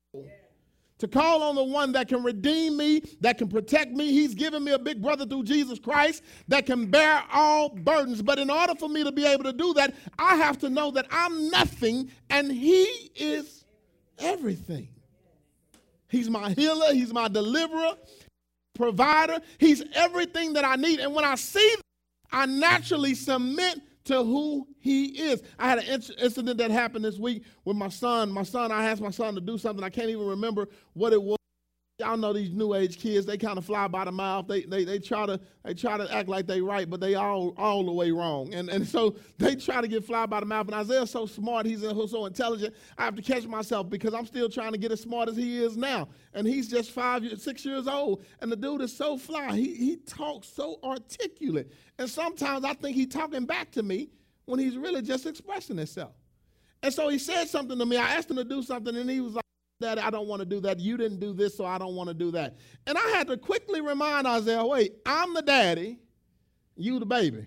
to 1.02 1.08
call 1.08 1.42
on 1.42 1.56
the 1.56 1.64
one 1.64 1.92
that 1.94 2.08
can 2.08 2.22
redeem 2.22 2.78
me, 2.78 3.02
that 3.22 3.40
can 3.40 3.50
protect 3.50 3.92
me. 3.92 4.12
He's 4.12 4.36
given 4.36 4.64
me 4.64 4.72
a 4.72 4.78
big 4.78 5.02
brother 5.02 5.26
through 5.26 5.44
Jesus 5.44 5.80
Christ 5.80 6.24
that 6.48 6.68
can 6.68 6.92
bear 6.92 7.24
all 7.34 7.70
burdens. 7.70 8.22
But 8.22 8.38
in 8.38 8.52
order 8.52 8.76
for 8.76 8.88
me 8.88 9.04
to 9.04 9.12
be 9.12 9.26
able 9.26 9.44
to 9.46 9.54
do 9.54 9.74
that, 9.74 9.96
I 10.20 10.36
have 10.36 10.60
to 10.60 10.70
know 10.70 10.92
that 10.92 11.08
I'm 11.10 11.50
nothing 11.50 12.12
and 12.30 12.52
He 12.52 12.84
is 13.16 13.66
everything. 14.20 14.90
He's 16.08 16.30
my 16.30 16.52
healer, 16.52 16.94
He's 16.94 17.12
my 17.12 17.28
deliverer, 17.28 17.94
provider. 18.76 19.40
He's 19.58 19.84
everything 19.94 20.54
that 20.54 20.66
I 20.66 20.76
need. 20.76 21.00
And 21.00 21.16
when 21.16 21.26
I 21.26 21.34
see 21.34 21.68
that, 21.78 21.82
I 22.32 22.46
naturally 22.46 23.16
submit 23.16 23.82
to 24.06 24.24
who 24.24 24.68
he 24.80 25.06
is. 25.08 25.42
I 25.60 25.70
had 25.70 25.80
an 25.80 26.02
incident 26.20 26.58
that 26.58 26.72
happened 26.72 27.06
this 27.06 27.20
week 27.20 27.44
with 27.66 27.78
my 27.78 27.90
son. 27.90 28.32
My 28.32 28.44
son, 28.44 28.72
I 28.72 28.86
asked 28.90 29.02
my 29.02 29.12
son 29.12 29.36
to 29.36 29.42
do 29.42 29.58
something. 29.58 29.84
I 29.84 29.90
can't 29.90 30.10
even 30.10 30.26
remember 30.26 30.68
what 30.94 31.14
it 31.14 31.22
was. 31.22 31.38
Y'all 32.02 32.18
know 32.18 32.34
these 32.34 32.50
new 32.50 32.74
age 32.74 32.98
kids, 32.98 33.26
they 33.26 33.38
kind 33.38 33.58
of 33.58 33.64
fly 33.66 33.88
by 33.88 34.06
the 34.06 34.12
mouth. 34.12 34.48
They, 34.48 34.64
they, 34.64 34.84
they 34.84 34.98
try 34.98 35.28
to 35.28 35.40
they 35.64 35.76
try 35.76 35.98
to 35.98 36.12
act 36.12 36.28
like 36.28 36.48
they 36.48 36.60
right, 36.60 36.90
but 36.90 37.00
they 37.00 37.14
all 37.14 37.54
all 37.58 37.86
the 37.86 37.92
way 37.92 38.10
wrong. 38.10 38.54
And, 38.56 38.70
and 38.70 38.88
so 38.88 39.16
they 39.38 39.56
try 39.56 39.82
to 39.82 39.88
get 39.88 40.04
fly 40.04 40.26
by 40.26 40.40
the 40.40 40.48
mouth. 40.48 40.66
And 40.66 40.76
Isaiah's 40.76 41.12
so 41.12 41.28
smart, 41.28 41.68
he's 41.68 41.82
so 41.82 42.26
intelligent. 42.26 42.74
I 42.98 43.06
have 43.06 43.16
to 43.16 43.22
catch 43.22 43.46
myself 43.46 43.88
because 43.90 44.16
I'm 44.16 44.26
still 44.26 44.50
trying 44.50 44.72
to 44.72 44.80
get 44.80 44.92
as 44.92 45.02
smart 45.02 45.30
as 45.30 45.38
he 45.38 45.64
is 45.64 45.78
now. 45.78 46.10
And 46.34 46.48
he's 46.48 46.68
just 46.68 46.90
five, 46.90 47.24
six 47.40 47.64
years 47.64 47.88
old. 47.88 48.26
And 48.42 48.52
the 48.52 48.56
dude 48.56 48.82
is 48.82 48.96
so 48.96 49.18
fly. 49.18 49.56
He, 49.56 49.76
he 49.76 49.98
talks 49.98 50.48
so 50.48 50.80
articulate. 50.84 51.72
And 52.00 52.10
sometimes 52.10 52.66
I 52.66 52.74
think 52.74 52.96
he's 52.96 53.10
talking 53.10 53.46
back 53.46 53.70
to 53.74 53.84
me 53.84 54.10
when 54.46 54.60
he's 54.60 54.76
really 54.76 55.04
just 55.04 55.28
expressing 55.28 55.78
himself. 55.78 56.14
And 56.84 56.94
so 56.94 57.10
he 57.10 57.20
said 57.20 57.48
something 57.48 57.78
to 57.78 57.86
me. 57.86 57.98
I 57.98 58.16
asked 58.16 58.30
him 58.30 58.38
to 58.38 58.44
do 58.44 58.64
something, 58.64 58.96
and 58.96 59.10
he 59.10 59.22
was 59.22 59.34
like, 59.34 59.41
Daddy, 59.82 60.02
I 60.02 60.10
don't 60.10 60.28
want 60.28 60.40
to 60.40 60.46
do 60.46 60.62
that. 60.62 60.80
You 60.80 60.96
didn't 60.96 61.20
do 61.20 61.34
this, 61.34 61.58
so 61.58 61.66
I 61.66 61.78
don't 61.78 61.96
want 61.96 62.08
to 62.08 62.14
do 62.14 62.32
that. 62.32 62.56
And 62.88 62.98
I 62.98 63.10
had 63.10 63.28
to 63.28 63.38
quickly 63.38 63.82
remind 63.82 64.26
Isaiah, 64.26 64.66
wait, 64.66 64.96
I'm 65.06 65.34
the 65.34 65.42
daddy, 65.42 66.00
you 66.78 67.00
the 67.00 67.06
baby. 67.06 67.46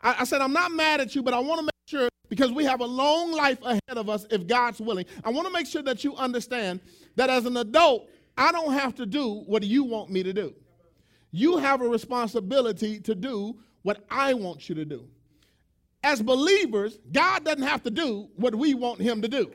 I, 0.00 0.16
I 0.20 0.24
said, 0.24 0.40
I'm 0.40 0.52
not 0.52 0.72
mad 0.72 1.00
at 1.00 1.14
you, 1.14 1.22
but 1.22 1.34
I 1.34 1.38
want 1.38 1.60
to 1.60 1.64
make 1.64 1.72
sure, 1.86 2.08
because 2.28 2.50
we 2.50 2.64
have 2.64 2.80
a 2.80 2.86
long 2.86 3.32
life 3.32 3.58
ahead 3.62 3.80
of 3.88 4.08
us 4.08 4.26
if 4.30 4.46
God's 4.46 4.80
willing. 4.80 5.04
I 5.22 5.30
want 5.30 5.46
to 5.46 5.52
make 5.52 5.66
sure 5.66 5.82
that 5.82 6.02
you 6.02 6.16
understand 6.16 6.80
that 7.14 7.30
as 7.30 7.46
an 7.46 7.56
adult, 7.56 8.08
I 8.36 8.50
don't 8.52 8.72
have 8.72 8.94
to 8.96 9.06
do 9.06 9.42
what 9.46 9.62
you 9.62 9.84
want 9.84 10.10
me 10.10 10.22
to 10.22 10.32
do. 10.32 10.54
You 11.30 11.58
have 11.58 11.82
a 11.82 11.88
responsibility 11.88 12.98
to 13.00 13.14
do 13.14 13.58
what 13.82 14.04
I 14.10 14.34
want 14.34 14.68
you 14.68 14.74
to 14.74 14.84
do. 14.84 15.08
As 16.02 16.22
believers, 16.22 16.98
God 17.12 17.44
doesn't 17.44 17.62
have 17.62 17.82
to 17.82 17.90
do 17.90 18.28
what 18.36 18.54
we 18.54 18.74
want 18.74 19.00
Him 19.00 19.22
to 19.22 19.28
do. 19.28 19.52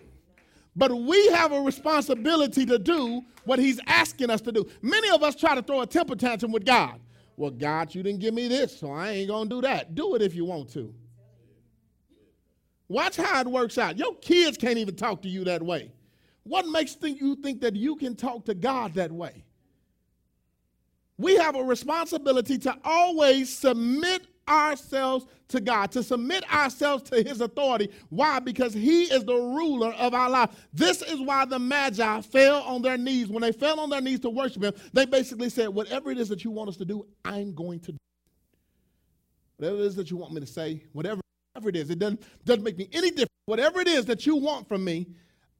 But 0.75 0.93
we 0.93 1.27
have 1.29 1.51
a 1.51 1.59
responsibility 1.59 2.65
to 2.65 2.79
do 2.79 3.23
what 3.43 3.59
he's 3.59 3.79
asking 3.87 4.29
us 4.29 4.41
to 4.41 4.51
do. 4.51 4.67
Many 4.81 5.09
of 5.09 5.21
us 5.21 5.35
try 5.35 5.55
to 5.55 5.61
throw 5.61 5.81
a 5.81 5.87
temper 5.87 6.15
tantrum 6.15 6.51
with 6.51 6.65
God. 6.65 6.99
Well, 7.35 7.51
God, 7.51 7.93
you 7.93 8.03
didn't 8.03 8.19
give 8.19 8.33
me 8.33 8.47
this, 8.47 8.79
so 8.79 8.91
I 8.91 9.09
ain't 9.09 9.29
going 9.29 9.49
to 9.49 9.55
do 9.55 9.61
that. 9.61 9.95
Do 9.95 10.15
it 10.15 10.21
if 10.21 10.35
you 10.35 10.45
want 10.45 10.71
to. 10.73 10.93
Watch 12.87 13.17
how 13.17 13.41
it 13.41 13.47
works 13.47 13.77
out. 13.77 13.97
Your 13.97 14.15
kids 14.15 14.57
can't 14.57 14.77
even 14.77 14.95
talk 14.95 15.21
to 15.23 15.29
you 15.29 15.43
that 15.45 15.63
way. 15.63 15.91
What 16.43 16.67
makes 16.67 16.97
you 17.01 17.35
think 17.35 17.61
that 17.61 17.75
you 17.75 17.95
can 17.95 18.15
talk 18.15 18.45
to 18.45 18.53
God 18.53 18.93
that 18.95 19.11
way? 19.11 19.45
We 21.17 21.35
have 21.37 21.55
a 21.55 21.63
responsibility 21.63 22.57
to 22.59 22.77
always 22.83 23.55
submit 23.55 24.27
ourselves 24.47 25.25
to 25.49 25.59
God, 25.59 25.91
to 25.91 26.03
submit 26.03 26.51
ourselves 26.53 27.03
to 27.09 27.21
His 27.21 27.41
authority. 27.41 27.89
Why? 28.09 28.39
Because 28.39 28.73
He 28.73 29.03
is 29.03 29.23
the 29.25 29.35
ruler 29.35 29.91
of 29.93 30.13
our 30.13 30.29
life. 30.29 30.49
This 30.73 31.01
is 31.01 31.19
why 31.19 31.45
the 31.45 31.59
Magi 31.59 32.21
fell 32.21 32.61
on 32.63 32.81
their 32.81 32.97
knees. 32.97 33.27
When 33.27 33.41
they 33.41 33.51
fell 33.51 33.79
on 33.79 33.89
their 33.89 34.01
knees 34.01 34.19
to 34.21 34.29
worship 34.29 34.63
Him, 34.63 34.73
they 34.93 35.05
basically 35.05 35.49
said, 35.49 35.69
Whatever 35.69 36.11
it 36.11 36.17
is 36.17 36.29
that 36.29 36.43
you 36.43 36.51
want 36.51 36.69
us 36.69 36.77
to 36.77 36.85
do, 36.85 37.05
I'm 37.25 37.53
going 37.53 37.79
to 37.81 37.91
do. 37.93 37.97
Whatever 39.57 39.77
it 39.77 39.85
is 39.85 39.95
that 39.95 40.09
you 40.09 40.17
want 40.17 40.33
me 40.33 40.41
to 40.41 40.47
say, 40.47 40.83
whatever, 40.93 41.21
whatever 41.53 41.69
it 41.69 41.75
is, 41.75 41.89
it 41.89 41.99
doesn't, 41.99 42.23
doesn't 42.45 42.63
make 42.63 42.77
me 42.77 42.89
any 42.93 43.09
different. 43.09 43.29
Whatever 43.45 43.79
it 43.81 43.87
is 43.87 44.05
that 44.05 44.25
you 44.25 44.35
want 44.35 44.67
from 44.67 44.83
me, 44.83 45.07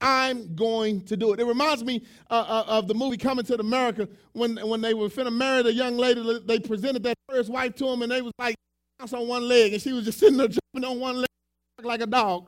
I'm 0.01 0.55
going 0.55 1.01
to 1.01 1.15
do 1.15 1.33
it. 1.33 1.39
It 1.39 1.45
reminds 1.45 1.83
me 1.83 2.03
uh, 2.29 2.45
uh, 2.47 2.63
of 2.67 2.87
the 2.87 2.95
movie 2.95 3.17
Coming 3.17 3.45
to 3.45 3.59
America 3.59 4.09
when, 4.33 4.57
when 4.57 4.81
they 4.81 4.95
were 4.95 5.09
finna 5.09 5.31
marry 5.31 5.61
the 5.61 5.73
young 5.73 5.97
lady. 5.97 6.39
They 6.45 6.59
presented 6.59 7.03
that 7.03 7.15
first 7.29 7.49
wife 7.49 7.75
to 7.75 7.87
him, 7.87 8.01
and 8.01 8.11
they 8.11 8.21
was 8.21 8.33
like, 8.39 8.55
on 9.13 9.27
one 9.27 9.47
leg, 9.47 9.73
and 9.73 9.81
she 9.81 9.93
was 9.93 10.05
just 10.05 10.19
sitting 10.19 10.37
there 10.37 10.47
jumping 10.47 10.89
on 10.89 10.99
one 10.99 11.17
leg 11.17 11.27
like 11.83 12.01
a 12.01 12.07
dog. 12.07 12.47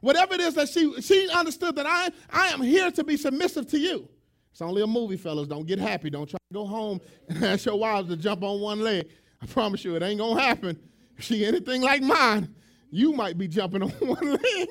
Whatever 0.00 0.34
it 0.34 0.40
is 0.40 0.54
that 0.54 0.68
she 0.68 1.00
she 1.00 1.28
understood 1.30 1.76
that 1.76 1.86
I 1.86 2.10
I 2.30 2.48
am 2.48 2.60
here 2.60 2.90
to 2.90 3.04
be 3.04 3.16
submissive 3.16 3.66
to 3.68 3.78
you. 3.78 4.08
It's 4.50 4.60
only 4.60 4.82
a 4.82 4.86
movie, 4.86 5.16
fellas. 5.16 5.48
Don't 5.48 5.66
get 5.66 5.78
happy. 5.78 6.10
Don't 6.10 6.28
try 6.28 6.38
to 6.38 6.54
go 6.54 6.66
home 6.66 7.00
and 7.28 7.42
ask 7.44 7.64
your 7.64 7.78
wives 7.78 8.08
to 8.08 8.16
jump 8.16 8.42
on 8.42 8.60
one 8.60 8.80
leg. 8.80 9.08
I 9.40 9.46
promise 9.46 9.84
you, 9.84 9.96
it 9.96 10.02
ain't 10.02 10.18
gonna 10.18 10.40
happen. 10.40 10.78
If 11.16 11.24
she 11.24 11.46
anything 11.46 11.82
like 11.82 12.02
mine, 12.02 12.54
you 12.90 13.12
might 13.12 13.38
be 13.38 13.48
jumping 13.48 13.82
on 13.82 13.90
one 13.90 14.32
leg. 14.32 14.68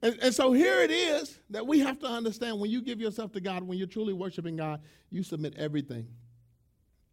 And, 0.00 0.16
and, 0.22 0.32
so 0.32 0.52
here 0.52 0.80
it 0.80 0.92
is 0.92 1.40
that 1.50 1.66
we 1.66 1.80
have 1.80 1.98
to 2.00 2.06
understand 2.06 2.60
when 2.60 2.70
you 2.70 2.80
give 2.80 3.00
yourself 3.00 3.32
to 3.32 3.40
God, 3.40 3.64
when 3.64 3.78
you're 3.78 3.88
truly 3.88 4.12
worshiping 4.12 4.54
God, 4.54 4.80
you 5.10 5.24
submit 5.24 5.54
everything. 5.56 6.06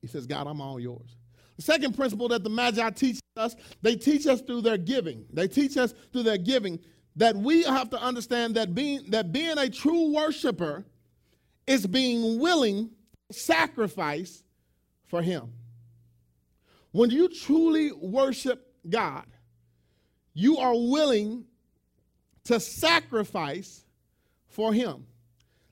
He 0.01 0.07
says, 0.07 0.27
God, 0.27 0.45
I'm 0.45 0.61
all 0.61 0.79
yours. 0.79 1.15
The 1.57 1.61
second 1.61 1.95
principle 1.95 2.27
that 2.29 2.43
the 2.43 2.49
Magi 2.49 2.89
teach 2.91 3.19
us, 3.37 3.55
they 3.81 3.95
teach 3.95 4.27
us 4.27 4.41
through 4.41 4.61
their 4.61 4.77
giving. 4.77 5.25
They 5.31 5.47
teach 5.47 5.77
us 5.77 5.93
through 6.11 6.23
their 6.23 6.37
giving 6.37 6.79
that 7.15 7.35
we 7.35 7.63
have 7.63 7.89
to 7.91 8.01
understand 8.01 8.55
that 8.55 8.75
being, 8.75 9.09
that 9.09 9.31
being 9.31 9.57
a 9.57 9.69
true 9.69 10.13
worshiper 10.13 10.85
is 11.65 11.87
being 11.87 12.39
willing 12.39 12.89
to 13.29 13.37
sacrifice 13.37 14.43
for 15.05 15.21
Him. 15.21 15.53
When 16.91 17.09
you 17.09 17.29
truly 17.29 17.91
worship 17.91 18.73
God, 18.89 19.25
you 20.33 20.57
are 20.57 20.73
willing 20.73 21.45
to 22.45 22.59
sacrifice 22.59 23.83
for 24.47 24.73
Him. 24.73 25.05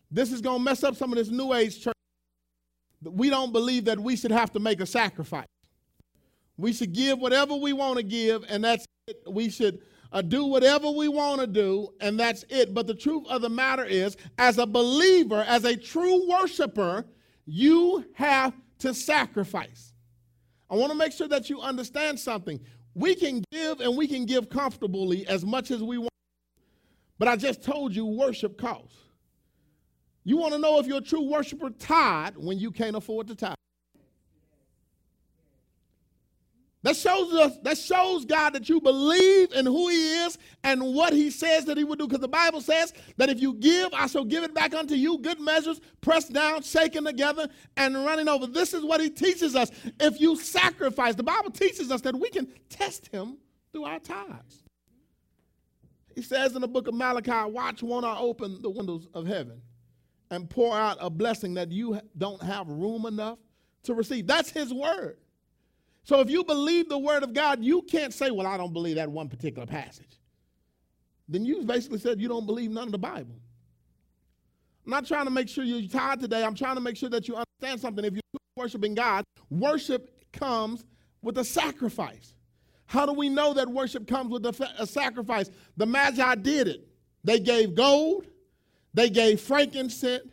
This 0.10 0.32
is 0.32 0.42
going 0.42 0.60
to 0.60 0.64
mess 0.64 0.84
up 0.84 0.96
some 0.96 1.12
of 1.12 1.18
this 1.18 1.30
New 1.30 1.54
Age 1.54 1.82
church. 1.82 1.94
We 3.04 3.30
don't 3.30 3.52
believe 3.52 3.86
that 3.86 4.00
we 4.00 4.16
should 4.16 4.32
have 4.32 4.52
to 4.54 4.60
make 4.60 4.80
a 4.80 4.86
sacrifice. 4.86 5.48
We 6.58 6.74
should 6.74 6.94
give 6.94 7.20
whatever 7.20 7.56
we 7.56 7.74
want 7.74 7.98
to 7.98 8.04
give, 8.04 8.46
and 8.48 8.64
that's 8.64 8.86
it. 9.08 9.24
We 9.28 9.50
should 9.50 9.80
uh, 10.12 10.22
do 10.22 10.46
whatever 10.46 10.92
we 10.92 11.08
want 11.08 11.42
to 11.42 11.48
do, 11.48 11.90
and 12.00 12.20
that's 12.20 12.46
it. 12.50 12.74
But 12.74 12.88
the 12.88 12.94
truth 12.94 13.26
of 13.30 13.42
the 13.42 13.50
matter 13.50 13.84
is, 13.84 14.16
as 14.38 14.60
a 14.60 14.66
believer, 14.66 15.44
as 15.48 15.66
a 15.66 15.76
true 15.76 16.30
worshiper, 16.30 17.06
you 17.46 18.06
have 18.14 18.54
to 18.80 18.94
sacrifice. 18.94 19.94
I 20.70 20.76
want 20.76 20.92
to 20.92 20.98
make 20.98 21.12
sure 21.12 21.28
that 21.28 21.50
you 21.50 21.60
understand 21.62 22.20
something. 22.20 22.60
We 22.96 23.16
can 23.16 23.44
give 23.52 23.80
and 23.80 23.98
we 23.98 24.08
can 24.08 24.26
give 24.26 24.50
comfortably 24.50 25.28
as 25.28 25.44
much 25.44 25.72
as 25.72 25.82
we 25.82 25.98
want. 25.98 26.10
But 27.18 27.28
I 27.28 27.36
just 27.36 27.64
told 27.64 27.96
you 27.96 28.06
worship 28.06 28.58
costs. 28.58 28.98
You 30.24 30.38
want 30.38 30.54
to 30.54 30.60
know 30.60 30.80
if 30.80 30.88
you're 30.88 31.00
a 31.00 31.02
true 31.02 31.24
worshiper 31.30 31.70
tithe 31.72 32.38
when 32.38 32.60
you 32.60 32.72
can't 32.72 32.96
afford 32.96 33.28
to 33.28 33.36
tithe. 33.36 33.56
That 36.84 36.98
shows 36.98 37.34
us, 37.34 37.58
that 37.64 37.78
shows 37.78 38.26
God 38.26 38.52
that 38.54 38.68
you 38.68 38.82
believe 38.82 39.54
in 39.54 39.66
who 39.66 39.88
He 39.88 40.26
is 40.26 40.38
and 40.66 40.94
what 40.94 41.14
He 41.14 41.32
says 41.32 41.64
that 41.66 41.78
He 41.78 41.86
would 41.86 41.98
do. 41.98 42.08
Because 42.08 42.20
the 42.20 42.28
Bible 42.28 42.60
says 42.60 42.94
that 43.16 43.30
if 43.30 43.42
you 43.42 43.54
give, 43.54 43.94
I 43.94 44.08
shall 44.08 44.26
give 44.26 44.44
it 44.44 44.54
back 44.54 44.74
unto 44.74 44.94
you, 44.94 45.18
good 45.20 45.40
measures, 45.40 45.80
pressed 46.02 46.34
down, 46.34 46.62
shaken 46.62 47.06
together, 47.06 47.48
and 47.78 47.96
running 48.04 48.28
over. 48.28 48.48
This 48.48 48.74
is 48.74 48.84
what 48.84 49.00
He 49.00 49.10
teaches 49.10 49.56
us. 49.56 49.72
If 50.00 50.20
you 50.20 50.36
sacrifice, 50.36 51.16
the 51.16 51.24
Bible 51.24 51.52
teaches 51.52 51.90
us 51.90 52.02
that 52.02 52.20
we 52.20 52.30
can 52.30 52.48
test 52.70 53.08
Him 53.08 53.38
through 53.72 53.86
our 53.86 54.00
tithes. 54.00 54.64
He 56.16 56.22
says 56.22 56.54
in 56.54 56.62
the 56.62 56.68
book 56.68 56.90
of 56.90 56.94
Malachi, 56.94 57.50
watch 57.50 57.82
won't 57.82 58.06
I 58.06 58.18
open 58.18 58.62
the 58.62 58.70
windows 58.70 59.08
of 59.14 59.26
heaven 59.26 59.62
and 60.30 60.50
pour 60.50 60.76
out 60.76 60.98
a 61.00 61.10
blessing 61.10 61.54
that 61.54 61.72
you 61.72 62.00
don't 62.18 62.44
have 62.44 62.68
room 62.68 63.06
enough 63.06 63.40
to 63.84 63.94
receive. 63.94 64.28
That's 64.28 64.50
His 64.50 64.74
word. 64.74 65.18
So 66.04 66.20
if 66.20 66.30
you 66.30 66.44
believe 66.44 66.90
the 66.90 66.98
word 66.98 67.24
of 67.24 67.34
God, 67.34 67.64
you 67.64 67.82
can't 67.84 68.14
say, 68.14 68.30
well, 68.30 68.46
I 68.46 68.58
don't 68.58 68.74
believe 68.74 68.96
that 68.96 69.10
one 69.10 69.30
particular 69.30 69.66
passage. 69.66 70.20
Then 71.30 71.46
you 71.46 71.64
basically 71.64 72.00
said 72.00 72.20
you 72.20 72.28
don't 72.28 72.46
believe 72.46 72.72
none 72.72 72.88
of 72.88 72.92
the 72.92 72.98
Bible. 72.98 73.36
I'm 74.86 74.92
not 74.92 75.06
trying 75.06 75.26
to 75.26 75.32
make 75.32 75.48
sure 75.48 75.64
you're 75.64 75.88
tired 75.88 76.20
today. 76.20 76.44
I'm 76.44 76.56
trying 76.56 76.76
to 76.76 76.82
make 76.82 76.98
sure 76.98 77.10
that 77.10 77.28
you 77.28 77.36
understand 77.36 77.80
something. 77.80 78.04
If 78.04 78.14
you're 78.14 78.22
worshiping 78.58 78.96
God, 78.96 79.24
worship 79.50 80.32
comes 80.34 80.84
with 81.22 81.38
a 81.38 81.44
sacrifice. 81.44 82.34
How 82.86 83.06
do 83.06 83.14
we 83.14 83.30
know 83.30 83.54
that 83.54 83.68
worship 83.68 84.06
comes 84.08 84.30
with 84.30 84.46
a, 84.46 84.70
a 84.78 84.86
sacrifice? 84.86 85.50
The 85.78 85.86
Magi 85.86 86.36
did 86.36 86.68
it. 86.68 86.88
They 87.24 87.40
gave 87.40 87.76
gold, 87.76 88.28
they 88.94 89.10
gave 89.10 89.40
frankincense, 89.40 90.30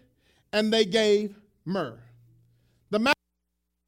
and 0.52 0.72
they 0.72 0.84
gave 0.84 1.38
myrrh. 1.64 2.00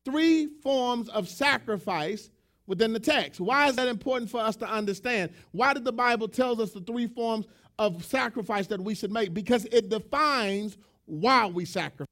Three 0.05 0.49
forms 0.63 1.09
of 1.11 1.29
sacrifice 1.29 2.31
within 2.67 2.93
the 2.93 3.01
text. 3.01 3.41
Why 3.41 3.69
is 3.69 3.77
that 3.77 3.89
important 3.89 4.31
for 4.31 4.41
us 4.41 4.57
to 4.57 4.69
understand? 4.69 5.31
Why 5.53 5.75
did 5.75 5.85
the 5.85 5.93
Bible 5.93 6.29
tell 6.29 6.61
us 6.61 6.73
the 6.73 6.81
three 6.81 7.07
forms 7.07 7.47
of 7.79 8.05
sacrifice 8.05 8.67
that 8.69 8.81
we 8.81 8.95
should 8.95 9.13
make? 9.13 9.35
Because 9.35 9.67
it 9.67 9.89
defines 9.89 10.79
why 11.05 11.47
we 11.47 11.65
sacrifice. 11.65 12.07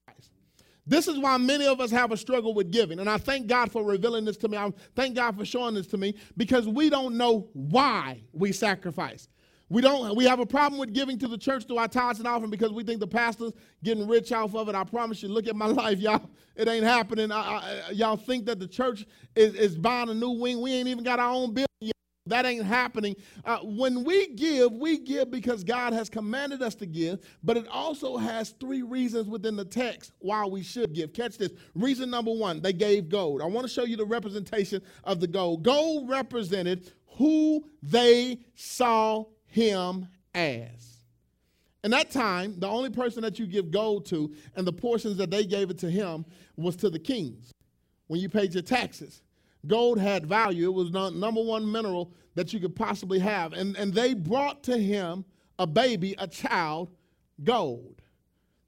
This 0.86 1.06
is 1.06 1.18
why 1.18 1.36
many 1.36 1.66
of 1.66 1.80
us 1.80 1.90
have 1.90 2.10
a 2.10 2.16
struggle 2.16 2.52
with 2.52 2.72
giving. 2.72 2.98
And 2.98 3.08
I 3.08 3.16
thank 3.16 3.46
God 3.46 3.70
for 3.70 3.84
revealing 3.84 4.24
this 4.24 4.36
to 4.38 4.48
me. 4.48 4.56
I 4.56 4.72
thank 4.96 5.14
God 5.14 5.36
for 5.36 5.44
showing 5.44 5.74
this 5.74 5.86
to 5.88 5.96
me 5.96 6.16
because 6.36 6.66
we 6.66 6.90
don't 6.90 7.16
know 7.16 7.48
why 7.52 8.22
we 8.32 8.50
sacrifice. 8.50 9.28
We 9.70 9.80
don't. 9.80 10.16
We 10.16 10.24
have 10.24 10.40
a 10.40 10.46
problem 10.46 10.80
with 10.80 10.92
giving 10.92 11.16
to 11.20 11.28
the 11.28 11.38
church 11.38 11.64
through 11.66 11.78
our 11.78 11.86
tithes 11.86 12.18
and 12.18 12.26
offering 12.26 12.50
because 12.50 12.72
we 12.72 12.82
think 12.82 12.98
the 12.98 13.06
pastor's 13.06 13.52
getting 13.84 14.06
rich 14.08 14.32
off 14.32 14.54
of 14.56 14.68
it. 14.68 14.74
I 14.74 14.82
promise 14.82 15.22
you. 15.22 15.28
Look 15.28 15.46
at 15.46 15.54
my 15.54 15.66
life, 15.68 16.00
y'all. 16.00 16.28
It 16.56 16.66
ain't 16.66 16.84
happening. 16.84 17.30
I, 17.30 17.38
I, 17.38 17.90
y'all 17.92 18.16
think 18.16 18.46
that 18.46 18.58
the 18.58 18.66
church 18.66 19.06
is, 19.36 19.54
is 19.54 19.78
buying 19.78 20.08
a 20.08 20.14
new 20.14 20.30
wing. 20.30 20.60
We 20.60 20.72
ain't 20.72 20.88
even 20.88 21.04
got 21.04 21.20
our 21.20 21.30
own 21.30 21.54
building 21.54 21.66
yet. 21.80 21.94
That 22.26 22.46
ain't 22.46 22.64
happening. 22.64 23.14
Uh, 23.44 23.58
when 23.62 24.02
we 24.02 24.34
give, 24.34 24.72
we 24.72 24.98
give 24.98 25.30
because 25.30 25.62
God 25.62 25.92
has 25.92 26.10
commanded 26.10 26.62
us 26.62 26.74
to 26.76 26.86
give, 26.86 27.20
but 27.44 27.56
it 27.56 27.66
also 27.68 28.16
has 28.16 28.50
three 28.60 28.82
reasons 28.82 29.28
within 29.28 29.54
the 29.54 29.64
text 29.64 30.12
why 30.18 30.44
we 30.44 30.62
should 30.64 30.92
give. 30.92 31.12
Catch 31.12 31.38
this. 31.38 31.52
Reason 31.76 32.10
number 32.10 32.32
one, 32.32 32.60
they 32.60 32.72
gave 32.72 33.08
gold. 33.08 33.40
I 33.40 33.46
want 33.46 33.66
to 33.66 33.72
show 33.72 33.84
you 33.84 33.96
the 33.96 34.04
representation 34.04 34.82
of 35.04 35.20
the 35.20 35.28
gold. 35.28 35.62
Gold 35.62 36.08
represented 36.08 36.92
who 37.16 37.64
they 37.82 38.40
saw 38.56 39.24
him 39.50 40.08
as. 40.34 41.00
In 41.82 41.90
that 41.92 42.10
time, 42.10 42.58
the 42.58 42.68
only 42.68 42.90
person 42.90 43.22
that 43.22 43.38
you 43.38 43.46
give 43.46 43.70
gold 43.70 44.06
to 44.06 44.34
and 44.54 44.66
the 44.66 44.72
portions 44.72 45.16
that 45.16 45.30
they 45.30 45.44
gave 45.44 45.70
it 45.70 45.78
to 45.78 45.90
him 45.90 46.24
was 46.56 46.76
to 46.76 46.90
the 46.90 46.98
kings 46.98 47.52
when 48.06 48.20
you 48.20 48.28
paid 48.28 48.52
your 48.52 48.62
taxes. 48.62 49.22
Gold 49.66 49.98
had 49.98 50.26
value. 50.26 50.68
It 50.68 50.74
was 50.74 50.90
the 50.90 51.10
number 51.10 51.42
one 51.42 51.70
mineral 51.70 52.12
that 52.34 52.52
you 52.52 52.60
could 52.60 52.76
possibly 52.76 53.18
have. 53.18 53.52
And, 53.52 53.76
and 53.76 53.92
they 53.92 54.14
brought 54.14 54.62
to 54.64 54.76
him 54.76 55.24
a 55.58 55.66
baby, 55.66 56.14
a 56.18 56.26
child, 56.26 56.90
gold. 57.44 58.02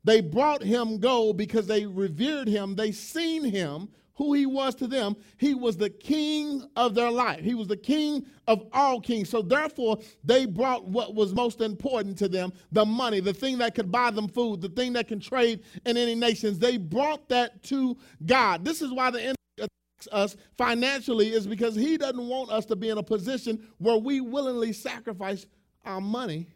They 0.05 0.21
brought 0.21 0.63
him 0.63 0.99
gold 0.99 1.37
because 1.37 1.67
they 1.67 1.87
revered 1.87 2.49
him. 2.49 2.75
They 2.75 2.93
seen 2.93 3.45
him 3.45 3.89
who 4.15 4.35
he 4.35 4.47
was 4.47 4.75
to 4.77 4.87
them, 4.87 5.17
he 5.39 5.55
was 5.55 5.77
the 5.77 5.91
king 5.91 6.63
of 6.77 6.95
their 6.95 7.11
life. 7.11 7.41
He 7.41 7.55
was 7.55 7.69
the 7.69 7.77
king 7.77 8.27
of 8.47 8.67
all 8.73 9.01
kings. 9.01 9.29
So 9.29 9.43
therefore, 9.43 9.99
they 10.23 10.47
brought 10.47 10.87
what 10.87 11.15
was 11.15 11.35
most 11.35 11.61
important 11.61 12.19
to 12.19 12.29
them 12.29 12.53
the 12.73 12.85
money, 12.85 13.21
the 13.21 13.33
thing 13.33 13.59
that 13.59 13.75
could 13.75 13.91
buy 13.91 14.11
them 14.11 14.29
food, 14.29 14.61
the 14.61 14.69
thing 14.69 14.93
that 14.95 15.09
can 15.09 15.21
trade 15.21 15.63
in 15.87 15.97
any 15.97 16.15
nations. 16.15 16.59
They 16.59 16.77
brought 16.77 17.29
that 17.31 17.63
to 17.65 17.97
God. 18.27 18.65
This 18.65 18.83
is 18.83 18.93
why 18.93 19.11
the 19.11 19.21
enemy 19.21 19.37
attacks 19.59 20.09
us 20.13 20.37
financially, 20.59 21.33
is 21.33 21.47
because 21.47 21.75
he 21.75 21.97
doesn't 21.97 22.29
want 22.29 22.51
us 22.51 22.67
to 22.67 22.77
be 22.77 22.91
in 22.91 22.99
a 22.99 23.03
position 23.03 23.67
where 23.79 23.97
we 23.97 24.21
willingly 24.21 24.73
sacrifice 24.73 25.47
our 25.85 26.01
money 26.01 26.49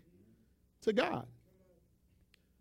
to 0.82 0.92
God. 0.92 1.26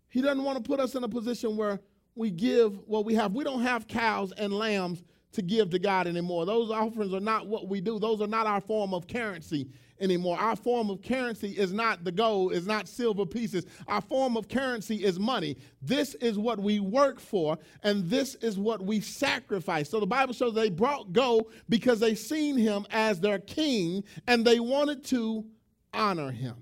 He 0.08 0.22
doesn't 0.22 0.42
want 0.42 0.56
to 0.56 0.66
put 0.66 0.80
us 0.80 0.94
in 0.94 1.04
a 1.04 1.08
position 1.08 1.56
where 1.56 1.80
we 2.16 2.30
give 2.30 2.78
what 2.86 3.04
we 3.04 3.14
have. 3.14 3.32
We 3.32 3.44
don't 3.44 3.62
have 3.62 3.86
cows 3.86 4.32
and 4.32 4.52
lambs 4.52 5.04
to 5.32 5.42
give 5.42 5.70
to 5.70 5.78
God 5.78 6.06
anymore. 6.06 6.46
Those 6.46 6.70
offerings 6.70 7.12
are 7.12 7.20
not 7.20 7.46
what 7.46 7.68
we 7.68 7.80
do. 7.80 7.98
Those 7.98 8.22
are 8.22 8.26
not 8.26 8.46
our 8.46 8.60
form 8.60 8.94
of 8.94 9.06
currency 9.06 9.68
anymore. 10.00 10.38
Our 10.38 10.56
form 10.56 10.90
of 10.90 11.02
currency 11.02 11.50
is 11.50 11.72
not 11.72 12.04
the 12.04 12.12
gold, 12.12 12.52
is 12.54 12.66
not 12.66 12.88
silver 12.88 13.26
pieces. 13.26 13.66
Our 13.86 14.00
form 14.00 14.36
of 14.36 14.48
currency 14.48 15.04
is 15.04 15.18
money. 15.18 15.56
This 15.82 16.14
is 16.16 16.38
what 16.38 16.58
we 16.58 16.80
work 16.80 17.20
for, 17.20 17.58
and 17.82 18.08
this 18.08 18.34
is 18.36 18.58
what 18.58 18.82
we 18.82 19.00
sacrifice. 19.00 19.90
So 19.90 20.00
the 20.00 20.06
Bible 20.06 20.32
shows 20.32 20.54
they 20.54 20.70
brought 20.70 21.12
gold 21.12 21.52
because 21.68 22.00
they 22.00 22.14
seen 22.14 22.56
him 22.56 22.86
as 22.90 23.20
their 23.20 23.38
king 23.38 24.04
and 24.26 24.44
they 24.44 24.60
wanted 24.60 25.04
to 25.06 25.44
honor 25.92 26.30
him. 26.30 26.56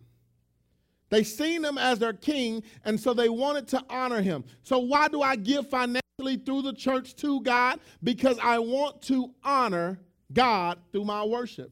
They 1.15 1.23
seen 1.23 1.65
him 1.65 1.79
as 1.79 2.01
their 2.01 2.13
king, 2.13 2.65
and 2.85 2.99
so 2.99 3.15
they 3.15 3.29
wanted 3.29 3.69
to 3.69 3.85
honor 3.89 4.21
him. 4.21 4.43
So, 4.65 4.81
why 4.81 5.07
do 5.07 5.23
I 5.23 5.37
give 5.37 5.71
financially 5.71 6.39
through 6.45 6.63
the 6.63 6.73
church 6.73 7.15
to 7.19 7.41
God? 7.43 7.79
Because 8.03 8.37
I 8.43 8.59
want 8.59 9.01
to 9.03 9.33
honor 9.45 10.01
God 10.33 10.81
through 10.91 11.05
my 11.05 11.23
worship. 11.23 11.71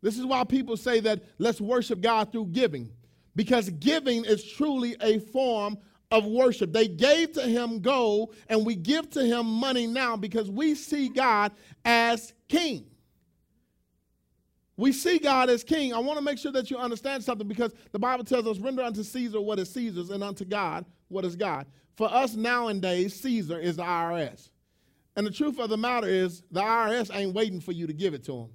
This 0.00 0.18
is 0.18 0.24
why 0.24 0.44
people 0.44 0.78
say 0.78 1.00
that 1.00 1.22
let's 1.36 1.60
worship 1.60 2.00
God 2.00 2.32
through 2.32 2.46
giving, 2.46 2.88
because 3.36 3.68
giving 3.68 4.24
is 4.24 4.42
truly 4.42 4.96
a 5.02 5.18
form 5.18 5.76
of 6.10 6.24
worship. 6.24 6.72
They 6.72 6.88
gave 6.88 7.32
to 7.32 7.42
him 7.42 7.80
gold, 7.80 8.34
and 8.48 8.64
we 8.64 8.74
give 8.74 9.10
to 9.10 9.22
him 9.22 9.44
money 9.44 9.86
now 9.86 10.16
because 10.16 10.50
we 10.50 10.74
see 10.76 11.10
God 11.10 11.52
as 11.84 12.32
king. 12.48 12.86
We 14.76 14.92
see 14.92 15.18
God 15.18 15.50
as 15.50 15.62
king. 15.62 15.92
I 15.92 15.98
want 15.98 16.18
to 16.18 16.24
make 16.24 16.38
sure 16.38 16.52
that 16.52 16.70
you 16.70 16.78
understand 16.78 17.22
something 17.22 17.46
because 17.46 17.74
the 17.92 17.98
Bible 17.98 18.24
tells 18.24 18.46
us, 18.46 18.58
render 18.58 18.82
unto 18.82 19.02
Caesar 19.02 19.40
what 19.40 19.58
is 19.58 19.70
Caesar's 19.72 20.10
and 20.10 20.24
unto 20.24 20.44
God 20.44 20.86
what 21.08 21.24
is 21.24 21.36
God. 21.36 21.66
For 21.96 22.12
us 22.12 22.34
nowadays, 22.34 23.20
Caesar 23.20 23.58
is 23.58 23.76
the 23.76 23.82
IRS. 23.82 24.48
And 25.14 25.26
the 25.26 25.30
truth 25.30 25.58
of 25.58 25.68
the 25.68 25.76
matter 25.76 26.08
is, 26.08 26.42
the 26.50 26.62
IRS 26.62 27.14
ain't 27.14 27.34
waiting 27.34 27.60
for 27.60 27.72
you 27.72 27.86
to 27.86 27.92
give 27.92 28.14
it 28.14 28.24
to 28.24 28.32
them. 28.32 28.48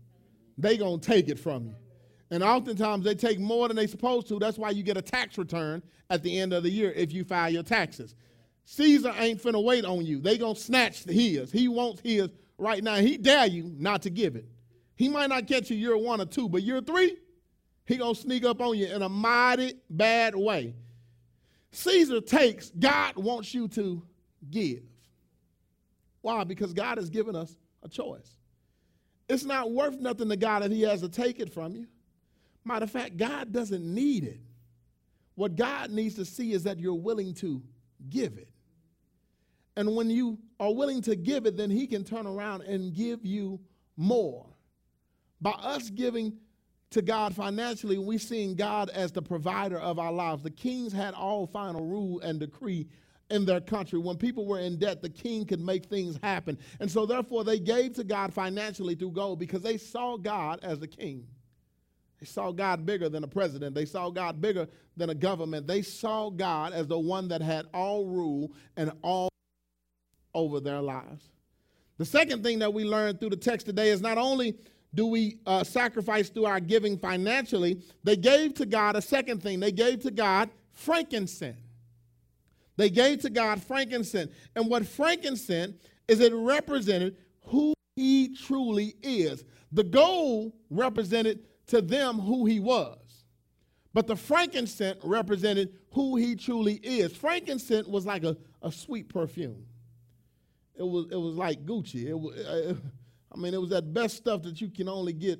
They 0.57 0.75
going 0.75 0.99
to 0.99 1.07
take 1.07 1.29
it 1.29 1.37
from 1.37 1.67
you. 1.67 1.75
And 2.31 2.43
oftentimes 2.43 3.05
they 3.05 3.15
take 3.15 3.39
more 3.39 3.67
than 3.67 3.77
they 3.77 3.87
supposed 3.87 4.27
to. 4.29 4.39
That's 4.39 4.57
why 4.57 4.71
you 4.71 4.83
get 4.83 4.97
a 4.97 5.01
tax 5.01 5.37
return 5.37 5.83
at 6.09 6.23
the 6.23 6.39
end 6.39 6.51
of 6.51 6.63
the 6.63 6.69
year 6.69 6.91
if 6.91 7.13
you 7.13 7.23
file 7.23 7.51
your 7.51 7.63
taxes. 7.63 8.15
Caesar 8.65 9.13
ain't 9.17 9.41
finna 9.41 9.63
wait 9.63 9.85
on 9.85 10.05
you. 10.05 10.19
They 10.19 10.37
to 10.39 10.55
snatch 10.55 11.03
his. 11.05 11.51
He 11.51 11.67
wants 11.67 12.01
his 12.01 12.29
right 12.57 12.83
now. 12.83 12.95
He 12.95 13.17
dare 13.17 13.45
you 13.45 13.71
not 13.77 14.01
to 14.01 14.09
give 14.09 14.35
it. 14.35 14.45
He 14.97 15.07
might 15.07 15.29
not 15.29 15.47
catch 15.47 15.69
you 15.69 15.77
year 15.77 15.95
one 15.95 16.19
or 16.19 16.25
two, 16.25 16.49
but 16.49 16.63
year 16.63 16.81
three, 16.81 17.17
he 17.85 17.95
gonna 17.97 18.15
sneak 18.15 18.43
up 18.43 18.59
on 18.59 18.77
you 18.77 18.87
in 18.87 19.03
a 19.03 19.09
mighty 19.09 19.75
bad 19.89 20.35
way. 20.35 20.75
Caesar 21.71 22.19
takes, 22.19 22.71
God 22.71 23.15
wants 23.15 23.53
you 23.53 23.67
to 23.69 24.01
give. 24.49 24.83
Why? 26.21 26.43
Because 26.43 26.73
God 26.73 26.97
has 26.97 27.09
given 27.09 27.35
us 27.35 27.55
a 27.83 27.87
choice. 27.87 28.37
It's 29.29 29.43
not 29.43 29.71
worth 29.71 29.99
nothing 29.99 30.29
to 30.29 30.35
God 30.35 30.63
if 30.63 30.71
he 30.71 30.81
has 30.81 31.01
to 31.01 31.09
take 31.09 31.39
it 31.39 31.53
from 31.53 31.75
you. 31.75 31.87
Matter 32.65 32.85
of 32.85 32.91
fact, 32.91 33.17
God 33.17 33.53
doesn't 33.53 33.83
need 33.83 34.23
it. 34.23 34.39
What 35.35 35.55
God 35.55 35.91
needs 35.91 36.15
to 36.15 36.25
see 36.25 36.53
is 36.53 36.63
that 36.63 36.79
you're 36.79 36.95
willing 36.95 37.35
to 37.35 37.61
give 38.09 38.37
it. 38.37 38.49
And 39.75 39.95
when 39.95 40.09
you 40.09 40.39
are 40.59 40.73
willing 40.73 41.03
to 41.03 41.15
give 41.15 41.45
it, 41.45 41.55
then 41.55 41.69
he 41.69 41.85
can 41.85 42.03
turn 42.03 42.25
around 42.25 42.63
and 42.63 42.93
give 42.93 43.23
you 43.23 43.59
more. 43.95 44.46
By 45.41 45.51
us 45.51 45.89
giving 45.89 46.37
to 46.91 47.01
God 47.01 47.35
financially, 47.35 47.97
we 47.97 48.17
seeing 48.17 48.55
God 48.55 48.89
as 48.89 49.11
the 49.11 49.21
provider 49.21 49.79
of 49.79 49.99
our 49.99 50.11
lives. 50.11 50.43
The 50.43 50.49
kings 50.49 50.93
had 50.93 51.13
all 51.13 51.47
final 51.47 51.85
rule 51.85 52.19
and 52.21 52.39
decree 52.39 52.87
in 53.29 53.45
their 53.45 53.59
country. 53.59 53.99
When 53.99 54.17
people 54.17 54.45
were 54.45 54.59
in 54.59 54.77
debt, 54.77 55.01
the 55.01 55.09
king 55.09 55.45
could 55.45 55.59
make 55.59 55.85
things 55.85 56.17
happen. 56.23 56.57
And 56.79 56.89
so, 56.89 57.05
therefore, 57.05 57.43
they 57.43 57.59
gave 57.59 57.93
to 57.95 58.03
God 58.03 58.33
financially 58.33 58.95
through 58.95 59.11
gold 59.11 59.39
because 59.39 59.61
they 59.61 59.77
saw 59.77 60.17
God 60.17 60.59
as 60.63 60.79
the 60.79 60.87
king. 60.87 61.27
They 62.19 62.25
saw 62.25 62.51
God 62.51 62.85
bigger 62.85 63.09
than 63.09 63.23
a 63.23 63.27
president. 63.27 63.75
They 63.75 63.85
saw 63.85 64.09
God 64.09 64.41
bigger 64.41 64.67
than 64.95 65.09
a 65.09 65.15
government. 65.15 65.67
They 65.67 65.81
saw 65.83 66.29
God 66.29 66.73
as 66.73 66.87
the 66.87 66.97
one 66.97 67.27
that 67.27 67.41
had 67.41 67.67
all 67.73 68.07
rule 68.07 68.53
and 68.75 68.91
all 69.03 69.29
over 70.33 70.59
their 70.59 70.81
lives. 70.81 71.29
The 71.97 72.05
second 72.05 72.43
thing 72.43 72.59
that 72.59 72.73
we 72.73 72.85
learned 72.85 73.19
through 73.19 73.31
the 73.31 73.37
text 73.37 73.65
today 73.65 73.89
is 73.89 74.01
not 74.01 74.17
only 74.17 74.55
do 74.93 75.05
we 75.05 75.39
uh, 75.45 75.63
sacrifice 75.63 76.29
through 76.29 76.45
our 76.45 76.59
giving 76.59 76.97
financially, 76.97 77.81
they 78.03 78.15
gave 78.15 78.53
to 78.55 78.65
God 78.65 78.95
a 78.95 79.01
second 79.01 79.43
thing. 79.43 79.59
They 79.59 79.71
gave 79.71 80.01
to 80.03 80.11
God 80.11 80.49
frankincense. 80.71 81.57
They 82.77 82.89
gave 82.89 83.21
to 83.21 83.29
God 83.29 83.61
frankincense. 83.61 84.31
And 84.55 84.69
what 84.69 84.85
frankincense 84.85 85.75
is, 86.07 86.19
it 86.19 86.33
represented 86.33 87.17
who 87.47 87.73
he 87.95 88.35
truly 88.35 88.95
is. 89.01 89.43
The 89.71 89.83
gold 89.83 90.53
represented 90.69 91.39
to 91.67 91.81
them 91.81 92.19
who 92.19 92.45
he 92.45 92.59
was. 92.59 92.97
But 93.93 94.05
the 94.05 94.15
frankincense 94.15 94.99
represented 95.03 95.73
who 95.91 96.15
he 96.15 96.35
truly 96.35 96.75
is. 96.75 97.15
Frankincense 97.15 97.87
was 97.87 98.05
like 98.05 98.23
a, 98.23 98.37
a 98.61 98.71
sweet 98.71 99.09
perfume. 99.09 99.65
It 100.75 100.83
was, 100.83 101.07
it 101.11 101.17
was 101.17 101.33
like 101.33 101.65
Gucci. 101.65 102.05
It 102.05 102.13
was, 102.13 102.37
uh, 102.37 102.75
I 103.37 103.39
mean, 103.39 103.53
it 103.53 103.61
was 103.61 103.69
that 103.69 103.93
best 103.93 104.17
stuff 104.17 104.41
that 104.43 104.59
you 104.59 104.69
can 104.69 104.89
only 104.89 105.13
get 105.13 105.39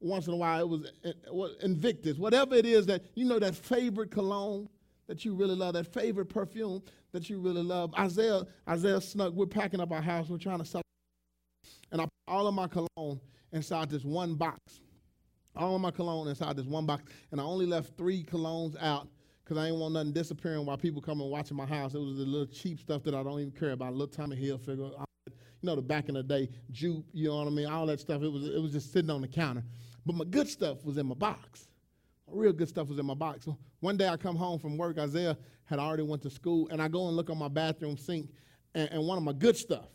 once 0.00 0.26
in 0.26 0.32
a 0.32 0.36
while. 0.36 0.60
It 0.60 0.68
was 0.68 0.92
uh, 1.04 1.64
Invictus, 1.64 2.18
whatever 2.18 2.56
it 2.56 2.66
is 2.66 2.86
that, 2.86 3.04
you 3.14 3.24
know, 3.24 3.38
that 3.38 3.54
favorite 3.54 4.10
cologne 4.10 4.68
that 5.06 5.24
you 5.24 5.34
really 5.34 5.54
love, 5.54 5.74
that 5.74 5.92
favorite 5.92 6.26
perfume 6.26 6.82
that 7.12 7.30
you 7.30 7.38
really 7.38 7.62
love. 7.62 7.94
Isaiah, 7.96 8.42
Isaiah 8.68 9.00
snuck, 9.00 9.32
we're 9.32 9.46
packing 9.46 9.80
up 9.80 9.92
our 9.92 10.02
house, 10.02 10.28
we're 10.28 10.38
trying 10.38 10.58
to 10.58 10.64
sell. 10.64 10.82
And 11.92 12.00
I 12.00 12.04
put 12.04 12.10
all 12.26 12.48
of 12.48 12.54
my 12.54 12.66
cologne 12.66 13.20
inside 13.52 13.88
this 13.88 14.04
one 14.04 14.34
box. 14.34 14.58
all 15.56 15.74
of 15.74 15.80
my 15.80 15.90
cologne 15.90 16.28
inside 16.28 16.56
this 16.56 16.66
one 16.66 16.86
box, 16.86 17.04
and 17.32 17.40
I 17.40 17.44
only 17.44 17.66
left 17.66 17.96
three 17.96 18.22
colognes 18.24 18.80
out 18.82 19.08
because 19.44 19.56
I 19.56 19.66
didn't 19.66 19.80
want 19.80 19.94
nothing 19.94 20.12
disappearing 20.12 20.66
while 20.66 20.76
people 20.76 21.00
come 21.00 21.20
and 21.20 21.30
watching 21.30 21.56
my 21.56 21.66
house. 21.66 21.94
It 21.94 21.98
was 21.98 22.16
the 22.18 22.24
little 22.24 22.46
cheap 22.46 22.80
stuff 22.80 23.02
that 23.04 23.14
I 23.14 23.22
don't 23.22 23.40
even 23.40 23.52
care 23.52 23.70
about. 23.70 23.90
A 23.90 23.92
little 23.92 24.08
Tommy 24.08 24.36
Hilfiger, 24.36 25.06
know, 25.66 25.76
the 25.76 25.82
back 25.82 26.08
in 26.08 26.14
the 26.14 26.22
day, 26.22 26.48
Joop, 26.72 27.04
you 27.12 27.28
know 27.28 27.36
what 27.36 27.46
I 27.46 27.50
mean? 27.50 27.66
All 27.66 27.86
that 27.86 28.00
stuff. 28.00 28.22
It 28.22 28.32
was 28.32 28.46
it 28.46 28.60
was 28.60 28.72
just 28.72 28.92
sitting 28.92 29.10
on 29.10 29.20
the 29.20 29.28
counter. 29.28 29.62
But 30.04 30.16
my 30.16 30.24
good 30.24 30.48
stuff 30.48 30.84
was 30.84 30.96
in 30.96 31.06
my 31.06 31.14
box. 31.14 31.68
My 32.28 32.40
real 32.40 32.52
good 32.52 32.68
stuff 32.68 32.88
was 32.88 32.98
in 32.98 33.06
my 33.06 33.14
box. 33.14 33.46
One 33.80 33.96
day 33.96 34.08
I 34.08 34.16
come 34.16 34.36
home 34.36 34.58
from 34.58 34.78
work. 34.78 34.98
Isaiah 34.98 35.36
had 35.64 35.78
already 35.78 36.04
went 36.04 36.22
to 36.22 36.30
school, 36.30 36.68
and 36.70 36.80
I 36.80 36.88
go 36.88 37.08
and 37.08 37.16
look 37.16 37.28
on 37.28 37.38
my 37.38 37.48
bathroom 37.48 37.96
sink, 37.96 38.30
and, 38.74 38.88
and 38.90 39.06
one 39.06 39.18
of 39.18 39.24
my 39.24 39.32
good 39.32 39.56
stuff 39.56 39.88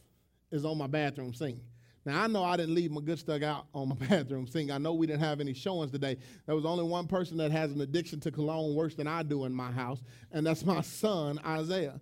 is 0.51 0.65
on 0.65 0.78
my 0.78 0.88
bathroom 0.88 1.34
sink. 1.34 1.59
Now 2.05 2.24
I 2.24 2.28
know 2.28 2.43
I 2.43 2.57
didn't 2.57 2.76
leave 2.76 2.91
my 2.91 3.01
good 3.01 3.19
stuff 3.19 3.41
out 3.41 3.67
on 3.74 3.89
my 3.89 3.95
bathroom 4.07 4.47
sink. 4.47 4.72
I 4.72 4.78
know 4.78 4.93
we 4.93 5.07
didn't 5.07 5.22
have 5.22 5.39
any 5.39 5.53
showings 5.53 5.91
today. 5.91 6.17
There 6.45 6.55
was 6.55 6.65
only 6.65 6.84
one 6.84 7.07
person 7.07 7.38
that 7.38 7.51
has 7.51 7.72
an 7.72 7.82
addiction 7.82 8.19
to 8.22 8.32
cologne 8.32 8.76
worse 8.76 8.95
than 8.95 9.07
I 9.07 9.24
do 9.24 9.45
in 9.45 9.53
my 9.53 9.72
house, 9.72 10.01
and 10.32 10.45
that's 10.45 10.65
my 10.65 10.82
son 10.82 11.39
Isaiah. 11.45 11.99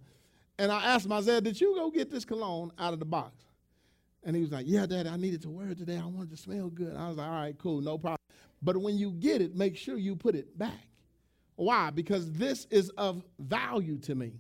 And 0.58 0.72
I 0.72 0.84
asked 0.84 1.06
him, 1.06 1.14
Isaiah, 1.14 1.40
did 1.40 1.60
you 1.60 1.76
go 1.76 1.90
get 1.90 2.12
this 2.12 2.26
cologne 2.26 2.72
out 2.78 2.92
of 2.92 3.00
the 3.00 3.06
box? 3.06 3.46
And 4.30 4.36
he 4.36 4.44
was 4.44 4.52
like, 4.52 4.68
Yeah, 4.68 4.86
Daddy, 4.86 5.10
I 5.10 5.18
needed 5.18 5.42
to 5.42 5.50
wear 5.50 5.70
it 5.70 5.80
today. 5.80 5.98
I 5.98 6.06
wanted 6.06 6.30
to 6.30 6.38
smell 6.38 6.70
good. 6.70 6.96
I 6.96 7.08
was 7.08 7.18
like, 7.18 7.28
All 7.28 7.34
right, 7.34 7.58
cool, 7.58 7.82
no 7.82 7.98
problem. 7.98 8.20
But 8.62 8.78
when 8.78 8.96
you 8.96 9.10
get 9.10 9.42
it, 9.42 9.56
make 9.56 9.76
sure 9.76 9.98
you 9.98 10.16
put 10.16 10.36
it 10.36 10.56
back. 10.56 10.86
Why? 11.56 11.90
Because 11.90 12.32
this 12.34 12.68
is 12.70 12.90
of 12.92 13.24
value 13.40 13.98
to 14.02 14.14
me. 14.14 14.34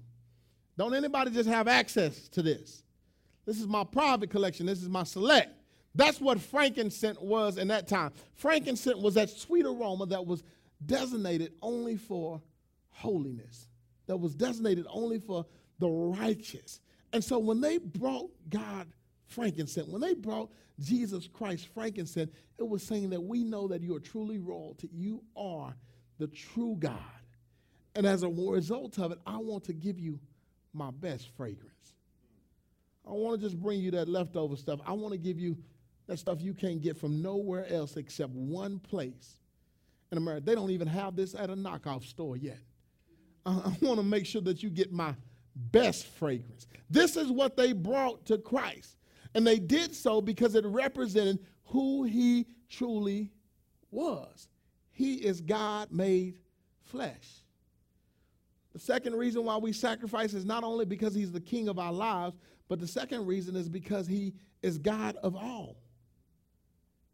Don't 0.77 0.93
anybody 0.93 1.31
just 1.31 1.49
have 1.49 1.67
access 1.67 2.27
to 2.29 2.43
this. 2.43 2.83
This 3.47 3.59
is 3.59 3.65
my 3.65 3.83
private 3.83 4.29
collection. 4.29 4.67
This 4.67 4.83
is 4.83 4.89
my 4.89 5.01
select. 5.01 5.49
That's 5.95 6.21
what 6.21 6.39
frankincense 6.39 7.17
was 7.19 7.57
in 7.57 7.69
that 7.69 7.87
time. 7.87 8.11
Frankincense 8.35 9.01
was 9.01 9.15
that 9.15 9.31
sweet 9.31 9.65
aroma 9.65 10.05
that 10.05 10.23
was 10.23 10.43
designated 10.85 11.53
only 11.63 11.97
for 11.97 12.43
holiness, 12.91 13.67
that 14.05 14.17
was 14.17 14.35
designated 14.35 14.85
only 14.87 15.17
for 15.17 15.47
the 15.79 15.89
righteous. 15.89 16.79
And 17.11 17.23
so 17.23 17.39
when 17.39 17.59
they 17.59 17.79
brought 17.79 18.29
God 18.51 18.85
frankincense, 19.29 19.87
when 19.87 20.01
they 20.01 20.13
brought 20.13 20.49
Jesus 20.79 21.27
Christ 21.27 21.67
frankincense, 21.73 22.31
it 22.57 22.67
was 22.67 22.83
saying 22.83 23.09
that 23.11 23.21
we 23.21 23.43
know 23.43 23.67
that 23.67 23.81
you 23.81 23.95
are 23.95 23.99
truly 23.99 24.39
royalty. 24.39 24.89
You 24.93 25.21
are 25.35 25.75
the 26.17 26.27
true 26.27 26.75
God. 26.79 26.99
And 27.95 28.05
as 28.05 28.23
a 28.23 28.29
result 28.29 28.99
of 28.99 29.11
it, 29.11 29.19
I 29.25 29.37
want 29.37 29.63
to 29.65 29.73
give 29.73 29.99
you 29.99 30.19
my 30.73 30.91
best 30.91 31.29
fragrance. 31.35 31.95
I 33.07 33.11
want 33.11 33.39
to 33.39 33.45
just 33.45 33.59
bring 33.59 33.79
you 33.79 33.91
that 33.91 34.07
leftover 34.07 34.55
stuff. 34.55 34.79
I 34.85 34.93
want 34.93 35.13
to 35.13 35.17
give 35.17 35.39
you 35.39 35.57
that 36.07 36.19
stuff 36.19 36.41
you 36.41 36.53
can't 36.53 36.81
get 36.81 36.97
from 36.97 37.21
nowhere 37.21 37.65
else 37.71 37.97
except 37.97 38.31
one 38.31 38.79
place 38.79 39.39
in 40.11 40.17
America. 40.17 40.45
They 40.45 40.55
don't 40.55 40.71
even 40.71 40.87
have 40.87 41.15
this 41.15 41.35
at 41.35 41.49
a 41.49 41.55
knockoff 41.55 42.05
store 42.05 42.37
yet. 42.37 42.59
I, 43.45 43.51
I 43.51 43.77
want 43.81 43.97
to 43.97 44.03
make 44.03 44.25
sure 44.25 44.41
that 44.41 44.61
you 44.61 44.69
get 44.69 44.91
my 44.91 45.15
best 45.55 46.07
fragrance. 46.07 46.67
This 46.89 47.15
is 47.15 47.31
what 47.31 47.57
they 47.57 47.73
brought 47.73 48.25
to 48.27 48.37
Christ. 48.37 48.97
And 49.35 49.45
they 49.45 49.59
did 49.59 49.95
so 49.95 50.21
because 50.21 50.55
it 50.55 50.65
represented 50.65 51.39
who 51.65 52.03
he 52.03 52.47
truly 52.69 53.31
was. 53.91 54.47
He 54.91 55.15
is 55.15 55.41
God 55.41 55.91
made 55.91 56.35
flesh. 56.83 57.43
The 58.73 58.79
second 58.79 59.15
reason 59.15 59.45
why 59.45 59.57
we 59.57 59.73
sacrifice 59.73 60.33
is 60.33 60.45
not 60.45 60.63
only 60.63 60.85
because 60.85 61.15
he's 61.15 61.31
the 61.31 61.41
king 61.41 61.67
of 61.67 61.79
our 61.79 61.93
lives, 61.93 62.37
but 62.67 62.79
the 62.79 62.87
second 62.87 63.25
reason 63.25 63.55
is 63.55 63.67
because 63.67 64.07
he 64.07 64.33
is 64.61 64.77
God 64.77 65.15
of 65.17 65.35
all. 65.35 65.77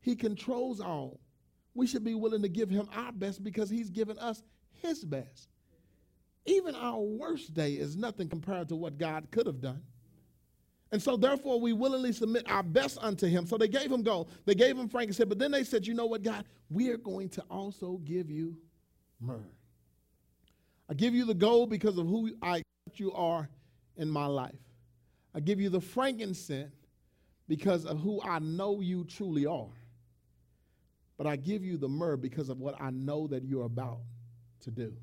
He 0.02 0.16
controls 0.16 0.80
all. 0.80 1.20
We 1.74 1.88
should 1.88 2.04
be 2.04 2.16
willing 2.16 2.42
to 2.42 2.50
give 2.50 2.70
him 2.70 2.88
our 2.96 3.12
best 3.12 3.44
because 3.44 3.70
he's 3.70 3.90
given 3.90 4.18
us 4.20 4.44
his 4.82 5.04
best. 5.04 5.50
Even 6.46 6.76
our 6.76 7.00
worst 7.00 7.54
day 7.54 7.74
is 7.74 7.98
nothing 7.98 8.30
compared 8.30 8.70
to 8.70 8.76
what 8.76 8.98
God 8.98 9.28
could 9.32 9.48
have 9.48 9.62
done. 9.62 9.82
And 10.92 11.02
so, 11.02 11.18
therefore, 11.18 11.60
we 11.60 11.74
willingly 11.74 12.14
submit 12.14 12.50
our 12.50 12.64
best 12.64 12.98
unto 13.02 13.28
him. 13.28 13.46
So 13.46 13.58
they 13.58 13.68
gave 13.68 13.92
him 13.92 14.04
gold, 14.04 14.30
they 14.46 14.56
gave 14.56 14.78
him 14.78 14.88
frankincense, 14.88 15.28
but 15.28 15.40
then 15.40 15.52
they 15.52 15.64
said, 15.64 15.86
You 15.86 15.94
know 15.94 16.06
what, 16.06 16.24
God? 16.24 16.46
We 16.70 16.90
are 16.90 16.98
going 16.98 17.30
to 17.30 17.44
also 17.50 18.00
give 18.06 18.30
you 18.30 18.56
myrrh. 19.20 19.50
I 20.90 20.94
give 20.94 21.16
you 21.16 21.26
the 21.26 21.34
gold 21.34 21.70
because 21.70 21.98
of 21.98 22.08
who 22.08 22.32
I 22.42 22.62
you 22.94 23.12
are 23.14 23.50
in 23.98 24.10
my 24.10 24.28
life. 24.28 24.56
I 25.34 25.40
give 25.40 25.60
you 25.60 25.70
the 25.70 25.82
frankincense 25.82 26.72
because 27.48 27.86
of 27.86 28.00
who 28.00 28.22
I 28.22 28.40
know 28.40 28.80
you 28.80 29.04
truly 29.04 29.46
are. 29.46 29.74
But 31.18 31.28
I 31.28 31.36
give 31.36 31.64
you 31.64 31.78
the 31.78 31.88
myrrh 31.88 32.18
because 32.18 32.50
of 32.50 32.60
what 32.60 32.76
I 32.80 32.90
know 32.92 33.28
that 33.28 33.44
you're 33.44 33.66
about 33.66 34.02
to 34.62 34.72
do. 34.72 34.94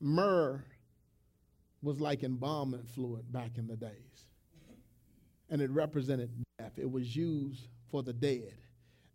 Myrrh 0.00 0.64
was 1.80 2.00
like 2.00 2.22
embalming 2.22 2.84
fluid 2.94 3.30
back 3.32 3.58
in 3.58 3.66
the 3.66 3.76
days, 3.76 4.26
and 5.52 5.60
it 5.60 5.70
represented 5.70 6.30
death. 6.58 6.72
It 6.78 6.90
was 6.90 7.14
used 7.14 7.68
for 7.90 8.02
the 8.02 8.14
dead. 8.14 8.54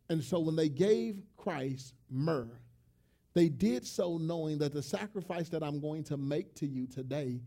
And 0.08 0.24
so 0.24 0.40
when 0.40 0.56
they 0.56 0.70
gave 0.70 1.18
Christ 1.36 1.96
myrrh, 2.10 2.48
they 3.34 3.50
did 3.50 3.86
so 3.86 4.18
knowing 4.18 4.60
that 4.60 4.72
the 4.72 4.84
sacrifice 4.84 5.50
that 5.50 5.64
I'm 5.64 5.82
going 5.82 6.04
to 6.06 6.16
make 6.16 6.54
to 6.56 6.68
you 6.68 6.86
today 6.86 7.42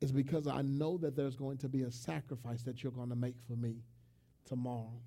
is 0.00 0.10
because 0.10 0.48
I 0.48 0.62
know 0.62 0.98
that 0.98 1.14
there's 1.14 1.36
going 1.36 1.56
to 1.58 1.68
be 1.68 1.82
a 1.82 1.90
sacrifice 1.90 2.62
that 2.64 2.82
you're 2.82 2.92
going 2.92 3.10
to 3.10 3.16
make 3.16 3.36
for 3.46 3.56
me 3.56 3.76
tomorrow. 4.44 5.00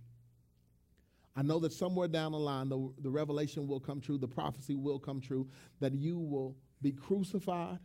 I 1.35 1.41
know 1.41 1.59
that 1.59 1.73
somewhere 1.73 2.07
down 2.07 2.31
the 2.31 2.39
line, 2.39 2.69
the, 2.69 2.89
the 3.01 3.09
revelation 3.09 3.67
will 3.67 3.81
come 3.81 3.99
true, 3.99 4.17
the 4.17 4.29
prophecy 4.29 4.75
will 4.75 4.97
come 4.97 5.19
true, 5.19 5.45
that 5.81 5.93
you 5.93 6.17
will 6.17 6.55
be 6.81 6.93
crucified, 6.93 7.79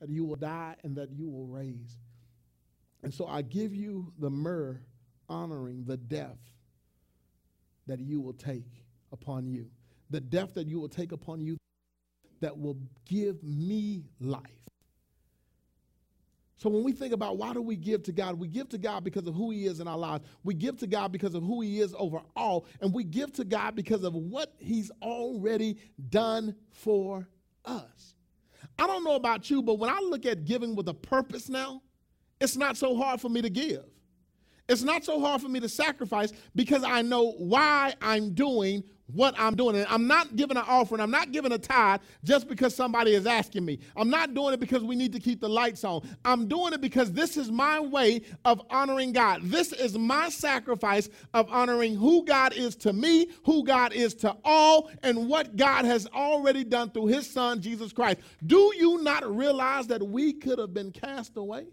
that 0.00 0.10
you 0.10 0.26
will 0.26 0.36
die, 0.36 0.76
and 0.84 0.94
that 0.96 1.10
you 1.10 1.30
will 1.30 1.46
raise. 1.46 1.96
And 3.02 3.12
so 3.12 3.26
I 3.26 3.42
give 3.42 3.74
you 3.74 4.12
the 4.18 4.30
myrrh 4.30 4.80
honoring 5.28 5.84
the 5.84 5.96
death 5.96 6.38
that 7.86 8.00
you 8.00 8.20
will 8.20 8.32
take 8.32 8.84
upon 9.12 9.46
you, 9.46 9.66
the 10.10 10.20
death 10.20 10.54
that 10.54 10.66
you 10.66 10.80
will 10.80 10.88
take 10.88 11.12
upon 11.12 11.40
you 11.40 11.56
that 12.40 12.56
will 12.58 12.78
give 13.06 13.42
me 13.42 14.04
life. 14.20 14.42
So 16.56 16.68
when 16.68 16.82
we 16.82 16.92
think 16.92 17.12
about 17.12 17.36
why 17.36 17.52
do 17.52 17.62
we 17.62 17.76
give 17.76 18.02
to 18.04 18.12
God, 18.12 18.36
we 18.36 18.48
give 18.48 18.68
to 18.70 18.78
God 18.78 19.04
because 19.04 19.26
of 19.28 19.34
who 19.34 19.50
He 19.50 19.66
is 19.66 19.78
in 19.78 19.86
our 19.86 19.96
lives. 19.96 20.24
We 20.42 20.54
give 20.54 20.76
to 20.78 20.88
God 20.88 21.12
because 21.12 21.34
of 21.34 21.44
who 21.44 21.60
He 21.60 21.80
is 21.80 21.94
over 21.96 22.20
all, 22.34 22.66
and 22.80 22.92
we 22.92 23.04
give 23.04 23.32
to 23.34 23.44
God 23.44 23.76
because 23.76 24.02
of 24.02 24.14
what 24.14 24.54
He's 24.58 24.90
already 25.00 25.78
done 26.10 26.56
for 26.70 27.28
us. 27.64 28.14
I 28.76 28.88
don't 28.88 29.04
know 29.04 29.14
about 29.14 29.50
you, 29.50 29.62
but 29.62 29.78
when 29.78 29.88
I 29.88 30.00
look 30.00 30.26
at 30.26 30.44
giving 30.44 30.74
with 30.74 30.88
a 30.88 30.94
purpose 30.94 31.48
now, 31.48 31.82
it's 32.40 32.56
not 32.56 32.76
so 32.76 32.96
hard 32.96 33.20
for 33.20 33.28
me 33.28 33.42
to 33.42 33.50
give. 33.50 33.84
It's 34.68 34.82
not 34.82 35.04
so 35.04 35.18
hard 35.18 35.40
for 35.40 35.48
me 35.48 35.60
to 35.60 35.68
sacrifice 35.68 36.32
because 36.54 36.84
I 36.84 37.00
know 37.00 37.32
why 37.32 37.94
I'm 38.02 38.34
doing 38.34 38.84
what 39.12 39.34
I'm 39.38 39.54
doing. 39.54 39.76
And 39.76 39.86
I'm 39.88 40.06
not 40.06 40.36
giving 40.36 40.58
an 40.58 40.64
offering, 40.66 41.00
I'm 41.00 41.10
not 41.10 41.32
giving 41.32 41.52
a 41.52 41.58
tithe 41.58 42.00
just 42.22 42.48
because 42.48 42.74
somebody 42.74 43.14
is 43.14 43.26
asking 43.26 43.64
me. 43.64 43.78
I'm 43.96 44.10
not 44.10 44.34
doing 44.34 44.52
it 44.52 44.60
because 44.60 44.82
we 44.82 44.96
need 44.96 45.12
to 45.14 45.20
keep 45.20 45.40
the 45.40 45.48
lights 45.48 45.84
on. 45.84 46.06
I'm 46.24 46.46
doing 46.48 46.74
it 46.74 46.82
because 46.82 47.12
this 47.12 47.38
is 47.38 47.50
my 47.50 47.80
way 47.80 48.20
of 48.44 48.60
honoring 48.68 49.12
God. 49.12 49.40
This 49.44 49.72
is 49.72 49.96
my 49.96 50.28
sacrifice 50.28 51.08
of 51.32 51.50
honoring 51.50 51.96
who 51.96 52.24
God 52.26 52.52
is 52.52 52.76
to 52.76 52.92
me, 52.92 53.30
who 53.44 53.64
God 53.64 53.94
is 53.94 54.14
to 54.16 54.36
all, 54.44 54.90
and 55.02 55.28
what 55.28 55.56
God 55.56 55.86
has 55.86 56.06
already 56.08 56.64
done 56.64 56.90
through 56.90 57.06
his 57.06 57.28
son, 57.28 57.62
Jesus 57.62 57.92
Christ. 57.92 58.20
Do 58.46 58.72
you 58.76 59.02
not 59.02 59.34
realize 59.34 59.86
that 59.86 60.06
we 60.06 60.34
could 60.34 60.58
have 60.58 60.74
been 60.74 60.92
cast 60.92 61.38
away? 61.38 61.68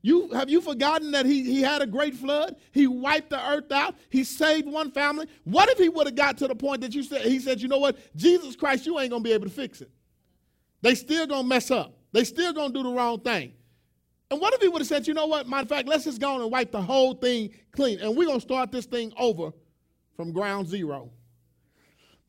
You, 0.00 0.30
have 0.30 0.48
you 0.48 0.60
forgotten 0.60 1.10
that 1.10 1.26
he, 1.26 1.42
he 1.42 1.60
had 1.60 1.82
a 1.82 1.86
great 1.86 2.14
flood? 2.14 2.56
He 2.72 2.86
wiped 2.86 3.30
the 3.30 3.50
earth 3.50 3.72
out. 3.72 3.96
He 4.10 4.22
saved 4.22 4.68
one 4.68 4.92
family. 4.92 5.26
What 5.44 5.68
if 5.70 5.78
he 5.78 5.88
would 5.88 6.06
have 6.06 6.14
got 6.14 6.38
to 6.38 6.48
the 6.48 6.54
point 6.54 6.82
that 6.82 6.94
you 6.94 7.02
said, 7.02 7.22
he 7.22 7.40
said, 7.40 7.60
you 7.60 7.68
know 7.68 7.78
what? 7.78 7.98
Jesus 8.16 8.54
Christ, 8.54 8.86
you 8.86 8.98
ain't 9.00 9.10
to 9.12 9.20
be 9.28 9.32
able 9.32 9.46
to 9.46 9.52
fix 9.52 9.80
it. 9.80 9.90
They 10.82 10.94
still 10.94 11.26
to 11.26 11.42
mess 11.42 11.70
up. 11.70 11.94
They 12.12 12.24
still 12.24 12.54
to 12.54 12.72
do 12.72 12.84
the 12.84 12.94
wrong 12.94 13.20
thing. 13.20 13.52
And 14.30 14.40
what 14.40 14.54
if 14.54 14.60
he 14.60 14.68
would 14.68 14.80
have 14.80 14.88
said, 14.88 15.08
you 15.08 15.14
know 15.14 15.26
what? 15.26 15.48
Matter 15.48 15.62
of 15.62 15.68
fact, 15.68 15.88
let's 15.88 16.04
just 16.04 16.20
go 16.20 16.34
on 16.34 16.42
and 16.42 16.50
wipe 16.50 16.70
the 16.70 16.82
whole 16.82 17.14
thing 17.14 17.50
clean. 17.72 17.98
And 17.98 18.16
we're 18.16 18.26
to 18.38 18.40
start 18.40 18.70
this 18.70 18.86
thing 18.86 19.12
over 19.18 19.52
from 20.16 20.32
ground 20.32 20.68
zero. 20.68 21.10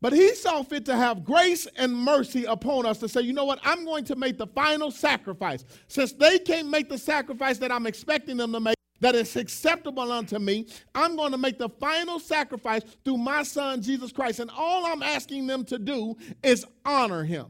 But 0.01 0.13
he 0.13 0.33
saw 0.33 0.63
fit 0.63 0.85
to 0.85 0.95
have 0.95 1.25
grace 1.25 1.67
and 1.75 1.93
mercy 1.93 2.45
upon 2.45 2.85
us 2.85 2.99
to 2.99 3.09
say, 3.09 3.21
you 3.21 3.33
know 3.33 3.43
what, 3.43 3.59
I'm 3.63 3.83
going 3.83 4.05
to 4.05 4.15
make 4.15 4.37
the 4.37 4.47
final 4.47 4.91
sacrifice. 4.91 5.65
Since 5.87 6.13
they 6.13 6.39
can't 6.39 6.69
make 6.69 6.87
the 6.87 6.97
sacrifice 6.97 7.57
that 7.57 7.71
I'm 7.71 7.85
expecting 7.85 8.37
them 8.37 8.53
to 8.53 8.61
make, 8.61 8.75
that 9.01 9.15
is 9.15 9.35
acceptable 9.35 10.11
unto 10.11 10.39
me, 10.39 10.67
I'm 10.95 11.15
going 11.15 11.31
to 11.31 11.37
make 11.37 11.57
the 11.57 11.69
final 11.69 12.19
sacrifice 12.19 12.83
through 13.03 13.17
my 13.17 13.43
son, 13.43 13.81
Jesus 13.81 14.11
Christ. 14.11 14.39
And 14.39 14.49
all 14.51 14.85
I'm 14.85 15.03
asking 15.03 15.47
them 15.47 15.65
to 15.65 15.77
do 15.77 16.15
is 16.43 16.65
honor 16.85 17.23
him. 17.23 17.47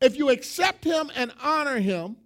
If 0.00 0.16
you 0.16 0.30
accept 0.30 0.84
him 0.84 1.10
and 1.14 1.32
honor 1.42 1.78
him, 1.78 2.16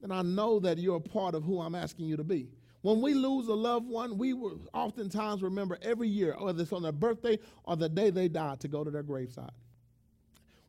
then 0.00 0.10
I 0.10 0.22
know 0.22 0.60
that 0.60 0.78
you're 0.78 0.96
a 0.96 1.00
part 1.00 1.34
of 1.34 1.44
who 1.44 1.60
I'm 1.60 1.74
asking 1.74 2.06
you 2.06 2.16
to 2.16 2.24
be. 2.24 2.48
When 2.82 3.02
we 3.02 3.12
lose 3.14 3.48
a 3.48 3.54
loved 3.54 3.88
one, 3.88 4.16
we 4.16 4.32
will 4.32 4.58
oftentimes 4.72 5.42
remember 5.42 5.78
every 5.82 6.08
year, 6.08 6.34
whether 6.38 6.62
it's 6.62 6.72
on 6.72 6.82
their 6.82 6.92
birthday 6.92 7.38
or 7.64 7.76
the 7.76 7.88
day 7.88 8.10
they 8.10 8.28
died, 8.28 8.60
to 8.60 8.68
go 8.68 8.84
to 8.84 8.90
their 8.90 9.02
graveside. 9.02 9.50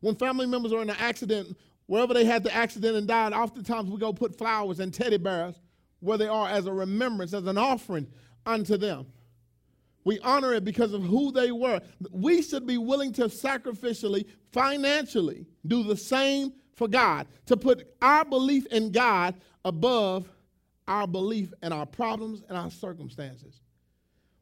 When 0.00 0.16
family 0.16 0.46
members 0.46 0.72
are 0.72 0.82
in 0.82 0.90
an 0.90 0.96
accident, 0.98 1.56
wherever 1.86 2.12
they 2.12 2.24
had 2.24 2.42
the 2.42 2.54
accident 2.54 2.96
and 2.96 3.06
died, 3.06 3.32
oftentimes 3.32 3.88
we 3.88 3.98
go 3.98 4.12
put 4.12 4.36
flowers 4.36 4.80
and 4.80 4.92
teddy 4.92 5.16
bears 5.16 5.54
where 6.00 6.18
they 6.18 6.28
are 6.28 6.48
as 6.48 6.66
a 6.66 6.72
remembrance, 6.72 7.32
as 7.32 7.46
an 7.46 7.56
offering 7.56 8.06
unto 8.44 8.76
them. 8.76 9.06
We 10.04 10.18
honor 10.20 10.52
it 10.52 10.64
because 10.64 10.92
of 10.92 11.02
who 11.02 11.30
they 11.30 11.52
were. 11.52 11.80
We 12.10 12.42
should 12.42 12.66
be 12.66 12.76
willing 12.76 13.12
to 13.14 13.26
sacrificially, 13.26 14.26
financially, 14.50 15.46
do 15.66 15.84
the 15.84 15.96
same 15.96 16.52
for 16.74 16.88
God, 16.88 17.28
to 17.46 17.56
put 17.56 17.94
our 18.02 18.24
belief 18.24 18.66
in 18.66 18.90
God 18.90 19.36
above 19.64 20.28
our 20.92 21.06
belief 21.06 21.54
and 21.62 21.72
our 21.72 21.86
problems 21.86 22.42
and 22.50 22.58
our 22.58 22.70
circumstances. 22.70 23.62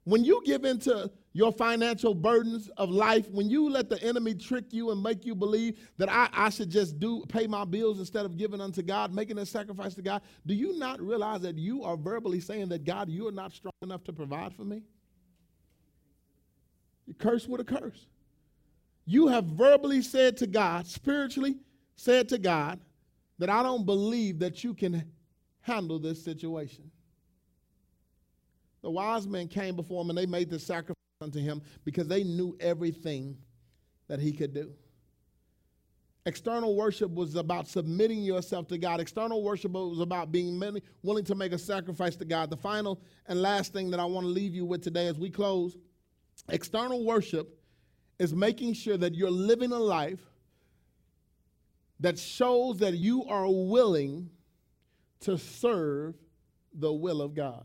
When 0.02 0.24
you 0.24 0.42
give 0.44 0.64
into 0.64 1.08
your 1.32 1.52
financial 1.52 2.12
burdens 2.12 2.68
of 2.76 2.90
life, 2.90 3.28
when 3.30 3.48
you 3.48 3.70
let 3.70 3.88
the 3.88 4.02
enemy 4.02 4.34
trick 4.34 4.64
you 4.72 4.90
and 4.90 5.00
make 5.00 5.24
you 5.24 5.36
believe 5.36 5.78
that 5.98 6.08
I, 6.10 6.28
I 6.32 6.50
should 6.50 6.68
just 6.68 6.98
do 6.98 7.24
pay 7.28 7.46
my 7.46 7.64
bills 7.64 8.00
instead 8.00 8.26
of 8.26 8.36
giving 8.36 8.60
unto 8.60 8.82
God, 8.82 9.14
making 9.14 9.38
a 9.38 9.46
sacrifice 9.46 9.94
to 9.94 10.02
God, 10.02 10.22
do 10.44 10.52
you 10.52 10.76
not 10.76 11.00
realize 11.00 11.42
that 11.42 11.56
you 11.56 11.84
are 11.84 11.96
verbally 11.96 12.40
saying 12.40 12.68
that 12.70 12.84
God, 12.84 13.08
you 13.08 13.28
are 13.28 13.32
not 13.32 13.52
strong 13.52 13.72
enough 13.82 14.02
to 14.04 14.12
provide 14.12 14.52
for 14.52 14.64
me? 14.64 14.82
You 17.06 17.14
curse 17.14 17.46
with 17.46 17.60
a 17.60 17.64
curse. 17.64 18.06
You 19.06 19.28
have 19.28 19.44
verbally 19.44 20.02
said 20.02 20.36
to 20.38 20.48
God, 20.48 20.88
spiritually 20.88 21.58
said 21.94 22.28
to 22.30 22.38
God, 22.38 22.80
that 23.38 23.48
I 23.48 23.62
don't 23.62 23.86
believe 23.86 24.38
that 24.40 24.64
you 24.64 24.74
can 24.74 25.04
handle 25.62 25.98
this 25.98 26.22
situation. 26.22 26.90
The 28.82 28.90
wise 28.90 29.26
men 29.26 29.48
came 29.48 29.76
before 29.76 30.02
him 30.02 30.10
and 30.10 30.18
they 30.18 30.26
made 30.26 30.50
the 30.50 30.58
sacrifice 30.58 30.96
unto 31.20 31.40
him 31.40 31.62
because 31.84 32.08
they 32.08 32.24
knew 32.24 32.56
everything 32.60 33.36
that 34.08 34.20
he 34.20 34.32
could 34.32 34.54
do. 34.54 34.72
External 36.26 36.76
worship 36.76 37.10
was 37.12 37.34
about 37.34 37.66
submitting 37.66 38.22
yourself 38.22 38.68
to 38.68 38.78
God. 38.78 39.00
External 39.00 39.42
worship 39.42 39.72
was 39.72 40.00
about 40.00 40.30
being 40.30 40.60
willing 41.02 41.24
to 41.24 41.34
make 41.34 41.52
a 41.52 41.58
sacrifice 41.58 42.16
to 42.16 42.24
God. 42.24 42.50
The 42.50 42.56
final 42.56 43.00
and 43.26 43.40
last 43.40 43.72
thing 43.72 43.90
that 43.90 44.00
I 44.00 44.04
want 44.04 44.24
to 44.24 44.30
leave 44.30 44.54
you 44.54 44.64
with 44.64 44.82
today 44.82 45.06
as 45.06 45.18
we 45.18 45.30
close 45.30 45.76
External 46.48 47.04
worship 47.04 47.58
is 48.18 48.34
making 48.34 48.74
sure 48.74 48.96
that 48.96 49.14
you're 49.14 49.30
living 49.30 49.72
a 49.72 49.78
life 49.78 50.20
that 52.00 52.18
shows 52.18 52.78
that 52.78 52.94
you 52.94 53.24
are 53.24 53.46
willing 53.48 54.30
to 55.20 55.38
serve 55.38 56.14
the 56.74 56.92
will 56.92 57.20
of 57.20 57.34
God. 57.34 57.64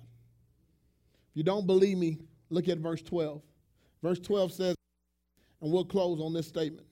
If 1.31 1.37
you 1.37 1.43
don't 1.43 1.67
believe 1.67 1.97
me, 1.97 2.19
look 2.49 2.67
at 2.67 2.77
verse 2.79 3.01
12. 3.01 3.41
Verse 4.01 4.19
12 4.19 4.51
says, 4.51 4.75
and 5.61 5.71
we'll 5.71 5.85
close 5.85 6.19
on 6.21 6.33
this 6.33 6.47
statement. 6.47 6.85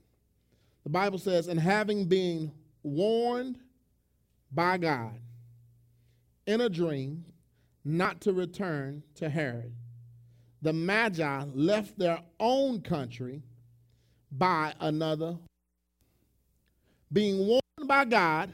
The 0.84 0.90
Bible 0.90 1.18
says, 1.18 1.48
and 1.48 1.60
having 1.60 2.06
been 2.06 2.52
warned 2.82 3.60
by 4.52 4.78
God 4.78 5.20
in 6.46 6.62
a 6.62 6.70
dream 6.70 7.26
not 7.86 8.22
to 8.22 8.34
return 8.34 9.04
to 9.16 9.30
Herod, 9.30 9.74
the 10.62 10.74
Magi 10.74 11.46
left 11.54 11.98
their 12.00 12.20
own 12.40 12.82
country 12.82 13.44
by 14.32 14.74
another, 14.80 15.38
being 17.12 17.46
warned 17.46 17.88
by 17.88 18.06
God, 18.06 18.54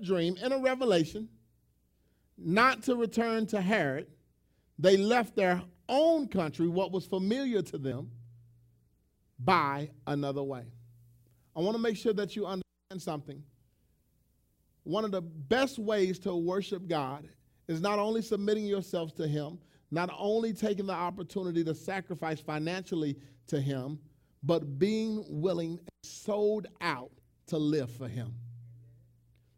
a 0.00 0.04
dream 0.04 0.36
and 0.42 0.52
a 0.52 0.58
revelation, 0.58 1.28
not 2.36 2.82
to 2.84 2.96
return 2.96 3.46
to 3.46 3.60
Herod. 3.60 4.06
They 4.78 4.96
left 4.96 5.36
their 5.36 5.62
own 5.88 6.28
country, 6.28 6.68
what 6.68 6.92
was 6.92 7.04
familiar 7.04 7.62
to 7.62 7.78
them, 7.78 8.10
by 9.38 9.90
another 10.06 10.42
way. 10.42 10.64
I 11.56 11.60
want 11.60 11.76
to 11.76 11.82
make 11.82 11.96
sure 11.96 12.12
that 12.14 12.36
you 12.36 12.46
understand 12.46 12.62
something. 12.98 13.42
One 14.84 15.04
of 15.04 15.10
the 15.10 15.20
best 15.20 15.78
ways 15.78 16.18
to 16.20 16.34
worship 16.34 16.88
God 16.88 17.28
is 17.68 17.80
not 17.80 17.98
only 17.98 18.22
submitting 18.22 18.64
yourselves 18.64 19.12
to 19.14 19.28
Him, 19.28 19.58
not 19.90 20.10
only 20.16 20.52
taking 20.52 20.86
the 20.86 20.94
opportunity 20.94 21.62
to 21.64 21.74
sacrifice 21.74 22.40
financially 22.40 23.18
to 23.48 23.60
Him, 23.60 23.98
but 24.42 24.78
being 24.78 25.24
willing 25.28 25.72
and 25.72 25.88
sold 26.02 26.66
out 26.80 27.10
to 27.48 27.58
live 27.58 27.90
for 27.90 28.08
Him. 28.08 28.32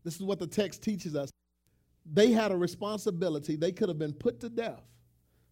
This 0.05 0.17
is 0.17 0.23
what 0.23 0.39
the 0.39 0.47
text 0.47 0.83
teaches 0.83 1.15
us. 1.15 1.31
They 2.05 2.33
had 2.33 2.51
a 2.51 2.57
responsibility. 2.57 3.57
They 3.57 3.73
could 3.73 3.89
have 3.89 3.99
been 3.99 4.13
put 4.13 4.41
to 4.41 4.49
death 4.49 4.83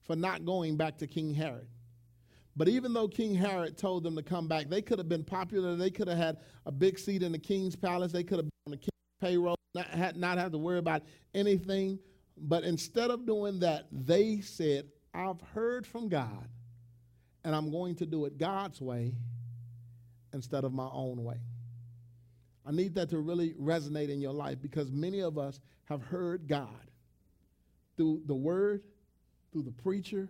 for 0.02 0.16
not 0.16 0.44
going 0.44 0.76
back 0.76 0.98
to 0.98 1.06
King 1.06 1.34
Herod. 1.34 1.68
But 2.56 2.68
even 2.68 2.92
though 2.92 3.08
King 3.08 3.34
Herod 3.34 3.78
told 3.78 4.02
them 4.02 4.16
to 4.16 4.22
come 4.22 4.48
back, 4.48 4.68
they 4.68 4.82
could 4.82 4.98
have 4.98 5.08
been 5.08 5.24
popular. 5.24 5.76
They 5.76 5.90
could 5.90 6.08
have 6.08 6.18
had 6.18 6.38
a 6.66 6.72
big 6.72 6.98
seat 6.98 7.22
in 7.22 7.32
the 7.32 7.38
king's 7.38 7.76
palace. 7.76 8.10
They 8.10 8.24
could 8.24 8.38
have 8.38 8.46
been 8.46 8.50
on 8.66 8.70
the 8.72 8.76
king's 8.76 8.90
payroll, 9.20 9.56
not, 9.74 9.86
had, 9.86 10.16
not 10.16 10.38
have 10.38 10.50
to 10.52 10.58
worry 10.58 10.78
about 10.78 11.02
anything. 11.32 11.98
But 12.36 12.64
instead 12.64 13.10
of 13.10 13.24
doing 13.24 13.60
that, 13.60 13.86
they 13.92 14.40
said, 14.40 14.88
I've 15.14 15.40
heard 15.54 15.86
from 15.86 16.08
God, 16.08 16.48
and 17.44 17.54
I'm 17.54 17.70
going 17.70 17.94
to 17.96 18.06
do 18.06 18.24
it 18.24 18.36
God's 18.36 18.80
way 18.80 19.14
instead 20.32 20.64
of 20.64 20.72
my 20.72 20.88
own 20.92 21.22
way. 21.22 21.36
I 22.70 22.72
need 22.72 22.94
that 22.94 23.10
to 23.10 23.18
really 23.18 23.54
resonate 23.54 24.10
in 24.10 24.20
your 24.20 24.32
life 24.32 24.62
because 24.62 24.92
many 24.92 25.18
of 25.18 25.38
us 25.38 25.58
have 25.86 26.02
heard 26.02 26.46
God 26.46 26.68
through 27.96 28.22
the 28.26 28.34
word, 28.34 28.84
through 29.50 29.64
the 29.64 29.72
preacher, 29.72 30.28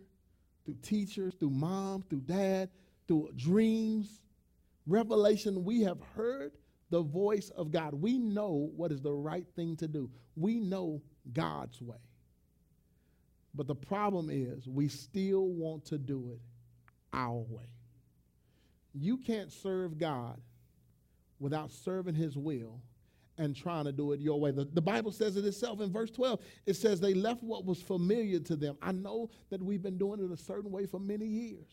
through 0.65 0.79
teachers, 0.81 1.35
through 1.39 1.51
mom, 1.51 2.03
through 2.09 2.23
dad, 2.23 2.71
through 3.07 3.29
dreams, 3.37 4.23
revelation. 4.87 5.67
We 5.67 5.83
have 5.83 5.99
heard 6.17 6.53
the 6.89 7.03
voice 7.03 7.51
of 7.51 7.71
God. 7.73 7.93
We 7.93 8.17
know 8.17 8.71
what 8.75 8.91
is 8.91 9.03
the 9.03 9.13
right 9.13 9.45
thing 9.55 9.77
to 9.77 9.87
do. 9.87 10.09
We 10.35 10.61
know 10.61 11.03
God's 11.35 11.83
way. 11.83 11.99
But 13.55 13.67
the 13.67 13.75
problem 13.75 14.31
is, 14.31 14.67
we 14.67 14.89
still 14.89 15.49
want 15.49 15.85
to 15.87 15.99
do 15.99 16.31
it 16.33 16.41
our 17.13 17.37
way. 17.37 17.75
You 18.95 19.19
can't 19.19 19.53
serve 19.53 19.99
God 19.99 20.41
without 21.41 21.73
serving 21.73 22.15
His 22.15 22.37
will 22.37 22.81
and 23.39 23.57
trying 23.57 23.87
to 23.87 23.93
do 23.93 24.13
it 24.13 24.21
your 24.21 24.39
way. 24.39 24.51
The, 24.51 24.67
the, 24.67 24.83
Bible 24.83 25.11
says 25.11 25.37
it 25.37 25.47
itself 25.47 25.81
in 25.81 25.91
verse 25.91 26.11
12. 26.11 26.41
It 26.67 26.75
says 26.75 27.01
they 27.01 27.15
left 27.15 27.43
what 27.43 27.65
was 27.65 27.81
familiar 27.81 28.39
to 28.41 28.55
them. 28.55 28.77
I 28.83 28.93
know 28.93 29.31
that 29.49 29.63
we've 29.63 29.83
been 29.83 29.97
doing 29.97 30.21
it 30.21 30.31
a 30.31 30.37
certain 30.37 30.71
way 30.71 30.85
for 30.85 31.01
many 31.01 31.25
years. 31.25 31.69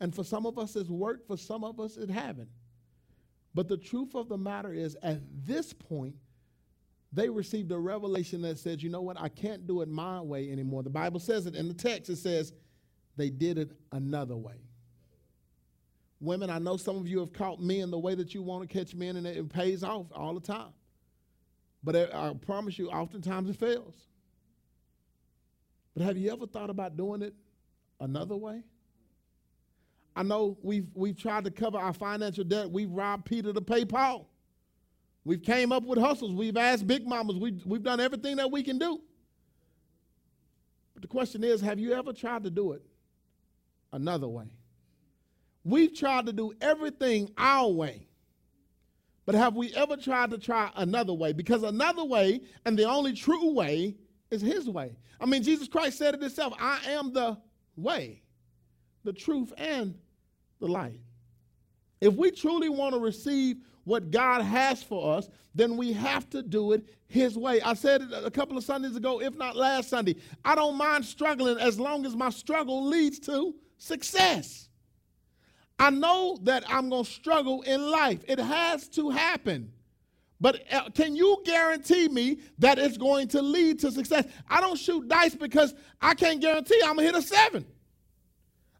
And 0.00 0.14
for 0.14 0.24
some 0.24 0.44
of 0.46 0.58
us 0.58 0.74
it's 0.74 0.90
worked, 0.90 1.26
for 1.26 1.36
some 1.36 1.62
of 1.62 1.78
us 1.78 1.96
it 1.96 2.10
haven't. 2.10 2.48
But 3.54 3.68
the 3.68 3.76
truth 3.76 4.14
of 4.14 4.28
the 4.28 4.36
matter 4.36 4.74
is 4.74 4.96
at 5.02 5.20
this 5.44 5.72
point, 5.72 6.16
they 7.12 7.28
received 7.30 7.70
a 7.72 7.78
revelation 7.78 8.42
that 8.42 8.58
says, 8.58 8.82
you 8.82 8.90
know 8.90 9.00
what, 9.00 9.18
I 9.18 9.28
can't 9.28 9.66
do 9.66 9.80
it 9.80 9.88
my 9.88 10.20
way 10.20 10.50
anymore. 10.50 10.82
The 10.82 10.90
Bible 10.90 11.20
says 11.20 11.46
it 11.46 11.54
in 11.54 11.68
the 11.68 11.74
text, 11.74 12.10
it 12.10 12.16
says 12.16 12.52
they 13.16 13.30
did 13.30 13.58
it 13.58 13.72
another 13.92 14.36
way. 14.36 14.65
Women, 16.26 16.50
I 16.50 16.58
know 16.58 16.76
some 16.76 16.96
of 16.96 17.06
you 17.06 17.20
have 17.20 17.32
caught 17.32 17.60
men 17.60 17.92
the 17.92 17.98
way 18.00 18.16
that 18.16 18.34
you 18.34 18.42
want 18.42 18.68
to 18.68 18.78
catch 18.78 18.96
men, 18.96 19.14
and 19.14 19.24
it 19.24 19.48
pays 19.48 19.84
off 19.84 20.06
all 20.12 20.34
the 20.34 20.40
time. 20.40 20.72
But 21.84 22.12
I 22.12 22.34
promise 22.44 22.76
you, 22.80 22.90
oftentimes 22.90 23.48
it 23.48 23.54
fails. 23.54 23.94
But 25.94 26.02
have 26.02 26.16
you 26.16 26.32
ever 26.32 26.48
thought 26.48 26.68
about 26.68 26.96
doing 26.96 27.22
it 27.22 27.32
another 28.00 28.34
way? 28.34 28.64
I 30.16 30.24
know 30.24 30.58
we've, 30.62 30.88
we've 30.94 31.16
tried 31.16 31.44
to 31.44 31.50
cover 31.52 31.78
our 31.78 31.92
financial 31.92 32.42
debt. 32.42 32.68
We've 32.68 32.90
robbed 32.90 33.26
Peter 33.26 33.52
to 33.52 33.60
pay 33.60 33.84
Paul. 33.84 34.28
We've 35.24 35.42
came 35.42 35.70
up 35.70 35.84
with 35.84 36.00
hustles. 36.00 36.32
We've 36.32 36.56
asked 36.56 36.88
big 36.88 37.06
mamas. 37.06 37.36
We've, 37.36 37.64
we've 37.64 37.84
done 37.84 38.00
everything 38.00 38.34
that 38.38 38.50
we 38.50 38.64
can 38.64 38.78
do. 38.78 39.00
But 40.92 41.02
the 41.02 41.08
question 41.08 41.44
is, 41.44 41.60
have 41.60 41.78
you 41.78 41.92
ever 41.92 42.12
tried 42.12 42.42
to 42.42 42.50
do 42.50 42.72
it 42.72 42.82
another 43.92 44.26
way? 44.26 44.46
We've 45.66 45.92
tried 45.92 46.26
to 46.26 46.32
do 46.32 46.52
everything 46.60 47.28
our 47.36 47.68
way. 47.68 48.06
But 49.24 49.34
have 49.34 49.56
we 49.56 49.74
ever 49.74 49.96
tried 49.96 50.30
to 50.30 50.38
try 50.38 50.70
another 50.76 51.12
way? 51.12 51.32
Because 51.32 51.64
another 51.64 52.04
way 52.04 52.42
and 52.64 52.78
the 52.78 52.84
only 52.84 53.12
true 53.12 53.50
way 53.50 53.96
is 54.30 54.40
his 54.40 54.68
way. 54.70 54.96
I 55.20 55.26
mean, 55.26 55.42
Jesus 55.42 55.66
Christ 55.66 55.98
said 55.98 56.14
it 56.14 56.22
himself 56.22 56.54
I 56.60 56.78
am 56.90 57.12
the 57.12 57.36
way, 57.76 58.22
the 59.02 59.12
truth, 59.12 59.52
and 59.58 59.98
the 60.60 60.68
light. 60.68 61.00
If 62.00 62.14
we 62.14 62.30
truly 62.30 62.68
want 62.68 62.94
to 62.94 63.00
receive 63.00 63.56
what 63.82 64.12
God 64.12 64.42
has 64.42 64.84
for 64.84 65.16
us, 65.16 65.28
then 65.52 65.76
we 65.76 65.92
have 65.94 66.30
to 66.30 66.44
do 66.44 66.74
it 66.74 66.84
His 67.08 67.36
way. 67.36 67.60
I 67.60 67.74
said 67.74 68.02
it 68.02 68.10
a 68.12 68.30
couple 68.30 68.56
of 68.56 68.62
Sundays 68.62 68.94
ago, 68.94 69.20
if 69.20 69.34
not 69.34 69.56
last 69.56 69.88
Sunday. 69.88 70.14
I 70.44 70.54
don't 70.54 70.76
mind 70.76 71.04
struggling 71.04 71.58
as 71.58 71.80
long 71.80 72.06
as 72.06 72.14
my 72.14 72.30
struggle 72.30 72.86
leads 72.86 73.18
to 73.20 73.56
success. 73.78 74.65
I 75.78 75.90
know 75.90 76.38
that 76.42 76.64
I'm 76.68 76.88
going 76.88 77.04
to 77.04 77.10
struggle 77.10 77.62
in 77.62 77.90
life, 77.90 78.20
it 78.26 78.38
has 78.38 78.88
to 78.90 79.10
happen. 79.10 79.72
But 80.40 80.62
uh, 80.70 80.90
can 80.90 81.16
you 81.16 81.42
guarantee 81.46 82.08
me 82.08 82.38
that 82.58 82.78
it's 82.78 82.98
going 82.98 83.28
to 83.28 83.40
lead 83.40 83.78
to 83.80 83.90
success? 83.90 84.26
I 84.48 84.60
don't 84.60 84.78
shoot 84.78 85.08
dice 85.08 85.34
because 85.34 85.74
I 86.00 86.14
can't 86.14 86.40
guarantee 86.40 86.78
I'm 86.84 86.96
going 86.96 87.08
to 87.08 87.14
hit 87.14 87.14
a 87.14 87.22
seven. 87.22 87.66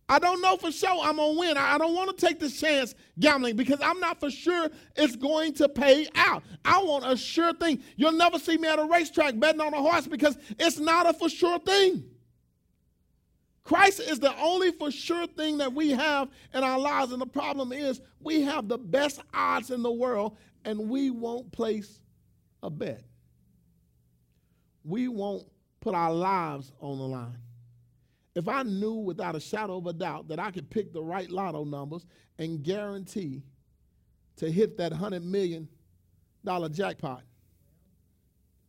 I 0.09 0.19
don't 0.21 0.41
know 0.41 0.57
for 0.57 0.71
sure 0.71 1.01
I'm 1.03 1.17
going 1.17 1.35
to 1.35 1.41
win. 1.41 1.57
I 1.57 1.79
don't 1.79 1.95
want 1.95 2.17
to 2.17 2.27
take 2.27 2.39
this 2.39 2.61
chance 2.61 2.95
gambling 3.19 3.57
because 3.57 3.81
I'm 3.81 3.99
not 3.99 4.21
for 4.21 4.31
sure 4.31 4.69
it's 4.95 5.17
going 5.17 5.55
to 5.55 5.69
pay 5.69 6.07
out. 6.15 6.45
I 6.65 6.79
want 6.83 7.05
a 7.11 7.17
sure 7.17 7.53
thing. 7.55 7.83
You'll 7.97 8.13
never 8.13 8.39
see 8.39 8.57
me 8.57 8.69
at 8.69 8.79
a 8.79 8.85
racetrack 8.85 9.39
betting 9.39 9.61
on 9.61 9.75
a 9.75 9.79
horse 9.79 10.07
because 10.07 10.39
it's 10.59 10.79
not 10.79 11.09
a 11.09 11.13
for 11.13 11.29
sure 11.29 11.59
thing. 11.59 12.05
Christ 13.67 13.99
is 13.99 14.21
the 14.21 14.33
only 14.39 14.71
for 14.71 14.93
sure 14.93 15.27
thing 15.27 15.59
that 15.59 15.73
we 15.73 15.91
have 15.91 16.29
in 16.55 16.63
our 16.63 16.79
lives. 16.79 17.11
And 17.11 17.21
the 17.21 17.27
problem 17.27 17.73
is, 17.73 18.01
we 18.21 18.43
have 18.43 18.69
the 18.69 18.79
best 18.79 19.21
odds 19.35 19.73
in 19.73 19.83
the 19.83 19.91
world, 19.91 20.37
and 20.65 20.89
we 20.89 21.11
won't 21.11 21.51
place 21.51 22.01
a 22.63 22.71
bet. 22.71 23.03
We 24.85 25.09
won't 25.09 25.49
put 25.81 25.97
our 25.97 26.15
lives 26.15 26.71
on 26.81 26.99
the 26.99 27.05
line. 27.05 27.39
If 28.37 28.47
I 28.47 28.63
knew 28.63 28.95
without 28.95 29.35
a 29.35 29.41
shadow 29.41 29.79
of 29.79 29.87
a 29.89 29.93
doubt 29.93 30.29
that 30.29 30.39
I 30.39 30.53
could 30.53 30.71
pick 30.71 30.93
the 30.93 31.03
right 31.03 31.29
lotto 31.29 31.65
numbers 31.65 32.07
and 32.39 32.63
guarantee 32.63 33.43
to 34.37 34.49
hit 34.49 34.77
that 34.79 34.93
$100 34.93 35.25
million 35.25 35.69
jackpot, 36.71 37.25